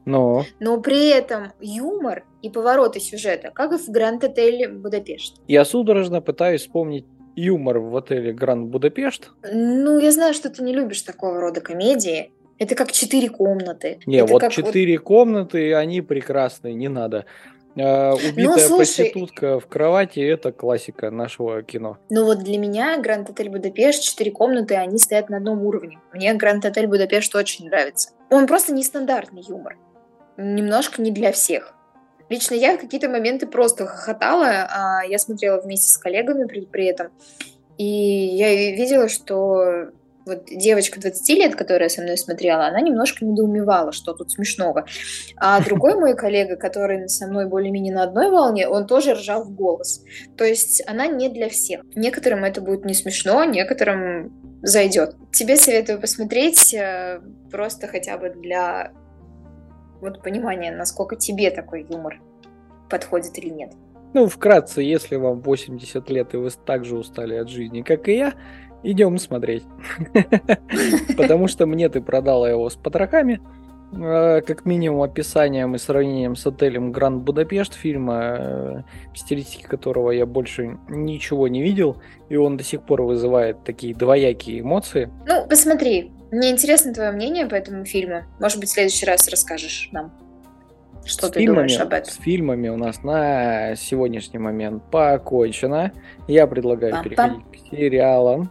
но... 0.05 0.45
но 0.61 0.81
при 0.81 1.09
этом 1.09 1.53
юмор 1.61 2.25
и 2.43 2.51
повороты 2.51 3.01
сюжета, 3.01 3.51
как 3.51 3.73
и 3.73 3.77
в 3.79 3.89
Гранд 3.89 4.25
Отеле 4.25 4.69
Будапешт. 4.69 5.41
Я 5.47 5.65
судорожно 5.65 6.21
пытаюсь 6.21 6.63
вспомнить 6.63 7.07
юмор 7.37 7.79
в 7.79 7.97
отеле 7.97 8.33
Гранд 8.33 8.69
Будапешт. 8.69 9.31
Ну, 9.53 9.99
я 9.99 10.13
знаю, 10.13 10.35
что 10.35 10.51
ты 10.51 10.63
не 10.63 10.75
любишь 10.75 11.03
такого 11.03 11.41
рода 11.41 11.61
комедии. 11.61 12.33
Это 12.59 12.75
как 12.75 12.93
четыре 12.93 13.29
комнаты. 13.31 14.01
Не, 14.07 14.19
это 14.19 14.33
вот 14.33 14.51
четыре 14.51 14.99
вот... 14.99 15.07
комнаты, 15.07 15.75
они 15.75 16.03
прекрасные, 16.03 16.75
не 16.75 16.89
надо. 16.89 17.25
Uh, 17.77 18.15
убитая 18.15 18.47
ну, 18.47 18.59
слушай, 18.59 19.05
проститутка 19.05 19.61
в 19.61 19.67
кровати 19.69 20.19
это 20.19 20.51
классика 20.51 21.13
нашего 21.13 21.63
кино. 21.63 21.99
Ну 22.11 22.25
вот 22.25 22.41
для 22.41 22.59
меня 22.59 22.99
Гранд 23.01 23.31
Отель 23.31 23.49
Будапешт, 23.49 24.03
четыре 24.03 24.33
комнаты, 24.33 24.75
они 24.75 24.99
стоят 24.99 25.31
на 25.31 25.37
одном 25.37 25.63
уровне. 25.63 26.01
Мне 26.13 26.35
Гранд 26.35 26.65
Отель 26.65 26.89
Будапешт 26.89 27.33
очень 27.37 27.67
нравится. 27.67 28.11
Он 28.29 28.49
просто 28.49 28.75
нестандартный 28.75 29.43
юмор. 29.49 29.79
Немножко 30.41 31.03
не 31.03 31.11
для 31.11 31.33
всех. 31.33 31.75
Лично 32.31 32.55
я 32.55 32.77
в 32.77 32.81
какие-то 32.81 33.09
моменты 33.09 33.47
просто 33.47 33.87
хохотала, 33.87 34.69
а 34.71 35.05
я 35.05 35.19
смотрела 35.19 35.61
вместе 35.61 35.91
с 35.91 35.99
коллегами 35.99 36.47
при, 36.47 36.61
при 36.61 36.87
этом. 36.87 37.09
И 37.77 37.85
я 37.85 38.55
видела, 38.73 39.09
что 39.09 39.91
вот 40.25 40.45
девочка 40.47 41.01
20 41.01 41.29
лет, 41.31 41.57
которая 41.57 41.89
со 41.89 42.03
мной 42.03 42.17
смотрела, 42.17 42.67
она 42.67 42.81
немножко 42.81 43.25
недоумевала, 43.25 43.93
что 43.93 44.13
тут 44.13 44.31
смешного. 44.31 44.87
А 45.37 45.61
другой 45.65 45.95
мой 45.95 46.15
коллега, 46.15 46.57
который 46.57 47.09
со 47.09 47.27
мной 47.27 47.47
более-менее 47.47 47.95
на 47.95 48.05
одной 48.05 48.31
волне, 48.31 48.69
он 48.69 48.87
тоже 48.87 49.15
ржал 49.15 49.45
в 49.45 49.51
голос. 49.55 50.03
То 50.37 50.45
есть 50.45 50.83
она 50.87 51.07
не 51.07 51.29
для 51.29 51.49
всех. 51.49 51.83
Некоторым 51.95 52.45
это 52.45 52.61
будет 52.61 52.85
не 52.85 52.95
смешно, 52.95 53.45
некоторым 53.45 54.61
зайдет. 54.63 55.17
Тебе 55.33 55.57
советую 55.57 56.01
посмотреть 56.01 56.75
э, 56.75 57.21
просто 57.51 57.89
хотя 57.89 58.19
бы 58.19 58.31
для 58.31 58.93
вот 60.01 60.23
понимания, 60.23 60.73
насколько 60.73 61.17
тебе 61.17 61.51
такой 61.51 61.87
юмор 61.89 62.21
подходит 62.89 63.39
или 63.39 63.49
нет. 63.49 63.73
Ну, 64.13 64.27
вкратце, 64.27 64.83
если 64.83 65.17
вам 65.17 65.41
80 65.41 66.11
лет 66.11 66.35
и 66.35 66.37
вы 66.37 66.51
так 66.67 66.85
же 66.85 66.97
устали 66.97 67.37
от 67.37 67.49
жизни, 67.49 67.83
как 67.83 68.09
и 68.09 68.17
я, 68.17 68.35
идем 68.83 69.19
смотреть. 69.19 69.65
Потому 71.17 71.47
что 71.47 71.67
мне 71.67 71.89
ты 71.89 72.01
продала 72.01 72.51
его 72.51 72.69
с 72.69 72.75
потрохами, 72.75 73.41
э, 73.93 74.41
как 74.41 74.65
минимум 74.65 75.03
описанием 75.03 75.77
и 75.77 75.79
сравнением 75.79 76.35
с 76.35 76.45
отелем 76.45 76.91
Гранд 76.91 77.23
Будапешт 77.23 77.75
фильма, 77.75 78.37
э, 78.39 78.83
в 79.15 79.19
стилистике 79.19 79.69
которого 79.69 80.11
я 80.11 80.27
больше 80.27 80.79
ничего 80.89 81.47
не 81.47 81.63
видел, 81.63 82.03
и 82.29 82.37
он 82.37 82.57
до 82.57 82.65
сих 82.65 82.83
пор 82.83 83.03
вызывает 83.03 83.63
такие 83.63 83.95
двоякие 83.95 84.61
эмоции. 84.61 85.09
Ну, 85.25 85.47
посмотри, 85.49 86.11
мне 86.31 86.51
интересно 86.51 86.95
твое 86.95 87.11
мнение 87.11 87.47
по 87.47 87.55
этому 87.55 87.85
фильму. 87.85 88.23
Может 88.39 88.61
быть, 88.61 88.69
в 88.69 88.73
следующий 88.73 89.07
раз 89.07 89.29
расскажешь 89.29 89.89
нам. 89.93 90.13
Что 91.05 91.27
с 91.27 91.31
ты 91.31 91.41
фильмами, 91.41 91.57
думаешь 91.57 91.81
об 91.81 91.93
этом? 91.93 92.13
С 92.13 92.17
фильмами 92.17 92.69
у 92.69 92.77
нас 92.77 93.03
на 93.03 93.75
сегодняшний 93.75 94.39
момент 94.39 94.83
покончено. 94.91 95.93
Я 96.29 96.47
предлагаю 96.47 96.95
Пам-пам. 96.95 97.03
переходить 97.03 97.45
к 97.51 97.71
сериалам. 97.71 98.51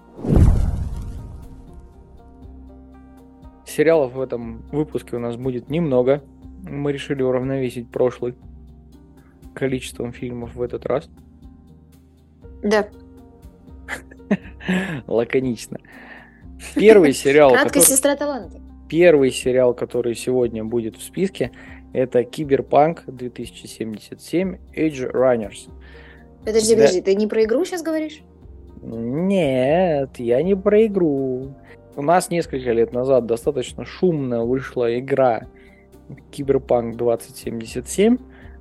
Сериалов 3.65 4.13
в 4.13 4.21
этом 4.21 4.63
выпуске 4.71 5.15
у 5.15 5.19
нас 5.19 5.35
будет 5.35 5.69
немного. 5.69 6.23
Мы 6.63 6.91
решили 6.91 7.21
уравновесить 7.21 7.89
прошлый 7.89 8.35
количеством 9.53 10.11
фильмов 10.11 10.55
в 10.55 10.61
этот 10.61 10.85
раз. 10.85 11.09
Да. 12.63 12.89
Лаконично. 15.07 15.79
Первый 16.75 17.13
сериал... 17.13 17.51
Краткая 17.51 17.81
который... 17.81 17.95
сестра 17.95 18.15
таланта. 18.15 18.59
Первый 18.89 19.31
сериал, 19.31 19.73
который 19.73 20.15
сегодня 20.15 20.63
будет 20.63 20.97
в 20.97 21.03
списке, 21.03 21.51
это 21.93 22.23
Киберпанк 22.23 23.03
2077 23.07 24.57
Edgerunners. 24.75 25.69
Подожди, 26.45 26.75
да. 26.75 26.81
подожди, 26.81 27.01
ты 27.01 27.15
не 27.15 27.27
про 27.27 27.43
игру 27.43 27.65
сейчас 27.65 27.83
говоришь? 27.83 28.21
Нет, 28.81 30.19
я 30.19 30.41
не 30.41 30.55
про 30.55 30.85
игру. 30.85 31.53
У 31.95 32.01
нас 32.01 32.29
несколько 32.29 32.71
лет 32.71 32.93
назад 32.93 33.25
достаточно 33.25 33.85
шумно 33.85 34.45
вышла 34.45 34.97
игра 34.97 35.47
Киберпанк 36.31 36.95
2077. 36.95 38.17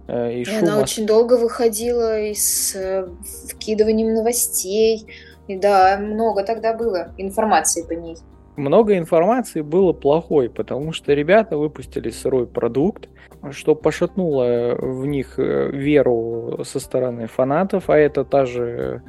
Э, 0.08 0.32
и, 0.32 0.44
шума... 0.44 0.58
Она 0.60 0.80
очень 0.80 1.06
долго 1.06 1.36
выходила 1.36 2.20
и 2.20 2.34
с 2.34 2.74
э, 2.74 3.08
вкидыванием 3.48 4.14
новостей. 4.14 5.06
И 5.48 5.56
да, 5.56 5.98
много 5.98 6.44
тогда 6.44 6.74
было 6.74 7.08
информации 7.18 7.82
по 7.82 7.92
ней 7.92 8.16
много 8.58 8.98
информации 8.98 9.62
было 9.62 9.92
плохой, 9.92 10.50
потому 10.50 10.92
что 10.92 11.14
ребята 11.14 11.56
выпустили 11.56 12.10
сырой 12.10 12.46
продукт, 12.46 13.08
что 13.52 13.74
пошатнуло 13.74 14.74
в 14.74 15.06
них 15.06 15.38
э, 15.38 15.70
веру 15.70 16.60
со 16.64 16.80
стороны 16.80 17.26
фанатов, 17.28 17.88
а 17.88 17.96
это 17.96 18.24
та 18.24 18.44
же 18.44 19.02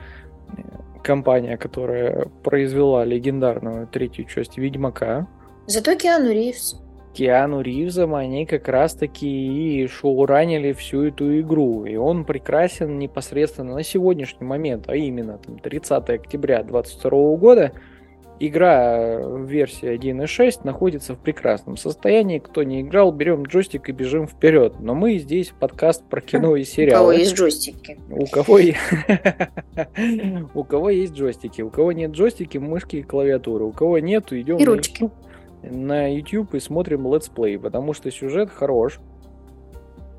э, 0.55 0.61
компания, 1.03 1.57
которая 1.57 2.27
произвела 2.43 3.03
легендарную 3.03 3.87
третью 3.87 4.25
часть 4.25 4.57
Ведьмака. 4.57 5.27
Зато 5.65 5.95
Киану 5.95 6.31
Ривз. 6.31 6.81
Киану 7.13 7.61
Ривзом 7.61 8.15
они 8.15 8.45
как 8.45 8.67
раз-таки 8.67 9.27
и 9.83 9.87
шоуранили 9.87 10.73
всю 10.73 11.03
эту 11.03 11.39
игру. 11.41 11.85
И 11.85 11.95
он 11.95 12.25
прекрасен 12.25 12.97
непосредственно 12.99 13.75
на 13.75 13.83
сегодняшний 13.83 14.45
момент, 14.45 14.85
а 14.87 14.95
именно 14.95 15.37
там, 15.37 15.59
30 15.59 16.09
октября 16.09 16.63
2022 16.63 17.35
года– 17.37 17.71
Игра 18.41 19.19
в 19.19 19.43
версии 19.43 19.89
1.6 19.89 20.61
находится 20.63 21.13
в 21.13 21.19
прекрасном 21.19 21.75
состоянии. 21.75 22.39
Кто 22.39 22.63
не 22.63 22.81
играл, 22.81 23.11
берем 23.11 23.43
джойстик 23.43 23.89
и 23.89 23.91
бежим 23.91 24.27
вперед. 24.27 24.75
Но 24.79 24.95
мы 24.95 25.17
здесь 25.17 25.51
подкаст 25.59 26.05
про 26.05 26.21
кино 26.25 26.55
и 26.55 26.63
сериалы. 26.63 26.93
У 26.93 26.99
кого 26.99 27.11
есть 27.11 27.35
джойстики? 27.35 27.99
У 28.09 28.25
кого, 28.27 28.59
у 30.53 30.63
кого 30.63 30.89
есть 30.89 31.13
джойстики. 31.13 31.61
У 31.61 31.69
кого 31.69 31.91
нет 31.91 32.11
джойстики, 32.11 32.57
мышки 32.57 32.97
и 32.97 33.03
клавиатуры. 33.03 33.65
У 33.65 33.73
кого 33.73 33.99
нет, 33.99 34.31
идем 34.31 34.55
и 34.55 34.63
ручки. 34.63 35.09
На 35.63 36.07
YouTube 36.13 36.55
и 36.55 36.59
смотрим 36.59 37.11
let's 37.13 37.36
play, 37.36 37.59
потому 37.59 37.93
что 37.93 38.11
сюжет 38.11 38.49
хорош 38.49 38.99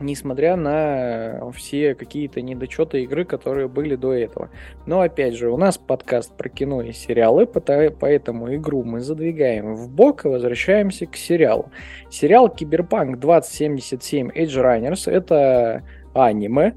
несмотря 0.00 0.56
на 0.56 1.50
все 1.52 1.94
какие-то 1.94 2.40
недочеты 2.40 3.02
игры, 3.02 3.24
которые 3.24 3.68
были 3.68 3.96
до 3.96 4.12
этого. 4.12 4.50
Но 4.86 5.00
опять 5.00 5.34
же, 5.34 5.50
у 5.50 5.56
нас 5.56 5.78
подкаст 5.78 6.36
про 6.36 6.48
кино 6.48 6.82
и 6.82 6.92
сериалы, 6.92 7.46
поэтому 7.46 8.54
игру 8.56 8.82
мы 8.82 9.00
задвигаем 9.00 9.74
в 9.74 9.90
бок 9.90 10.24
и 10.24 10.28
возвращаемся 10.28 11.06
к 11.06 11.16
сериалу. 11.16 11.70
Сериал 12.10 12.48
Киберпанк 12.48 13.18
2077 13.20 14.30
Edge 14.30 14.46
Runners 14.46 15.10
это 15.10 15.84
аниме. 16.14 16.74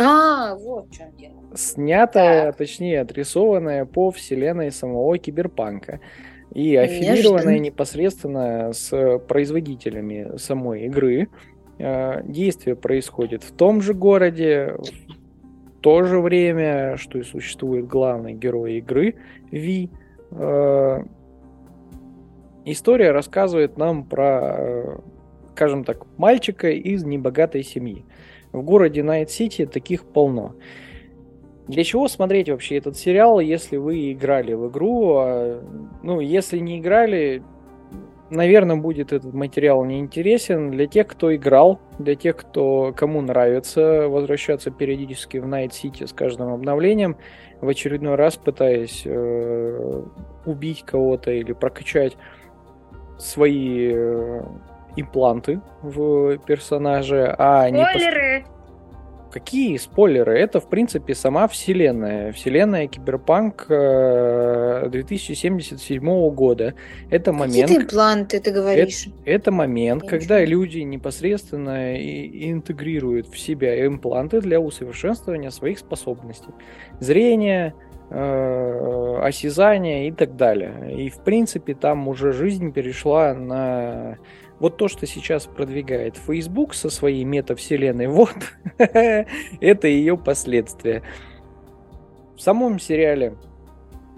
А, 0.00 0.54
вот 0.54 0.92
что 0.92 1.04
дело. 1.16 1.34
Снятое, 1.54 2.46
так. 2.46 2.56
точнее, 2.56 3.00
отрисованное 3.00 3.84
по 3.84 4.10
вселенной 4.10 4.70
самого 4.70 5.18
Киберпанка 5.18 6.00
и 6.54 6.76
аффилированное 6.76 7.58
непосредственно 7.58 8.72
с 8.72 9.18
производителями 9.28 10.36
самой 10.38 10.86
игры. 10.86 11.28
Э, 11.78 12.22
действие 12.24 12.76
происходит 12.76 13.42
в 13.42 13.52
том 13.52 13.80
же 13.80 13.94
городе, 13.94 14.76
в 14.78 15.80
то 15.80 16.02
же 16.02 16.20
время, 16.20 16.96
что 16.96 17.18
и 17.18 17.22
существует 17.22 17.86
главный 17.86 18.32
герой 18.32 18.78
игры 18.78 19.14
V. 19.50 19.90
Э, 20.30 21.04
история 22.64 23.12
рассказывает 23.12 23.76
нам 23.76 24.04
про, 24.04 24.56
э, 24.58 24.98
скажем 25.52 25.84
так, 25.84 26.06
мальчика 26.16 26.70
из 26.70 27.04
небогатой 27.04 27.62
семьи. 27.62 28.04
В 28.52 28.62
городе 28.62 29.02
Night 29.02 29.38
City 29.38 29.66
таких 29.66 30.04
полно. 30.04 30.54
Для 31.68 31.84
чего 31.84 32.08
смотреть 32.08 32.48
вообще 32.48 32.78
этот 32.78 32.96
сериал, 32.96 33.40
если 33.40 33.76
вы 33.76 34.12
играли 34.12 34.54
в 34.54 34.70
игру? 34.70 35.16
А, 35.18 35.62
ну, 36.02 36.20
если 36.20 36.58
не 36.58 36.78
играли, 36.78 37.42
наверное, 38.30 38.76
будет 38.76 39.12
этот 39.12 39.34
материал 39.34 39.84
неинтересен 39.84 40.70
для 40.70 40.86
тех, 40.86 41.06
кто 41.06 41.34
играл, 41.34 41.78
для 41.98 42.14
тех, 42.14 42.36
кто, 42.36 42.94
кому 42.96 43.20
нравится 43.20 44.08
возвращаться 44.08 44.70
периодически 44.70 45.36
в 45.36 45.44
Night 45.44 45.70
City 45.70 46.06
с 46.06 46.12
каждым 46.14 46.54
обновлением, 46.54 47.16
в 47.60 47.68
очередной 47.68 48.14
раз 48.14 48.36
пытаясь 48.36 49.02
э, 49.04 50.02
убить 50.46 50.84
кого-то 50.84 51.30
или 51.32 51.52
прокачать 51.52 52.16
свои 53.18 53.92
э, 53.92 54.42
импланты 54.96 55.60
в 55.82 56.38
персонаже, 56.38 57.34
а 57.38 57.68
не... 57.68 57.84
Спойлеры! 57.84 58.44
Какие 59.30 59.76
спойлеры? 59.76 60.38
Это, 60.38 60.60
в 60.60 60.68
принципе, 60.68 61.14
сама 61.14 61.46
вселенная. 61.48 62.32
Вселенная 62.32 62.86
Киберпанк 62.86 63.66
2077 63.68 66.08
э, 66.08 66.30
года. 66.30 66.72
Это 67.10 67.32
момент... 67.32 67.68
Какие 67.68 67.84
импланты, 67.84 68.40
ты 68.40 68.50
говоришь? 68.50 69.06
Это, 69.06 69.30
это 69.30 69.52
момент, 69.52 70.04
Я 70.04 70.08
когда 70.08 70.42
люди 70.44 70.78
непосредственно 70.78 71.94
интегрируют 71.96 73.28
в 73.28 73.38
себя 73.38 73.86
импланты 73.86 74.40
для 74.40 74.60
усовершенствования 74.60 75.50
своих 75.50 75.78
способностей. 75.78 76.52
Зрение, 77.00 77.74
э, 78.10 79.18
осязание 79.22 80.08
и 80.08 80.12
так 80.12 80.36
далее. 80.36 80.94
И, 80.96 81.10
в 81.10 81.18
принципе, 81.18 81.74
там 81.74 82.08
уже 82.08 82.32
жизнь 82.32 82.72
перешла 82.72 83.34
на 83.34 84.16
вот 84.60 84.76
то, 84.76 84.88
что 84.88 85.06
сейчас 85.06 85.46
продвигает 85.46 86.16
Facebook 86.16 86.74
со 86.74 86.90
своей 86.90 87.24
метавселенной, 87.24 88.06
вот 88.08 88.36
это 88.78 89.88
ее 89.88 90.16
последствия. 90.16 91.02
В 92.36 92.40
самом 92.40 92.78
сериале, 92.78 93.34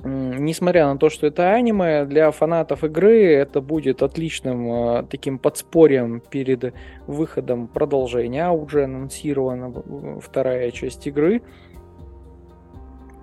несмотря 0.05 0.86
на 0.86 0.99
то, 0.99 1.09
что 1.09 1.26
это 1.26 1.53
аниме, 1.53 2.05
для 2.05 2.30
фанатов 2.30 2.84
игры 2.84 3.32
это 3.32 3.61
будет 3.61 4.03
отличным 4.03 4.72
э, 4.72 5.03
таким 5.11 5.38
подспорьем 5.38 6.20
перед 6.20 6.74
выходом 7.07 7.66
продолжения. 7.66 8.47
А 8.47 8.53
уже 8.53 8.84
анонсирована 8.84 9.72
вторая 10.20 10.70
часть 10.70 11.07
игры. 11.07 11.43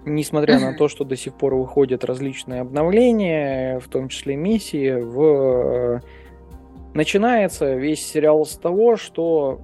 Несмотря 0.06 0.60
на 0.60 0.74
то, 0.74 0.88
что 0.88 1.04
до 1.04 1.18
сих 1.18 1.34
пор 1.34 1.56
выходят 1.56 2.06
различные 2.06 2.62
обновления, 2.62 3.80
в 3.80 3.90
том 3.90 4.08
числе 4.08 4.38
миссии, 4.38 4.94
в 4.94 6.02
Начинается 6.98 7.76
весь 7.76 8.04
сериал 8.04 8.44
с 8.44 8.58
того, 8.58 8.96
что 8.96 9.62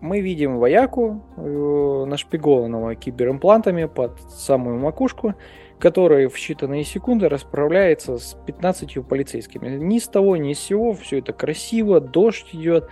мы 0.00 0.20
видим 0.20 0.56
вояку, 0.58 1.22
э, 1.36 2.04
нашпигованного 2.08 2.96
киберимплантами 2.96 3.84
под 3.84 4.20
самую 4.32 4.76
макушку, 4.80 5.34
который 5.78 6.26
в 6.26 6.34
считанные 6.34 6.82
секунды 6.82 7.28
расправляется 7.28 8.18
с 8.18 8.36
15 8.44 9.06
полицейскими. 9.06 9.76
Ни 9.76 10.00
с 10.00 10.08
того, 10.08 10.36
ни 10.36 10.52
с 10.52 10.58
сего, 10.58 10.94
все 10.94 11.18
это 11.20 11.32
красиво, 11.32 12.00
дождь 12.00 12.48
идет. 12.54 12.88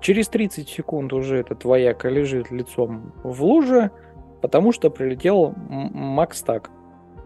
Через 0.00 0.28
30 0.28 0.68
секунд 0.68 1.12
уже 1.12 1.38
этот 1.38 1.64
вояка 1.64 2.10
лежит 2.10 2.52
лицом 2.52 3.12
в 3.24 3.42
луже, 3.42 3.90
потому 4.40 4.70
что 4.70 4.88
прилетел 4.88 5.52
Макс 5.68 6.40
Так. 6.42 6.70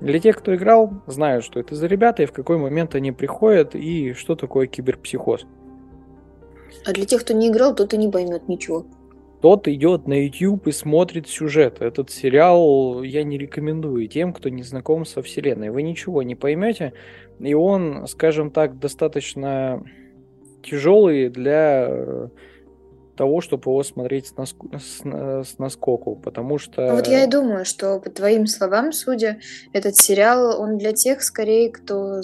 Для 0.01 0.19
тех, 0.19 0.37
кто 0.37 0.55
играл, 0.55 0.93
знают, 1.07 1.45
что 1.45 1.59
это 1.59 1.75
за 1.75 1.87
ребята 1.87 2.23
и 2.23 2.27
в 2.27 2.33
какой 2.33 2.59
момент 2.59 2.95
они 2.95 3.13
приходят 3.13 3.75
и 3.75 4.13
что 4.13 4.37
такое 4.37 4.67
киберпсихоз. 4.67 5.47
А 6.85 6.93
для 6.93 7.07
тех, 7.07 7.23
кто 7.23 7.33
не 7.33 7.49
играл, 7.49 7.75
тот 7.75 7.95
и 7.95 7.97
не 7.97 8.11
поймет 8.11 8.49
ничего. 8.49 8.87
Тот 9.41 9.69
идет 9.69 10.07
на 10.07 10.25
YouTube 10.25 10.67
и 10.67 10.73
смотрит 10.73 11.29
сюжет. 11.29 11.81
Этот 11.81 12.11
сериал 12.11 13.03
я 13.03 13.23
не 13.23 13.39
рекомендую 13.39 14.09
тем, 14.09 14.33
кто 14.33 14.49
не 14.49 14.63
знаком 14.63 15.05
со 15.05 15.23
вселенной. 15.23 15.71
Вы 15.71 15.83
ничего 15.83 16.23
не 16.23 16.35
поймете, 16.35 16.93
и 17.39 17.55
он, 17.55 18.07
скажем 18.07 18.51
так, 18.51 18.79
достаточно 18.79 19.83
тяжелый 20.63 21.29
для 21.29 22.31
того, 23.17 23.41
чтобы 23.41 23.71
его 23.71 23.83
смотреть 23.83 24.29
с, 24.29 24.37
наск... 24.37 24.57
с, 24.79 25.01
с 25.03 25.59
наскоку, 25.59 26.17
потому 26.17 26.59
что... 26.59 26.93
Вот 26.93 27.07
я 27.07 27.25
и 27.25 27.27
думаю, 27.27 27.65
что 27.65 27.99
по 27.99 28.11
твоим 28.11 28.47
словам, 28.47 28.93
судя, 28.93 29.39
этот 29.73 29.97
сериал, 29.97 30.61
он 30.61 30.79
для 30.79 30.93
тех, 30.93 31.23
скорее, 31.23 31.71
кто 31.71 32.23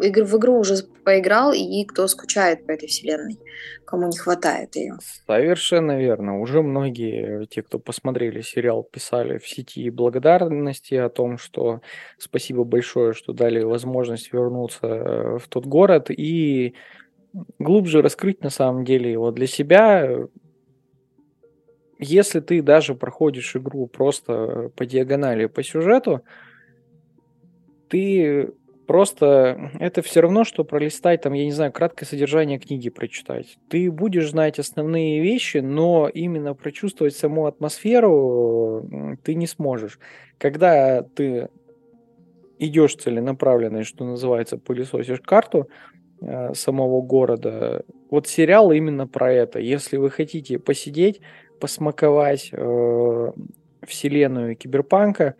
в 0.00 0.36
игру 0.36 0.58
уже 0.58 0.76
поиграл 1.04 1.52
и 1.52 1.84
кто 1.84 2.06
скучает 2.06 2.66
по 2.66 2.72
этой 2.72 2.88
вселенной, 2.88 3.38
кому 3.84 4.08
не 4.08 4.16
хватает 4.16 4.76
ее. 4.76 4.94
Совершенно 5.26 5.98
верно. 5.98 6.40
Уже 6.40 6.62
многие, 6.62 7.46
те, 7.46 7.62
кто 7.62 7.78
посмотрели 7.78 8.40
сериал, 8.40 8.82
писали 8.82 9.38
в 9.38 9.46
сети 9.46 9.90
благодарности 9.90 10.94
о 10.94 11.08
том, 11.08 11.38
что 11.38 11.80
спасибо 12.18 12.64
большое, 12.64 13.12
что 13.12 13.32
дали 13.32 13.62
возможность 13.62 14.32
вернуться 14.32 14.86
э, 14.86 15.38
в 15.38 15.48
тот 15.48 15.66
город 15.66 16.10
и 16.10 16.74
глубже 17.58 18.02
раскрыть 18.02 18.42
на 18.42 18.50
самом 18.50 18.84
деле 18.84 19.10
его 19.10 19.30
для 19.30 19.46
себя. 19.46 20.26
Если 21.98 22.40
ты 22.40 22.62
даже 22.62 22.94
проходишь 22.94 23.56
игру 23.56 23.86
просто 23.86 24.70
по 24.76 24.86
диагонали, 24.86 25.46
по 25.46 25.62
сюжету, 25.62 26.22
ты 27.88 28.52
просто... 28.86 29.70
Это 29.78 30.02
все 30.02 30.20
равно, 30.20 30.44
что 30.44 30.64
пролистать, 30.64 31.22
там, 31.22 31.34
я 31.34 31.44
не 31.44 31.52
знаю, 31.52 31.72
краткое 31.72 32.06
содержание 32.06 32.58
книги 32.58 32.88
прочитать. 32.88 33.58
Ты 33.68 33.90
будешь 33.90 34.30
знать 34.30 34.58
основные 34.58 35.20
вещи, 35.20 35.58
но 35.58 36.08
именно 36.08 36.54
прочувствовать 36.54 37.14
саму 37.14 37.46
атмосферу 37.46 39.16
ты 39.22 39.34
не 39.34 39.46
сможешь. 39.46 39.98
Когда 40.38 41.02
ты 41.02 41.50
идешь 42.58 42.96
целенаправленно, 42.96 43.84
что 43.84 44.04
называется, 44.04 44.58
пылесосишь 44.58 45.20
карту, 45.20 45.68
Э, 46.22 46.52
самого 46.52 47.00
города. 47.00 47.82
Вот 48.10 48.26
сериал 48.26 48.72
именно 48.72 49.06
про 49.06 49.32
это. 49.32 49.58
Если 49.58 49.96
вы 49.96 50.10
хотите 50.10 50.58
посидеть, 50.58 51.22
посмаковать 51.60 52.50
э, 52.52 53.32
вселенную 53.86 54.54
киберпанка, 54.54 55.36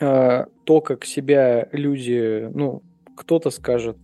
э, 0.00 0.44
то, 0.64 0.80
как 0.80 1.04
себя 1.04 1.68
люди, 1.72 2.48
ну, 2.54 2.82
кто-то 3.16 3.50
скажет, 3.50 3.96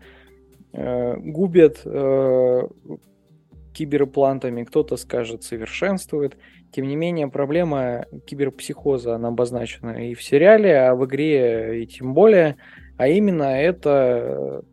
э, 0.73 1.17
губят 1.19 1.83
э, 1.85 2.63
киберплантами, 3.75 4.65
кто-то 4.65 4.97
скажет, 4.97 5.45
совершенствует. 5.45 6.37
Тем 6.73 6.89
не 6.89 6.97
менее, 6.97 7.29
проблема 7.29 8.07
киберпсихоза, 8.27 9.15
она 9.15 9.29
обозначена 9.29 10.05
и 10.05 10.15
в 10.15 10.23
сериале, 10.23 10.81
а 10.81 10.97
в 10.97 11.05
игре 11.05 11.85
и 11.85 11.87
тем 11.87 12.13
более. 12.13 12.57
А 12.97 13.07
именно 13.07 13.45
это 13.45 14.65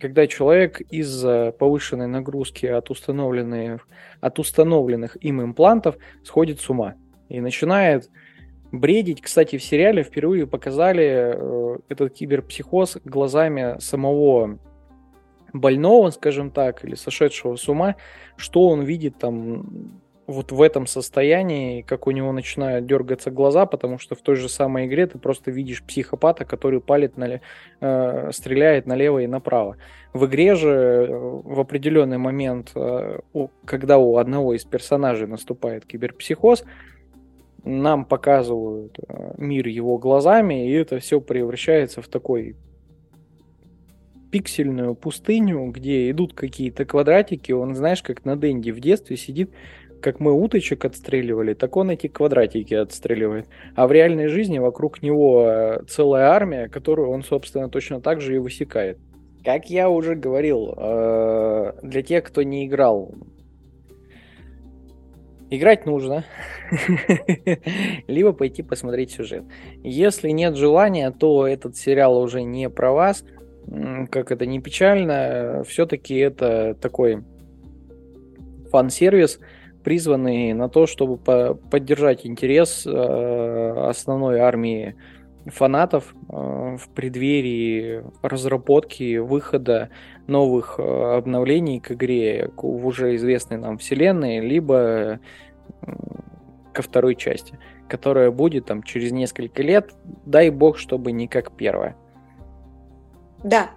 когда 0.00 0.26
человек 0.26 0.80
из-за 0.80 1.52
повышенной 1.58 2.06
нагрузки 2.06 2.66
от 2.66 2.90
установленных, 2.90 3.86
от 4.20 4.38
установленных 4.38 5.16
им 5.20 5.42
имплантов 5.42 5.96
сходит 6.24 6.60
с 6.60 6.70
ума 6.70 6.94
и 7.28 7.40
начинает 7.40 8.10
бредить. 8.72 9.20
Кстати, 9.20 9.58
в 9.58 9.62
сериале 9.62 10.02
впервые 10.02 10.46
показали 10.46 11.34
э, 11.34 11.78
этот 11.88 12.14
киберпсихоз 12.14 12.98
глазами 13.04 13.78
самого 13.80 14.58
больного, 15.52 16.10
скажем 16.10 16.50
так, 16.50 16.84
или 16.84 16.94
сошедшего 16.94 17.56
с 17.56 17.68
ума, 17.68 17.96
что 18.36 18.68
он 18.68 18.82
видит 18.82 19.18
там 19.18 20.00
вот 20.30 20.52
в 20.52 20.62
этом 20.62 20.86
состоянии, 20.86 21.82
как 21.82 22.06
у 22.06 22.10
него 22.12 22.32
начинают 22.32 22.86
дергаться 22.86 23.30
глаза, 23.30 23.66
потому 23.66 23.98
что 23.98 24.14
в 24.14 24.20
той 24.20 24.36
же 24.36 24.48
самой 24.48 24.86
игре 24.86 25.06
ты 25.06 25.18
просто 25.18 25.50
видишь 25.50 25.82
психопата, 25.82 26.44
который 26.44 26.80
палит 26.80 27.16
на, 27.16 27.40
э, 27.80 28.30
стреляет 28.32 28.86
налево 28.86 29.18
и 29.18 29.26
направо. 29.26 29.76
В 30.12 30.26
игре 30.26 30.54
же 30.54 30.68
э, 30.68 31.06
в 31.10 31.58
определенный 31.60 32.18
момент, 32.18 32.72
э, 32.74 33.18
когда 33.64 33.98
у 33.98 34.16
одного 34.16 34.54
из 34.54 34.64
персонажей 34.64 35.26
наступает 35.26 35.84
киберпсихоз, 35.84 36.64
нам 37.64 38.04
показывают 38.04 38.98
э, 38.98 39.34
мир 39.36 39.66
его 39.66 39.98
глазами, 39.98 40.68
и 40.68 40.72
это 40.72 41.00
все 41.00 41.20
превращается 41.20 42.02
в 42.02 42.08
такой 42.08 42.56
пиксельную 44.30 44.94
пустыню, 44.94 45.70
где 45.70 46.10
идут 46.10 46.34
какие-то 46.34 46.84
квадратики, 46.84 47.52
он, 47.52 47.74
знаешь, 47.74 48.02
как 48.02 48.24
на 48.24 48.36
Дэнди 48.36 48.70
в 48.70 48.80
детстве 48.80 49.16
сидит 49.16 49.50
как 50.00 50.20
мы 50.20 50.32
уточек 50.32 50.84
отстреливали, 50.84 51.54
так 51.54 51.76
он 51.76 51.90
эти 51.90 52.06
квадратики 52.08 52.74
отстреливает. 52.74 53.46
А 53.74 53.86
в 53.86 53.92
реальной 53.92 54.28
жизни 54.28 54.58
вокруг 54.58 55.02
него 55.02 55.46
э, 55.46 55.82
целая 55.88 56.26
армия, 56.28 56.68
которую 56.68 57.10
он, 57.10 57.22
собственно, 57.22 57.68
точно 57.68 58.00
так 58.00 58.20
же 58.20 58.34
и 58.34 58.38
высекает. 58.38 58.98
Как 59.44 59.70
я 59.70 59.88
уже 59.88 60.14
говорил, 60.16 60.74
э, 60.76 61.72
для 61.82 62.02
тех, 62.02 62.24
кто 62.24 62.42
не 62.42 62.66
играл, 62.66 63.14
играть 65.50 65.86
нужно, 65.86 66.24
либо 68.06 68.32
пойти 68.32 68.62
посмотреть 68.62 69.12
сюжет. 69.12 69.44
Если 69.82 70.30
нет 70.30 70.56
желания, 70.56 71.10
то 71.10 71.46
этот 71.46 71.76
сериал 71.76 72.18
уже 72.18 72.42
не 72.42 72.68
про 72.70 72.92
вас. 72.92 73.24
Как 74.10 74.32
это 74.32 74.46
не 74.46 74.60
печально, 74.60 75.62
все-таки 75.66 76.16
это 76.16 76.74
такой 76.80 77.22
фан-сервис, 78.70 79.38
призванный 79.82 80.52
на 80.52 80.68
то, 80.68 80.86
чтобы 80.86 81.16
по 81.16 81.54
поддержать 81.54 82.26
интерес 82.26 82.86
э, 82.86 83.88
основной 83.88 84.40
армии 84.40 84.96
фанатов 85.46 86.14
э, 86.14 86.76
в 86.76 86.88
преддверии 86.94 88.04
разработки 88.22 89.18
выхода 89.18 89.90
новых 90.26 90.78
э, 90.78 91.16
обновлений 91.16 91.80
к 91.80 91.92
игре 91.92 92.50
в 92.56 92.86
уже 92.86 93.16
известной 93.16 93.56
нам 93.56 93.78
вселенной, 93.78 94.40
либо 94.40 95.20
ко 96.72 96.82
второй 96.82 97.16
части, 97.16 97.58
которая 97.88 98.30
будет 98.30 98.66
там 98.66 98.82
через 98.82 99.12
несколько 99.12 99.62
лет, 99.62 99.94
дай 100.26 100.50
бог, 100.50 100.78
чтобы 100.78 101.12
не 101.12 101.26
как 101.26 101.52
первая. 101.52 101.96
Да. 103.42 103.70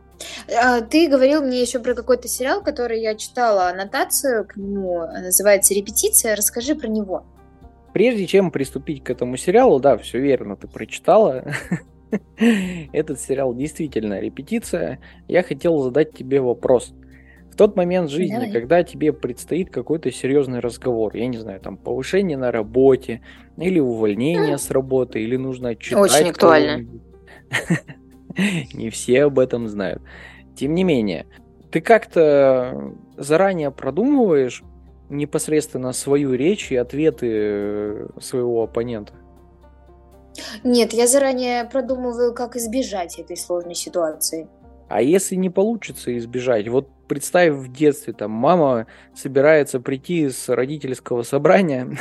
А, 0.47 0.81
ты 0.81 1.07
говорил 1.07 1.41
мне 1.41 1.61
еще 1.61 1.79
про 1.79 1.93
какой-то 1.93 2.27
сериал, 2.27 2.61
который 2.61 3.01
я 3.01 3.15
читала 3.15 3.69
аннотацию 3.69 4.45
к 4.45 4.57
нему, 4.57 4.99
называется 4.99 5.73
«Репетиция». 5.73 6.35
Расскажи 6.35 6.75
про 6.75 6.87
него. 6.87 7.25
Прежде 7.93 8.25
чем 8.25 8.51
приступить 8.51 9.03
к 9.03 9.09
этому 9.09 9.37
сериалу, 9.37 9.79
да, 9.79 9.97
все 9.97 10.19
верно, 10.19 10.55
ты 10.55 10.67
прочитала. 10.67 11.45
Этот 12.91 13.19
сериал 13.19 13.53
действительно 13.53 14.19
репетиция. 14.19 14.99
Я 15.27 15.43
хотел 15.43 15.79
задать 15.79 16.13
тебе 16.13 16.41
вопрос. 16.41 16.93
В 17.51 17.55
тот 17.55 17.75
момент 17.75 18.09
жизни, 18.09 18.33
Давай. 18.33 18.51
когда 18.51 18.81
тебе 18.81 19.13
предстоит 19.13 19.69
какой-то 19.69 20.11
серьезный 20.11 20.59
разговор, 20.59 21.15
я 21.15 21.27
не 21.27 21.37
знаю, 21.37 21.59
там 21.59 21.77
повышение 21.77 22.35
на 22.35 22.51
работе, 22.51 23.21
или 23.57 23.79
увольнение 23.79 24.57
с 24.57 24.71
работы, 24.71 25.21
или 25.21 25.37
нужно 25.37 25.75
читать. 25.75 26.11
Очень 26.11 26.29
актуально. 26.29 26.89
Не 28.73 28.89
все 28.89 29.23
об 29.23 29.39
этом 29.39 29.67
знают. 29.67 30.01
Тем 30.55 30.73
не 30.75 30.83
менее, 30.83 31.25
ты 31.71 31.81
как-то 31.81 32.93
заранее 33.17 33.71
продумываешь 33.71 34.63
непосредственно 35.09 35.93
свою 35.93 36.33
речь 36.33 36.71
и 36.71 36.75
ответы 36.75 37.27
э, 37.31 38.07
своего 38.19 38.63
оппонента? 38.63 39.13
Нет, 40.63 40.93
я 40.93 41.07
заранее 41.07 41.65
продумываю, 41.65 42.33
как 42.33 42.55
избежать 42.55 43.19
этой 43.19 43.37
сложной 43.37 43.75
ситуации. 43.75 44.47
А 44.89 45.01
если 45.01 45.35
не 45.35 45.49
получится 45.49 46.15
избежать? 46.17 46.67
Вот 46.67 46.89
представь 47.07 47.53
в 47.53 47.71
детстве, 47.71 48.13
там 48.13 48.31
мама 48.31 48.87
собирается 49.15 49.79
прийти 49.79 50.29
с 50.29 50.49
родительского 50.49 51.23
собрания, 51.23 51.97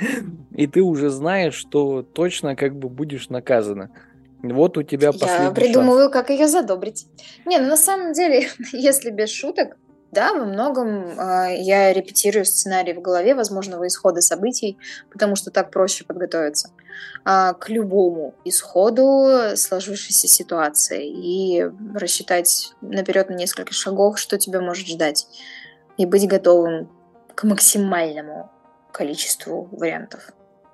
и 0.50 0.66
ты 0.66 0.82
уже 0.82 1.10
знаешь, 1.10 1.54
что 1.54 2.02
точно 2.02 2.56
как 2.56 2.76
бы 2.76 2.88
будешь 2.88 3.28
наказана. 3.28 3.90
Вот 4.52 4.76
у 4.76 4.82
тебя 4.82 5.12
последний 5.12 5.46
Я 5.46 5.50
придумываю, 5.52 6.04
шанс. 6.04 6.12
как 6.12 6.30
ее 6.30 6.48
задобрить. 6.48 7.06
Не, 7.46 7.58
ну 7.58 7.68
на 7.68 7.76
самом 7.76 8.12
деле, 8.12 8.48
если 8.72 9.10
без 9.10 9.30
шуток, 9.30 9.76
да, 10.12 10.32
во 10.32 10.44
многом 10.44 11.18
э, 11.18 11.56
я 11.58 11.92
репетирую 11.92 12.44
сценарий 12.44 12.92
в 12.92 13.02
голове 13.02 13.34
возможного 13.34 13.86
исхода 13.86 14.20
событий, 14.20 14.78
потому 15.10 15.34
что 15.34 15.50
так 15.50 15.70
проще 15.70 16.04
подготовиться 16.04 16.70
э, 17.26 17.52
к 17.58 17.68
любому 17.68 18.34
исходу 18.44 19.56
сложившейся 19.56 20.28
ситуации 20.28 21.08
и 21.08 21.68
рассчитать 21.94 22.74
наперед 22.80 23.28
на 23.28 23.34
несколько 23.34 23.72
шагов, 23.72 24.18
что 24.18 24.38
тебя 24.38 24.60
может 24.60 24.86
ждать, 24.86 25.26
и 25.96 26.06
быть 26.06 26.28
готовым 26.28 26.88
к 27.34 27.44
максимальному 27.44 28.50
количеству 28.92 29.68
вариантов. 29.72 30.30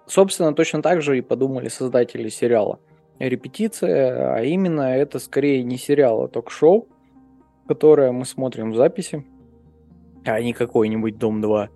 Собственно, 0.06 0.54
точно 0.54 0.82
так 0.82 1.02
же 1.02 1.16
и 1.16 1.20
подумали 1.22 1.68
создатели 1.68 2.28
сериала. 2.28 2.78
Репетиция, 3.20 4.34
а 4.34 4.42
именно 4.42 4.80
это 4.80 5.18
скорее 5.18 5.62
не 5.62 5.76
сериал, 5.76 6.22
а 6.22 6.28
ток-шоу, 6.28 6.88
которое 7.68 8.12
мы 8.12 8.24
смотрим 8.24 8.72
в 8.72 8.76
записи, 8.76 9.24
а 10.24 10.40
не 10.40 10.52
какой-нибудь 10.52 11.18
Дом-2. 11.18 11.68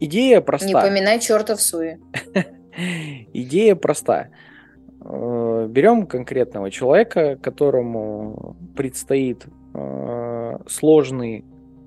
Идея 0.00 0.40
проста. 0.40 0.66
Не 0.66 0.72
поминай 0.72 1.20
чертов 1.20 1.60
суе. 1.60 2.00
Идея 3.32 3.76
проста. 3.76 4.30
Э, 5.00 5.66
берем 5.68 6.06
конкретного 6.06 6.70
человека, 6.70 7.36
которому 7.36 8.56
предстоит 8.76 9.46
э, 9.74 10.58
сложный 10.66 11.44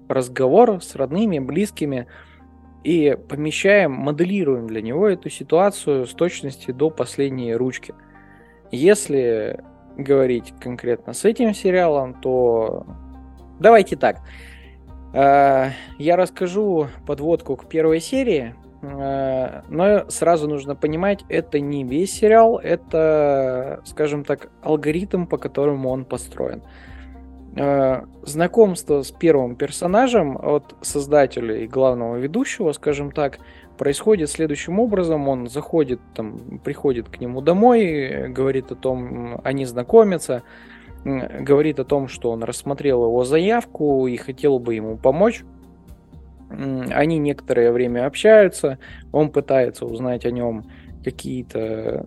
разговор 0.07 0.81
с 0.81 0.95
родными, 0.95 1.39
близкими, 1.39 2.07
и 2.83 3.17
помещаем, 3.27 3.91
моделируем 3.91 4.67
для 4.67 4.81
него 4.81 5.07
эту 5.07 5.29
ситуацию 5.29 6.05
с 6.05 6.13
точностью 6.13 6.73
до 6.73 6.89
последней 6.89 7.53
ручки. 7.53 7.93
Если 8.71 9.63
говорить 9.97 10.53
конкретно 10.59 11.13
с 11.13 11.25
этим 11.25 11.53
сериалом, 11.53 12.13
то 12.13 12.85
Давайте 13.59 13.97
так. 13.97 14.21
Э, 15.13 15.71
я 15.97 16.15
расскажу 16.15 16.87
подводку 17.05 17.57
к 17.57 17.67
первой 17.67 17.99
серии, 17.99 18.55
э, 18.81 19.61
но 19.67 20.09
сразу 20.09 20.47
нужно 20.47 20.75
понимать, 20.75 21.25
это 21.27 21.59
не 21.59 21.83
весь 21.83 22.13
сериал, 22.13 22.57
это, 22.57 23.81
скажем 23.83 24.23
так, 24.23 24.49
алгоритм, 24.61 25.25
по 25.25 25.37
которому 25.37 25.89
он 25.89 26.05
построен. 26.05 26.61
Э, 27.61 28.05
знакомство 28.23 29.01
с 29.01 29.11
первым 29.11 29.57
персонажем 29.57 30.37
от 30.37 30.75
создателя 30.81 31.57
и 31.57 31.67
главного 31.67 32.15
ведущего, 32.15 32.71
скажем 32.71 33.11
так, 33.11 33.39
происходит 33.77 34.29
следующим 34.29 34.79
образом. 34.79 35.27
Он 35.27 35.49
заходит, 35.49 35.99
там, 36.15 36.59
приходит 36.63 37.09
к 37.09 37.19
нему 37.19 37.41
домой, 37.41 38.29
говорит 38.29 38.71
о 38.71 38.75
том, 38.75 39.41
они 39.43 39.65
знакомятся, 39.65 40.43
говорит 41.03 41.81
о 41.81 41.83
том, 41.83 42.07
что 42.07 42.31
он 42.31 42.43
рассмотрел 42.43 43.03
его 43.03 43.25
заявку 43.25 44.07
и 44.07 44.15
хотел 44.15 44.59
бы 44.59 44.75
ему 44.75 44.95
помочь. 44.95 45.43
Они 46.49 47.17
некоторое 47.17 47.73
время 47.73 48.05
общаются, 48.05 48.79
он 49.11 49.31
пытается 49.31 49.85
узнать 49.85 50.25
о 50.25 50.31
нем 50.31 50.63
какие-то 51.03 52.05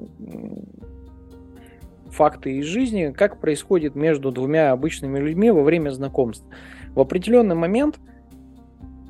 факты 2.13 2.59
из 2.59 2.67
жизни, 2.67 3.13
как 3.17 3.41
происходит 3.41 3.95
между 3.95 4.31
двумя 4.31 4.73
обычными 4.73 5.19
людьми 5.19 5.51
во 5.51 5.63
время 5.63 5.91
знакомств. 5.91 6.47
В 6.95 7.01
определенный 7.01 7.55
момент 7.55 7.99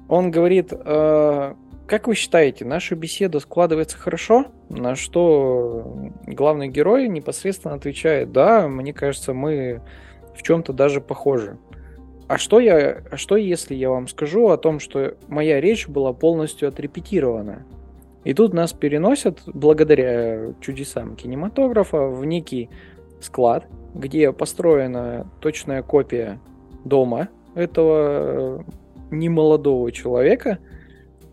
он 0.09 0.30
говорит, 0.30 0.72
э, 0.72 1.55
как 1.86 2.07
вы 2.07 2.14
считаете, 2.14 2.64
наша 2.64 2.94
беседа 2.94 3.40
складывается 3.40 3.98
хорошо? 3.98 4.46
На 4.68 4.94
что 4.94 6.11
главный 6.26 6.68
герой 6.68 7.09
непосредственно 7.09 7.74
отвечает, 7.74 8.32
да, 8.32 8.68
мне 8.68 8.92
кажется, 8.92 9.34
мы 9.34 9.82
в 10.34 10.42
чем-то 10.42 10.72
даже 10.72 11.00
похожи. 11.00 11.59
А 12.28 12.38
что, 12.38 12.61
я, 12.61 13.03
а 13.11 13.16
что 13.16 13.36
если 13.36 13.74
я 13.74 13.90
вам 13.90 14.09
скажу 14.09 14.48
о 14.48 14.57
том, 14.57 14.80
что 14.80 15.16
моя 15.28 15.61
речь 15.61 15.88
была 15.88 16.12
полностью 16.12 16.68
отрепетирована? 16.68 17.66
И 18.24 18.34
тут 18.34 18.55
нас 18.55 18.72
переносят, 18.72 19.40
благодаря 19.46 20.55
чудесам 20.61 21.16
кинематографа, 21.16 22.07
в 22.07 22.24
некий 22.24 22.70
склад, 23.23 23.66
где 23.95 24.33
построена 24.33 25.27
точная 25.41 25.83
копия 25.83 26.41
дома 26.85 27.29
этого 27.55 28.64
немолодого 29.11 29.91
человека– 29.93 30.59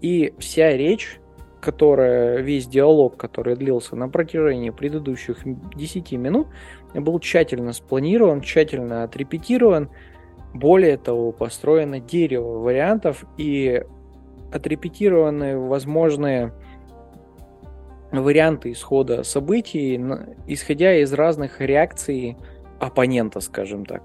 и 0.02 0.34
вся 0.40 0.76
речь, 0.76 1.20
которая, 1.60 2.40
весь 2.40 2.68
диалог, 2.68 3.18
который 3.18 3.56
длился 3.56 3.96
на 3.96 4.08
протяжении 4.08 4.70
предыдущих 4.70 5.40
10 5.76 6.12
минут, 6.14 6.48
был 6.94 7.20
тщательно 7.20 7.74
спланирован, 7.74 8.42
тщательно 8.42 9.04
отрепетирован. 9.04 9.90
Более 10.54 10.98
того, 10.98 11.32
построено 11.32 12.00
дерево 12.00 12.60
вариантов 12.60 13.26
и 13.38 13.84
отрепетированы 14.52 15.60
возможные 15.60 16.54
варианты 18.12 18.72
исхода 18.72 19.24
событий, 19.24 19.99
исходя 20.47 20.95
из 20.95 21.14
разных 21.14 21.62
реакций 21.62 22.38
оппонента, 22.80 23.39
скажем 23.39 23.86
так. 23.86 24.03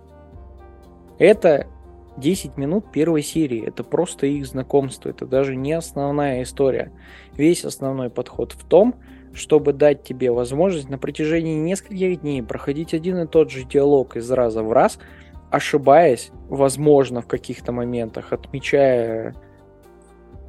Это 1.18 1.66
10 2.16 2.56
минут 2.56 2.90
первой 2.92 3.22
серии. 3.22 3.66
Это 3.66 3.82
просто 3.84 4.26
их 4.26 4.46
знакомство. 4.46 5.08
Это 5.08 5.26
даже 5.26 5.56
не 5.56 5.72
основная 5.72 6.42
история. 6.42 6.92
Весь 7.36 7.64
основной 7.64 8.10
подход 8.10 8.52
в 8.52 8.64
том, 8.64 8.94
чтобы 9.32 9.72
дать 9.72 10.04
тебе 10.04 10.30
возможность 10.30 10.88
на 10.88 10.98
протяжении 10.98 11.58
нескольких 11.58 12.20
дней 12.20 12.42
проходить 12.42 12.94
один 12.94 13.18
и 13.18 13.26
тот 13.26 13.50
же 13.50 13.64
диалог 13.64 14.16
из 14.16 14.30
раза 14.30 14.62
в 14.62 14.72
раз, 14.72 14.98
ошибаясь, 15.50 16.30
возможно, 16.48 17.20
в 17.20 17.26
каких-то 17.26 17.72
моментах, 17.72 18.32
отмечая 18.32 19.34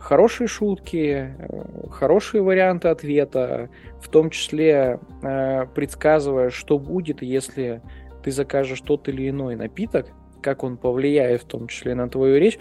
хорошие 0.06 0.48
шутки, 0.48 1.36
э, 1.38 1.88
хорошие 1.90 2.44
варианты 2.44 2.90
ответа, 2.90 3.70
в 4.00 4.08
том 4.08 4.30
числе 4.30 5.00
э, 5.24 5.66
предсказывая, 5.74 6.52
что 6.52 6.78
будет, 6.78 7.24
если 7.24 7.82
ты 8.24 8.32
закажешь 8.32 8.82
тот 8.82 9.10
или 9.10 9.30
иной 9.30 9.56
напиток, 9.56 10.08
как 10.42 10.64
он 10.64 10.78
повлияет 10.78 11.42
в 11.42 11.46
том 11.46 11.68
числе 11.68 11.96
на 11.96 12.08
твою 12.08 12.40
речь. 12.40 12.60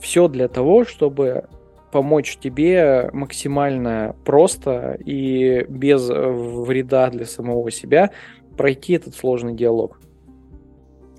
Все 0.00 0.28
для 0.28 0.48
того, 0.48 0.84
чтобы 0.84 1.44
помочь 1.92 2.38
тебе 2.38 3.10
максимально 3.12 4.16
просто 4.24 4.96
и 5.04 5.66
без 5.68 6.08
вреда 6.08 7.10
для 7.10 7.26
самого 7.26 7.70
себя 7.70 8.12
пройти 8.56 8.94
этот 8.94 9.14
сложный 9.14 9.54
диалог. 9.54 10.01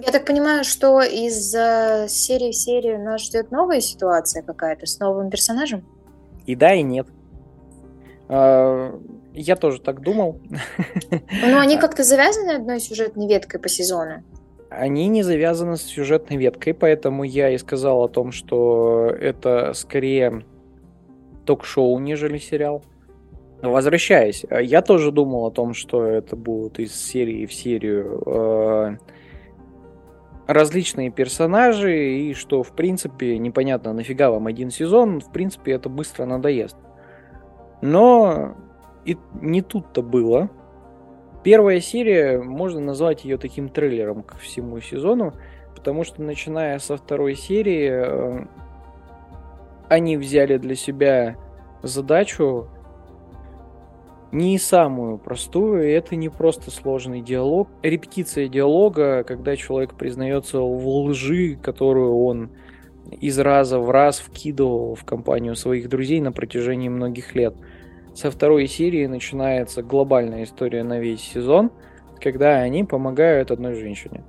Я 0.06 0.12
так 0.12 0.26
понимаю, 0.26 0.64
что 0.64 1.02
из 1.02 1.52
серии 1.52 2.52
в 2.52 2.56
серию 2.56 3.02
нас 3.02 3.24
ждет 3.24 3.52
новая 3.52 3.80
ситуация 3.80 4.44
какая-то 4.44 4.86
с 4.86 5.00
новым 5.00 5.30
персонажем? 5.30 5.86
И 6.46 6.56
да, 6.56 6.74
и 6.74 6.82
нет. 6.82 7.08
А, 8.28 9.00
я 9.34 9.56
тоже 9.56 9.80
так 9.80 10.02
думал. 10.02 10.40
Ну, 11.10 11.58
они 11.58 11.78
как-то 11.80 12.04
завязаны 12.04 12.52
одной 12.52 12.80
сюжетной 12.80 13.28
веткой 13.28 13.60
по 13.60 13.70
сезону? 13.70 14.24
они 14.76 15.08
не 15.08 15.24
завязаны 15.24 15.78
с 15.78 15.84
сюжетной 15.84 16.38
веткой, 16.38 16.74
поэтому 16.74 17.24
я 17.24 17.50
и 17.50 17.58
сказал 17.58 18.04
о 18.04 18.10
том, 18.10 18.32
что 18.32 19.08
это 19.08 19.74
скорее 19.74 20.44
ток-шоу, 21.46 22.00
нежели 22.00 22.38
сериал. 22.38 22.84
Возвращаясь, 23.62 24.44
я 24.50 24.82
тоже 24.82 25.12
думал 25.12 25.46
о 25.46 25.52
том, 25.52 25.74
что 25.74 26.04
это 26.04 26.36
будут 26.36 26.80
из 26.80 26.94
серии 26.96 27.46
в 27.46 27.54
серию 27.54 28.24
э, 28.26 28.98
различные 30.48 31.10
персонажи, 31.10 32.16
и 32.18 32.34
что, 32.34 32.64
в 32.64 32.74
принципе, 32.74 33.38
непонятно, 33.38 33.94
нафига 33.94 34.30
вам 34.30 34.48
один 34.48 34.70
сезон, 34.70 35.22
в 35.22 35.32
принципе, 35.32 35.74
это 35.74 35.90
быстро 35.90 36.26
надоест. 36.26 36.78
Но 37.82 38.56
и 39.06 39.18
не 39.42 39.62
тут-то 39.62 40.02
было. 40.02 40.50
Первая 41.44 41.80
серия, 41.82 42.42
можно 42.42 42.80
назвать 42.80 43.26
ее 43.26 43.38
таким 43.38 43.70
трейлером 43.70 44.24
к 44.24 44.38
всему 44.38 44.80
сезону, 44.80 45.34
потому 45.76 46.04
что 46.04 46.22
начиная 46.22 46.80
со 46.80 46.96
второй 46.96 47.36
серии 47.36 47.90
э, 47.92 48.46
они 49.90 50.16
взяли 50.16 50.58
для 50.58 50.76
себя 50.76 51.36
задачу 51.82 52.70
не 54.34 54.58
самую 54.60 55.18
простую, 55.18 55.90
это 55.90 56.16
не 56.16 56.28
просто 56.28 56.72
сложный 56.72 57.22
диалог. 57.22 57.70
Репетиция 57.82 58.50
диалога, 58.50 59.24
когда 59.24 59.56
человек 59.56 59.94
признается 59.94 60.60
в 60.60 60.88
лжи, 60.88 61.58
которую 61.62 62.18
он 62.18 62.50
из 63.12 63.40
раза 63.40 63.80
в 63.80 63.90
раз 63.90 64.20
вкидывал 64.20 64.96
в 64.96 65.06
компанию 65.06 65.56
своих 65.56 65.88
друзей 65.88 66.20
на 66.20 66.32
протяжении 66.32 66.90
многих 66.90 67.36
лет– 67.36 67.56
со 68.14 68.30
второй 68.30 68.68
серии 68.68 69.08
начинается 69.08 69.82
глобальная 69.82 70.44
история 70.44 70.84
на 70.84 71.00
весь 71.00 71.22
сезон, 71.22 71.72
когда 72.20 72.60
они 72.60 72.84
помогают 72.84 73.50
одной 73.50 73.74
женщине. 73.74 74.24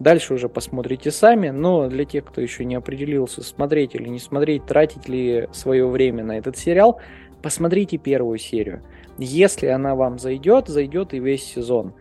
Дальше 0.00 0.34
уже 0.34 0.48
посмотрите 0.48 1.10
сами, 1.10 1.50
но 1.50 1.88
для 1.88 2.04
тех, 2.04 2.24
кто 2.24 2.40
еще 2.40 2.64
не 2.64 2.74
определился, 2.74 3.42
смотреть 3.42 3.94
или 3.94 4.08
не 4.08 4.18
смотреть, 4.18 4.66
тратить 4.66 5.08
ли 5.08 5.48
свое 5.52 5.86
время 5.86 6.24
на 6.24 6.38
этот 6.38 6.56
сериал, 6.56 7.00
посмотрите 7.42 7.96
первую 7.96 8.38
серию. 8.38 8.82
Если 9.18 9.66
она 9.66 9.94
вам 9.94 10.18
зайдет, 10.18 10.68
зайдет 10.68 11.12
и 11.12 11.18
весь 11.18 11.44
сезон. 11.44 11.92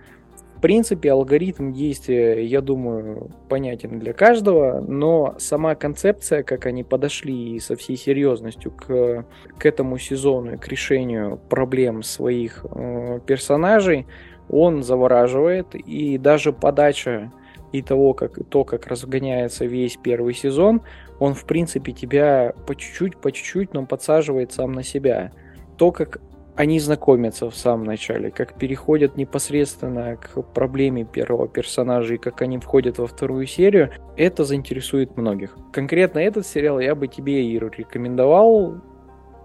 В 0.56 0.62
принципе, 0.62 1.12
алгоритм 1.12 1.72
действия, 1.72 2.44
я 2.44 2.62
думаю, 2.62 3.30
понятен 3.48 4.00
для 4.00 4.14
каждого, 4.14 4.82
но 4.82 5.36
сама 5.38 5.76
концепция, 5.76 6.42
как 6.42 6.66
они 6.66 6.84
подошли 6.84 7.60
со 7.60 7.76
всей 7.76 7.96
серьезностью 7.96 8.72
к, 8.72 9.26
к 9.60 9.66
этому 9.66 10.00
сезону 10.00 10.58
к 10.58 10.68
решению 10.68 11.40
проблем 11.50 12.02
своих 12.02 12.66
э, 12.72 13.20
персонажей, 13.28 14.08
он 14.50 14.82
завораживает, 14.82 15.76
и 15.76 16.18
даже 16.18 16.54
подача 16.54 17.32
и 17.72 17.82
того, 17.84 18.14
как, 18.14 18.40
то, 18.50 18.64
как 18.64 18.88
разгоняется 18.88 19.66
весь 19.66 19.98
первый 19.98 20.34
сезон, 20.34 20.82
он, 21.20 21.34
в 21.34 21.46
принципе, 21.46 21.92
тебя 21.92 22.54
по 22.66 22.76
чуть-чуть, 22.76 23.18
по 23.18 23.32
чуть-чуть, 23.32 23.74
но 23.74 23.86
подсаживает 23.86 24.52
сам 24.52 24.72
на 24.72 24.84
себя. 24.84 25.32
То, 25.78 25.92
как 25.92 26.20
они 26.58 26.80
знакомятся 26.80 27.50
в 27.52 27.56
самом 27.56 27.86
начале, 27.86 28.32
как 28.32 28.56
переходят 28.56 29.16
непосредственно 29.16 30.18
к 30.18 30.42
проблеме 30.42 31.06
первого 31.06 31.48
персонажа 31.48 32.16
и 32.16 32.18
как 32.18 32.42
они 32.42 32.58
входят 32.58 32.98
во 32.98 33.06
вторую 33.06 33.46
серию, 33.46 33.92
это 34.16 34.44
заинтересует 34.44 35.18
многих. 35.18 35.56
Конкретно 35.72 36.18
этот 36.18 36.48
сериал 36.48 36.80
я 36.80 36.96
бы 36.96 37.08
тебе, 37.08 37.48
Иру, 37.48 37.70
рекомендовал, 37.70 38.82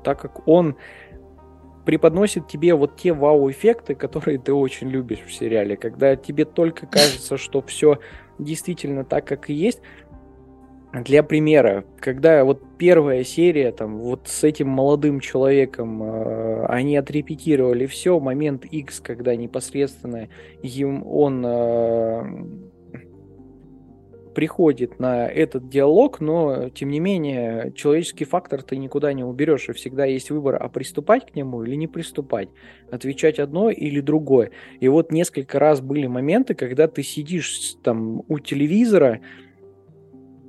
так 0.03 0.23
как 0.23 0.49
он 0.49 0.77
преподносит 1.85 2.49
тебе 2.49 2.75
вот 2.75 2.97
те 2.97 3.13
вау-эффекты, 3.13 3.95
которые 3.95 4.39
ты 4.39 4.55
очень 4.55 4.89
любишь 4.89 5.21
в 5.27 5.35
сериале, 5.35 5.77
когда 5.77 6.17
тебе 6.17 6.47
только 6.47 6.87
кажется, 6.87 7.37
что 7.37 7.61
все 7.61 7.99
действительно 8.39 9.05
так, 9.05 9.27
как 9.27 9.51
и 9.51 9.53
есть, 9.53 9.83
для 10.93 11.22
примера, 11.22 11.84
когда 12.01 12.45
вот 12.45 12.62
первая 12.76 13.24
серия, 13.24 13.72
там, 13.72 13.99
вот 13.99 14.28
с 14.28 14.45
этим 14.45 14.68
молодым 14.68 15.20
человеком, 15.20 16.03
э, 16.03 16.66
они 16.66 16.97
отрепетировали 16.97 17.86
все, 17.86 18.20
момент 18.20 18.66
X, 18.66 19.01
когда 19.01 19.34
непосредственно 19.34 20.28
им, 20.62 21.03
он 21.07 21.43
э, 21.47 22.22
приходит 24.34 24.99
на 24.99 25.26
этот 25.26 25.70
диалог, 25.70 26.20
но, 26.20 26.68
тем 26.68 26.90
не 26.90 27.01
менее, 27.01 27.72
человеческий 27.74 28.26
фактор 28.26 28.62
ты 28.62 28.76
никуда 28.76 29.14
не 29.14 29.24
уберешь, 29.24 29.70
и 29.70 29.72
всегда 29.72 30.05
есть 30.05 30.30
выбор, 30.30 30.62
а 30.62 30.68
приступать 30.68 31.30
к 31.30 31.34
нему 31.34 31.62
или 31.62 31.74
не 31.74 31.86
приступать, 31.86 32.51
отвечать 32.90 33.38
одно 33.38 33.70
или 33.70 34.01
другое. 34.01 34.51
И 34.80 34.88
вот 34.88 35.11
несколько 35.11 35.59
раз 35.59 35.80
были 35.80 36.07
моменты, 36.07 36.55
когда 36.55 36.86
ты 36.86 37.03
сидишь 37.03 37.76
там 37.82 38.24
у 38.28 38.38
телевизора, 38.38 39.20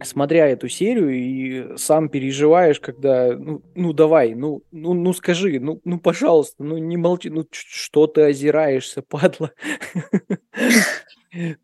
смотря 0.04 0.48
эту 0.48 0.68
серию 0.70 1.12
и 1.12 1.78
сам 1.78 2.10
переживаешь, 2.10 2.80
когда, 2.80 3.34
ну, 3.34 3.62
ну 3.76 3.94
давай, 3.94 4.34
ну, 4.34 4.64
ну, 4.72 4.94
ну 4.94 5.14
скажи, 5.14 5.60
ну, 5.60 5.80
ну 5.84 6.00
пожалуйста, 6.00 6.64
ну 6.64 6.78
не 6.78 6.98
молчи, 6.98 7.30
ну 7.30 7.46
что 7.52 8.08
ты 8.08 8.22
озираешься, 8.24 9.02
падла. 9.02 9.52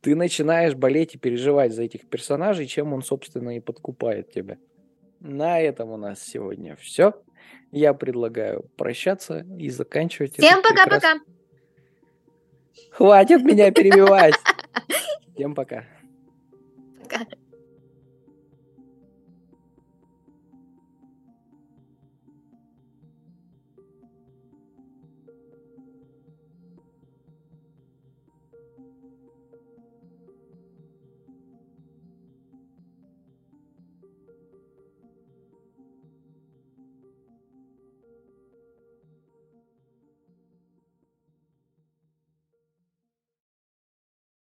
Ты 0.02 0.16
начинаешь 0.16 0.74
болеть 0.74 1.14
и 1.14 1.20
переживать 1.20 1.74
за 1.74 1.84
этих 1.84 2.10
персонажей, 2.10 2.66
чем 2.66 2.92
он, 2.92 3.04
собственно, 3.04 3.56
и 3.56 3.60
подкупает 3.60 4.32
тебя. 4.32 4.58
На 5.20 5.60
этом 5.60 5.92
у 5.92 5.98
нас 5.98 6.24
сегодня 6.24 6.76
все. 6.76 7.14
Я 7.72 7.94
предлагаю 7.94 8.66
прощаться 8.78 9.46
и 9.60 9.70
заканчивать. 9.70 10.34
Всем 10.34 10.64
пока-пока. 10.64 11.20
Хватит 12.92 13.44
меня 13.44 13.72
перебивать. 13.72 14.36
Всем 15.36 15.54
пока. 15.54 15.86